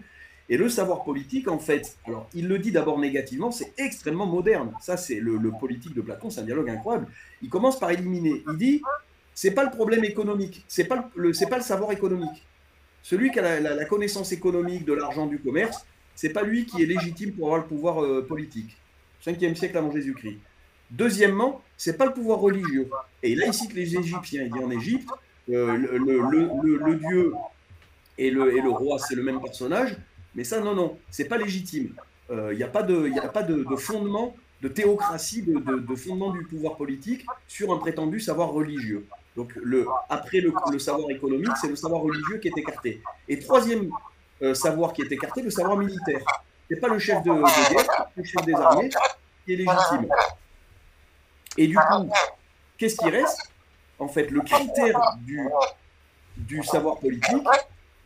Et 0.50 0.58
le 0.58 0.68
savoir 0.68 1.04
politique, 1.04 1.48
en 1.48 1.58
fait, 1.58 1.98
alors 2.06 2.28
il 2.34 2.48
le 2.48 2.60
dit 2.60 2.72
d'abord 2.72 3.00
négativement, 3.00 3.52
c'est 3.52 3.74
extrêmement 3.78 4.26
moderne. 4.26 4.74
Ça, 4.82 4.98
c'est 4.98 5.16
le, 5.16 5.40
politique 5.58 5.94
de 5.94 6.02
Platon, 6.02 6.30
c'est 6.30 6.42
un 6.42 6.44
dialogue 6.44 6.70
incroyable. 6.70 7.08
Il 7.42 7.50
commence 7.50 7.80
par 7.80 7.92
éliminer. 7.92 8.44
Il 8.52 8.58
dit, 8.58 8.82
c'est 9.34 9.52
pas 9.52 9.64
le 9.64 9.72
problème 9.72 10.04
économique, 10.04 10.66
c'est 10.68 10.84
pas 10.84 11.10
le, 11.16 11.32
pas 11.50 11.58
le 11.58 11.64
savoir 11.64 11.92
économique. 11.92 12.46
Celui 13.02 13.32
qui 13.32 13.40
a 13.40 13.60
la, 13.60 13.86
connaissance 13.86 14.32
économique 14.32 14.86
de 14.86 14.94
l'argent 14.94 15.28
du 15.28 15.40
commerce, 15.40 15.86
c'est 16.16 16.30
pas 16.30 16.44
lui 16.44 16.66
qui 16.66 16.84
est 16.84 16.86
légitime 16.86 17.32
pour 17.32 17.48
avoir 17.48 17.62
le 17.62 17.68
pouvoir 17.68 18.04
euh, 18.04 18.26
politique. 18.26 18.78
5e 19.26 19.56
siècle 19.56 19.78
avant 19.78 19.92
Jésus-Christ. 19.92 20.38
Deuxièmement, 20.92 21.62
c'est 21.78 21.98
pas 21.98 22.06
le 22.06 22.14
pouvoir 22.14 22.40
religieux. 22.40 22.90
Et 23.24 23.36
là, 23.36 23.48
il 23.48 23.54
cite 23.54 23.74
les 23.74 23.96
Égyptiens. 23.96 24.44
Il 24.44 24.52
dit 24.52 24.60
en 24.60 24.70
Égypte, 24.70 25.10
euh, 25.50 25.78
le, 25.78 26.96
dieu 26.96 27.34
et 28.18 28.30
le, 28.30 28.70
roi, 28.70 29.00
c'est 29.00 29.16
le 29.16 29.24
même 29.24 29.42
personnage. 29.42 29.98
Mais 30.36 30.44
ça, 30.44 30.60
non, 30.60 30.74
non, 30.74 30.98
c'est 31.10 31.26
pas 31.26 31.38
légitime. 31.38 31.94
Il 32.30 32.36
euh, 32.36 32.56
n'y 32.56 32.64
a 32.64 32.68
pas, 32.68 32.84
de, 32.84 33.08
de, 33.08 33.76
fondement, 33.76 34.36
de 34.62 34.68
théocratie, 34.68 35.44
de, 35.44 35.60
de, 35.60 35.96
fondement 35.96 36.32
du 36.32 36.46
pouvoir 36.46 36.78
politique 36.78 37.26
sur 37.48 37.72
un 37.74 37.78
prétendu 37.78 38.20
savoir 38.20 38.50
religieux. 38.50 39.06
Donc, 39.36 39.54
après 40.10 40.40
le, 40.40 40.80
savoir 40.80 41.10
économique, 41.10 41.52
c'est 41.60 41.68
le 41.68 41.76
savoir 41.76 42.02
religieux 42.02 42.38
qui 42.38 42.48
est 42.48 42.58
écarté. 42.58 43.02
Et 43.28 43.40
troisième 43.40 43.90
euh, 44.42 44.54
savoir 44.54 44.94
qui 44.94 45.02
est 45.02 45.12
écarté, 45.12 45.42
le 45.42 45.50
savoir 45.50 45.78
militaire. 45.78 46.22
Ce 46.70 46.74
n'est 46.74 46.80
pas 46.80 46.88
le 46.88 47.00
chef 47.00 47.24
de, 47.24 47.32
guerre, 47.32 48.08
le 48.16 48.24
chef 48.24 48.46
des 48.46 48.54
armées 48.54 48.90
qui 49.46 49.54
est 49.54 49.58
légitime. 49.58 50.08
Et 51.58 51.68
du 51.68 51.76
coup, 51.76 52.10
qu'est-ce 52.78 52.98
qui 52.98 53.10
reste? 53.10 53.53
En 54.04 54.10
fait, 54.10 54.30
le 54.32 54.42
critère 54.42 55.18
du, 56.38 56.62
savoir 56.64 56.98
politique, 57.00 57.48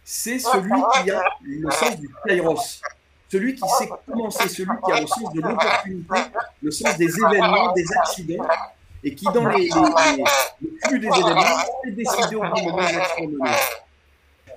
c'est 0.04 0.38
celui 0.38 0.80
qui 0.94 1.10
a 1.10 1.24
le 1.44 1.72
sens 1.72 2.00
du 2.00 2.08
kairos. 2.26 2.82
Celui 3.30 3.56
qui 3.56 3.68
sait 3.68 3.90
commencer, 4.06 4.48
celui 4.48 4.78
qui 4.86 4.92
a 4.92 5.02
le 5.02 5.08
sens 5.08 5.34
de 5.34 5.42
l'opportunité, 5.42 6.20
le 6.62 6.72
sens 6.72 6.98
des 6.98 7.10
événements, 7.20 7.74
des 7.74 7.86
accidents, 7.98 8.48
et 9.04 9.16
qui, 9.16 9.26
dans 9.26 9.48
les, 9.50 9.70
le 9.70 10.70
flux 10.86 11.00
des 11.00 11.08
événements, 11.08 11.64
de 11.86 12.04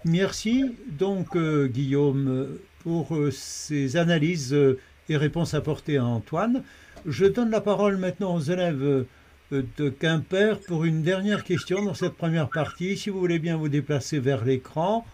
Merci 0.05 0.76
donc, 0.86 1.36
euh, 1.36 1.66
Guillaume, 1.68 2.59
pour 2.82 3.16
euh, 3.16 3.30
ces 3.30 3.97
analyses 3.97 4.53
euh, 4.53 4.78
et 5.09 5.16
réponses 5.16 5.55
apportées 5.55 5.97
à 5.97 6.05
Antoine. 6.05 6.64
Je 7.07 7.24
donne 7.24 7.51
la 7.51 7.62
parole 7.62 7.97
maintenant 7.97 8.34
aux 8.34 8.41
élèves 8.41 9.07
de 9.51 9.88
Quimper 9.88 10.61
pour 10.61 10.84
une 10.84 11.03
dernière 11.03 11.44
question 11.44 11.84
dans 11.84 11.94
cette 11.94 12.14
première 12.14 12.48
partie. 12.48 12.96
Si 12.96 13.11
vous 13.11 13.18
voulez 13.18 13.38
bien 13.38 13.57
vous 13.57 13.68
déplacer 13.68 14.20
vers 14.20 14.44
l'écran, 14.44 15.05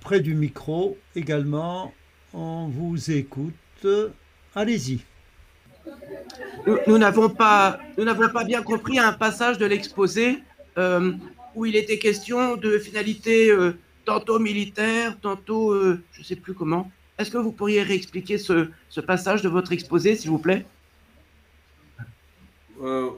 près 0.00 0.20
du 0.20 0.34
micro 0.34 0.98
également, 1.14 1.92
on 2.34 2.66
vous 2.68 3.10
écoute. 3.10 3.54
Allez-y. 4.54 5.00
Nous 6.86 6.98
n'avons 6.98 7.28
pas, 7.28 7.78
bien 8.46 8.62
compris 8.62 8.98
un 8.98 9.12
passage 9.12 9.58
de 9.58 9.66
l'exposé 9.66 10.38
euh, 10.78 11.12
où 11.54 11.66
il 11.66 11.76
était 11.76 11.98
question 11.98 12.56
de 12.56 12.78
finalité 12.78 13.50
euh, 13.50 13.76
tantôt 14.04 14.38
militaire, 14.38 15.18
tantôt 15.20 15.72
euh, 15.72 16.02
je 16.12 16.20
ne 16.20 16.24
sais 16.24 16.36
plus 16.36 16.54
comment. 16.54 16.90
Est-ce 17.18 17.30
que 17.30 17.38
vous 17.38 17.52
pourriez 17.52 17.82
réexpliquer 17.82 18.38
ce 18.38 19.00
passage 19.06 19.42
de 19.42 19.48
votre 19.48 19.72
exposé, 19.72 20.16
s'il 20.16 20.30
vous 20.30 20.38
plaît? 20.38 20.64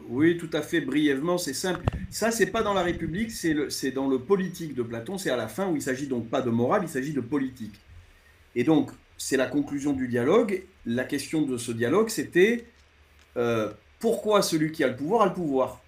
Oui, 0.08 0.36
tout 0.36 0.50
à 0.52 0.60
fait, 0.60 0.80
brièvement, 0.80 1.38
c'est 1.38 1.54
simple. 1.54 1.84
Ça, 2.10 2.30
c'est 2.30 2.46
pas 2.46 2.62
dans 2.62 2.74
la 2.74 2.82
République, 2.82 3.30
c'est 3.30 3.90
dans 3.90 4.08
le 4.08 4.18
politique 4.18 4.74
de 4.74 4.82
Platon, 4.82 5.16
c'est 5.16 5.30
à 5.30 5.36
la 5.36 5.48
fin 5.48 5.68
où 5.68 5.76
il 5.76 5.82
s'agit 5.82 6.06
donc 6.06 6.28
pas 6.28 6.42
de 6.42 6.50
morale, 6.50 6.82
il 6.84 6.88
s'agit 6.88 7.12
de 7.12 7.20
politique. 7.20 7.74
Et 8.54 8.64
donc, 8.64 8.90
c'est 9.16 9.36
la 9.36 9.46
conclusion 9.46 9.92
du 9.92 10.08
dialogue. 10.08 10.62
La 10.86 11.04
question 11.04 11.42
de 11.42 11.56
ce 11.56 11.72
dialogue, 11.72 12.08
c'était 12.08 12.66
euh, 13.36 13.72
pourquoi 13.98 14.42
celui 14.42 14.72
qui 14.72 14.84
a 14.84 14.88
le 14.88 14.96
pouvoir 14.96 15.22
a 15.22 15.26
le 15.26 15.32
pouvoir? 15.32 15.82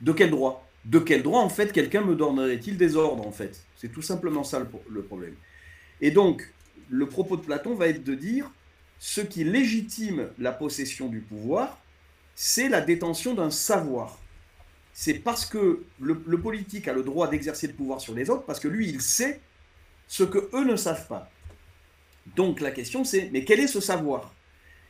De 0.00 0.12
quel 0.12 0.30
droit? 0.30 0.68
De 0.84 0.98
quel 0.98 1.22
droit, 1.22 1.40
en 1.40 1.48
fait, 1.48 1.72
quelqu'un 1.72 2.02
me 2.02 2.14
donnerait-il 2.14 2.76
des 2.76 2.96
ordres, 2.96 3.26
en 3.26 3.32
fait? 3.32 3.64
C'est 3.76 3.90
tout 3.90 4.02
simplement 4.02 4.44
ça 4.44 4.64
le, 4.88 5.02
problème. 5.02 5.34
Et 6.00 6.10
donc, 6.10 6.52
le 6.90 7.06
propos 7.06 7.36
de 7.36 7.42
Platon 7.42 7.74
va 7.74 7.88
être 7.88 8.04
de 8.04 8.14
dire, 8.14 8.50
ce 8.98 9.20
qui 9.20 9.44
légitime 9.44 10.28
la 10.38 10.52
possession 10.52 11.08
du 11.08 11.20
pouvoir, 11.20 11.80
c'est 12.36 12.68
la 12.68 12.82
détention 12.82 13.34
d'un 13.34 13.50
savoir. 13.50 14.20
C'est 14.92 15.14
parce 15.14 15.46
que 15.46 15.84
le, 15.98 16.14
politique 16.40 16.86
a 16.86 16.92
le 16.92 17.02
droit 17.02 17.28
d'exercer 17.28 17.66
le 17.66 17.72
pouvoir 17.72 18.00
sur 18.00 18.14
les 18.14 18.30
autres, 18.30 18.44
parce 18.44 18.60
que 18.60 18.68
lui, 18.68 18.88
il 18.88 19.00
sait 19.00 19.40
ce 20.06 20.22
que 20.22 20.50
eux 20.54 20.64
ne 20.64 20.76
savent 20.76 21.08
pas. 21.08 21.30
Donc 22.36 22.60
la 22.60 22.70
question 22.70 23.04
c'est, 23.04 23.30
mais 23.32 23.44
quel 23.44 23.60
est 23.60 23.66
ce 23.66 23.80
savoir? 23.80 24.34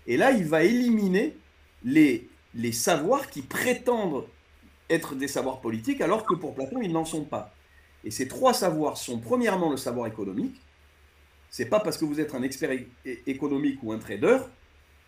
Et 0.06 0.16
là, 0.16 0.32
il 0.32 0.44
va 0.44 0.64
éliminer 0.64 1.36
les, 1.84 2.28
les 2.54 2.72
savoirs 2.72 3.30
qui 3.30 3.42
prétendent 3.42 4.26
être 4.90 5.14
des 5.14 5.28
savoirs 5.28 5.60
politiques, 5.60 6.00
alors 6.00 6.24
que 6.24 6.34
pour 6.34 6.54
Platon, 6.54 6.80
ils 6.82 6.92
n'en 6.92 7.04
sont 7.04 7.24
pas. 7.24 7.54
Et 8.04 8.10
ces 8.10 8.28
trois 8.28 8.54
savoirs 8.54 8.96
sont 8.96 9.18
premièrement 9.18 9.70
le 9.70 9.76
savoir 9.76 10.06
économique. 10.06 10.60
C'est 11.50 11.66
pas 11.66 11.80
parce 11.80 11.96
que 11.96 12.04
vous 12.04 12.20
êtes 12.20 12.34
un 12.34 12.42
expert 12.42 12.70
économique 13.04 13.78
ou 13.82 13.92
un 13.92 13.98
trader 13.98 14.38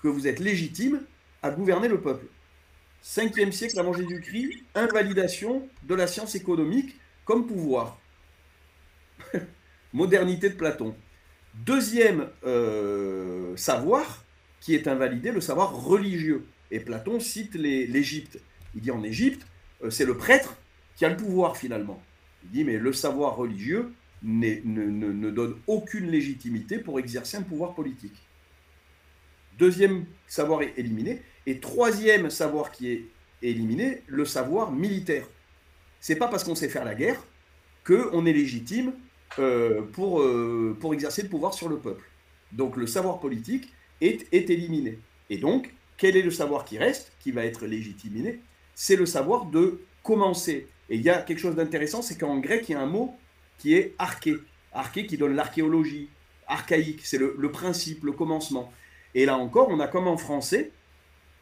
que 0.03 0.09
vous 0.09 0.27
êtes 0.27 0.39
légitime 0.39 1.05
à 1.43 1.51
gouverner 1.51 1.89
le 1.89 2.01
peuple. 2.01 2.27
Cinquième 3.01 3.53
siècle 3.53 3.79
avant 3.79 3.93
Jésus-Christ, 3.93 4.65
invalidation 4.75 5.69
de 5.85 5.95
la 5.95 6.07
science 6.07 6.35
économique 6.35 6.97
comme 7.25 7.47
pouvoir. 7.47 7.99
Modernité 9.93 10.51
de 10.51 10.55
Platon. 10.55 10.95
Deuxième 11.55 12.29
euh, 12.45 13.57
savoir 13.57 14.25
qui 14.61 14.75
est 14.75 14.89
invalidé, 14.89 15.31
le 15.31 15.41
savoir 15.41 15.75
religieux. 15.75 16.47
Et 16.71 16.81
Platon 16.81 17.21
cite 17.21 17.55
l'Égypte. 17.55 18.39
Il 18.75 18.83
dit 18.83 18.91
en 18.91 19.03
Égypte, 19.03 19.47
euh, 19.83 19.91
c'est 19.91 20.05
le 20.05 20.17
prêtre 20.17 20.57
qui 20.97 21.05
a 21.05 21.09
le 21.09 21.17
pouvoir 21.17 21.57
finalement. 21.57 22.03
Il 22.45 22.51
dit, 22.51 22.65
mais 22.65 22.79
le 22.79 22.93
savoir 22.93 23.37
religieux 23.37 23.93
ne, 24.23 24.57
ne, 24.65 25.31
donne 25.31 25.57
aucune 25.67 26.11
légitimité 26.11 26.79
pour 26.79 26.99
exercer 26.99 27.37
un 27.37 27.43
pouvoir 27.43 27.75
politique. 27.75 28.17
Deuxième 29.59 30.07
savoir 30.27 30.63
est 30.63 30.75
éliminé. 30.77 31.23
Et 31.47 31.61
troisième 31.61 32.31
savoir 32.31 32.71
qui 32.71 32.91
est 32.91 33.05
éliminé, 33.43 34.03
le 34.07 34.25
savoir 34.25 34.73
militaire. 34.73 35.27
C'est 36.01 36.17
pas 36.17 36.29
parce 36.29 36.45
qu'on 36.45 36.55
sait 36.55 36.69
faire 36.69 36.85
la 36.85 36.95
guerre 36.95 37.23
qu'on 37.85 38.27
est 38.27 38.33
légitime 38.33 38.93
euh, 39.39 39.83
pour, 39.93 40.21
euh, 40.21 40.77
pour 40.79 40.93
exercer 40.95 41.23
le 41.23 41.29
pouvoir 41.29 41.55
sur 41.55 41.69
le 41.69 41.79
peuple. 41.79 42.05
Donc 42.53 42.77
le 42.77 42.87
savoir 42.87 43.21
politique 43.21 43.73
est, 44.01 44.27
est 44.33 44.51
éliminé. 44.51 44.99
Et 45.31 45.39
donc, 45.39 45.73
quel 45.97 46.17
est 46.17 46.23
le 46.23 46.31
savoir 46.31 46.65
qui 46.65 46.79
reste, 46.79 47.13
qui 47.21 47.33
va 47.33 47.45
être 47.45 47.67
légitimé 47.67 48.41
C'est 48.75 48.97
le 48.97 49.07
savoir 49.07 49.47
de 49.47 49.81
commencer. 50.03 50.69
Et 50.89 50.97
il 50.97 51.03
y 51.03 51.11
a 51.11 51.21
quelque 51.23 51.41
chose 51.41 51.57
d'intéressant, 51.57 52.03
c'est 52.03 52.17
qu'en 52.17 52.39
grec, 52.39 52.69
il 52.69 52.73
y 52.73 52.75
a 52.75 52.81
un 52.81 52.87
mot 52.87 53.15
qui 53.59 53.75
est 53.75 53.95
arché. 53.99 54.35
Arché 54.73 55.07
qui 55.07 55.17
donne 55.17 55.35
l'archéologie, 55.35 56.09
archaïque, 56.47 57.01
c'est 57.05 57.19
le, 57.19 57.51
principe, 57.51 58.05
le 58.05 58.13
commencement. 58.13 58.73
Et 59.19 59.27
là 59.27 59.37
encore, 59.37 59.69
on 59.69 59.81
a 59.81 59.89
comme 59.89 60.07
en 60.07 60.17
français, 60.17 60.71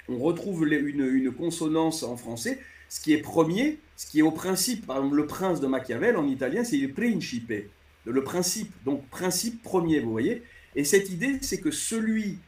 on 0.09 0.17
retrouve 0.17 0.67
une, 0.67 1.31
consonance 1.31 2.05
en 2.05 2.17
français, 2.17 2.59
ce 2.89 3.03
qui 3.03 3.13
est 3.13 3.19
premier, 3.19 3.81
ce 3.97 4.07
qui 4.07 4.21
est 4.21 4.23
au 4.23 4.31
principe. 4.31 4.87
Par 4.87 4.97
exemple, 4.97 5.17
le 5.17 5.27
prince 5.27 5.61
de 5.61 5.67
Machiavel 5.67 6.17
en 6.17 6.27
italien, 6.27 6.65
c'est 6.65 6.79
il 6.79 6.95
principe, 6.95 7.53
le 8.07 8.25
principe. 8.25 8.73
Donc, 8.87 9.07
principe 9.11 9.63
premier, 9.63 10.01
vous 10.01 10.11
voyez. 10.11 10.43
Et 10.75 10.85
cette 10.85 11.11
idée, 11.11 11.37
c'est 11.43 11.61
que 11.61 11.71
celui 11.71 12.39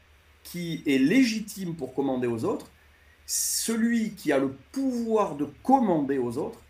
qui 0.45 0.83
est 0.87 0.97
légitime 0.97 1.76
pour 1.76 1.93
commander 1.93 2.26
aux 2.26 2.47
autres, 2.47 2.70
celui 3.26 4.12
qui 4.12 4.33
a 4.33 4.39
le 4.39 4.55
pouvoir 4.72 5.37
de 5.37 5.47
commander 5.62 6.16
aux 6.16 6.39
autres, 6.39 6.62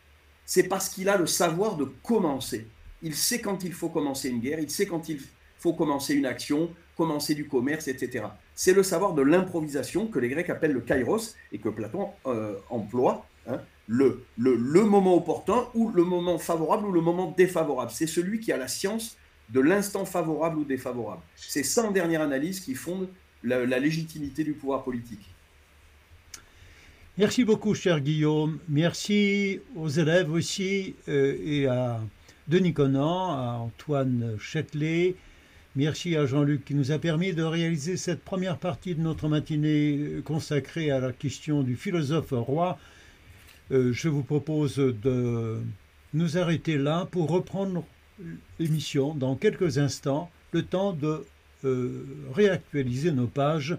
c'est 0.44 0.64
parce 0.64 0.88
qu'il 0.88 1.08
a 1.08 1.16
le 1.16 1.28
savoir 1.28 1.76
de 1.76 1.84
commencer. 2.02 2.66
Il 3.02 3.14
sait 3.14 3.40
quand 3.40 3.62
il 3.62 3.72
faut 3.72 3.88
commencer 3.88 4.30
une 4.30 4.40
guerre, 4.40 4.58
il 4.58 4.68
sait 4.68 4.86
quand 4.86 5.08
il 5.08 5.20
faut 5.58 5.72
commencer 5.72 6.14
une 6.14 6.26
action, 6.26 6.70
commencer 6.96 7.34
du 7.34 7.46
commerce, 7.46 7.88
etc. 7.88 8.26
C'est 8.54 8.72
le 8.72 8.82
savoir 8.82 9.14
de 9.14 9.22
l'improvisation 9.22 10.06
que 10.06 10.18
les 10.18 10.28
Grecs 10.28 10.50
appellent 10.50 10.72
le 10.72 10.80
kairos 10.80 11.34
et 11.52 11.58
que 11.58 11.68
Platon 11.68 12.08
euh, 12.26 12.56
emploie, 12.70 13.26
hein, 13.48 13.60
le, 13.86 14.24
le, 14.36 14.54
le 14.54 14.84
moment 14.84 15.16
opportun 15.16 15.66
ou 15.74 15.90
le 15.90 16.04
moment 16.04 16.38
favorable 16.38 16.86
ou 16.86 16.92
le 16.92 17.00
moment 17.00 17.34
défavorable. 17.36 17.90
C'est 17.92 18.06
celui 18.06 18.40
qui 18.40 18.52
a 18.52 18.56
la 18.56 18.68
science 18.68 19.16
de 19.50 19.60
l'instant 19.60 20.04
favorable 20.04 20.58
ou 20.58 20.64
défavorable. 20.64 21.22
C'est 21.36 21.62
ça 21.62 21.84
en 21.84 21.90
dernière 21.90 22.20
analyse 22.20 22.60
qui 22.60 22.74
fonde 22.74 23.08
la, 23.42 23.78
légitimité 23.78 24.44
du 24.44 24.52
pouvoir 24.52 24.84
politique. 24.84 25.34
Merci 27.16 27.44
beaucoup, 27.44 27.74
cher 27.74 28.00
Guillaume. 28.00 28.58
Merci 28.68 29.60
aux 29.74 29.88
élèves 29.88 30.30
aussi 30.30 30.94
euh, 31.08 31.36
et 31.42 31.66
à 31.66 32.00
Denis 32.46 32.72
Conan, 32.72 33.32
à 33.32 33.58
Antoine 33.60 34.36
Châtelet. 34.38 35.16
Merci 35.78 36.16
à 36.16 36.26
Jean-Luc 36.26 36.64
qui 36.64 36.74
nous 36.74 36.90
a 36.90 36.98
permis 36.98 37.34
de 37.34 37.44
réaliser 37.44 37.96
cette 37.96 38.24
première 38.24 38.58
partie 38.58 38.96
de 38.96 39.00
notre 39.00 39.28
matinée 39.28 40.22
consacrée 40.24 40.90
à 40.90 40.98
la 40.98 41.12
question 41.12 41.62
du 41.62 41.76
philosophe 41.76 42.32
roi. 42.32 42.80
Euh, 43.70 43.92
je 43.92 44.08
vous 44.08 44.24
propose 44.24 44.74
de 44.74 45.60
nous 46.14 46.36
arrêter 46.36 46.78
là 46.78 47.06
pour 47.08 47.30
reprendre 47.30 47.84
l'émission 48.58 49.14
dans 49.14 49.36
quelques 49.36 49.78
instants, 49.78 50.32
le 50.50 50.64
temps 50.64 50.94
de 50.94 51.24
euh, 51.64 52.04
réactualiser 52.34 53.12
nos 53.12 53.28
pages. 53.28 53.76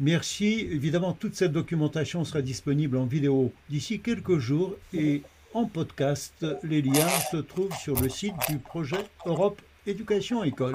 Merci. 0.00 0.66
Évidemment, 0.72 1.12
toute 1.12 1.36
cette 1.36 1.52
documentation 1.52 2.24
sera 2.24 2.42
disponible 2.42 2.96
en 2.96 3.06
vidéo 3.06 3.52
d'ici 3.68 4.00
quelques 4.00 4.38
jours 4.38 4.74
et 4.92 5.22
en 5.54 5.66
podcast. 5.66 6.44
Les 6.64 6.82
liens 6.82 7.08
se 7.30 7.36
trouvent 7.36 7.76
sur 7.76 8.00
le 8.00 8.08
site 8.08 8.34
du 8.48 8.58
projet 8.58 9.06
Europe 9.26 9.62
Éducation 9.86 10.42
École. 10.42 10.74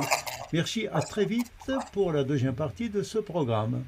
Merci, 0.56 0.88
à 0.88 1.02
très 1.02 1.26
vite 1.26 1.52
pour 1.92 2.14
la 2.14 2.24
deuxième 2.24 2.56
partie 2.56 2.90
de 2.90 3.04
ce 3.04 3.18
programme. 3.18 3.84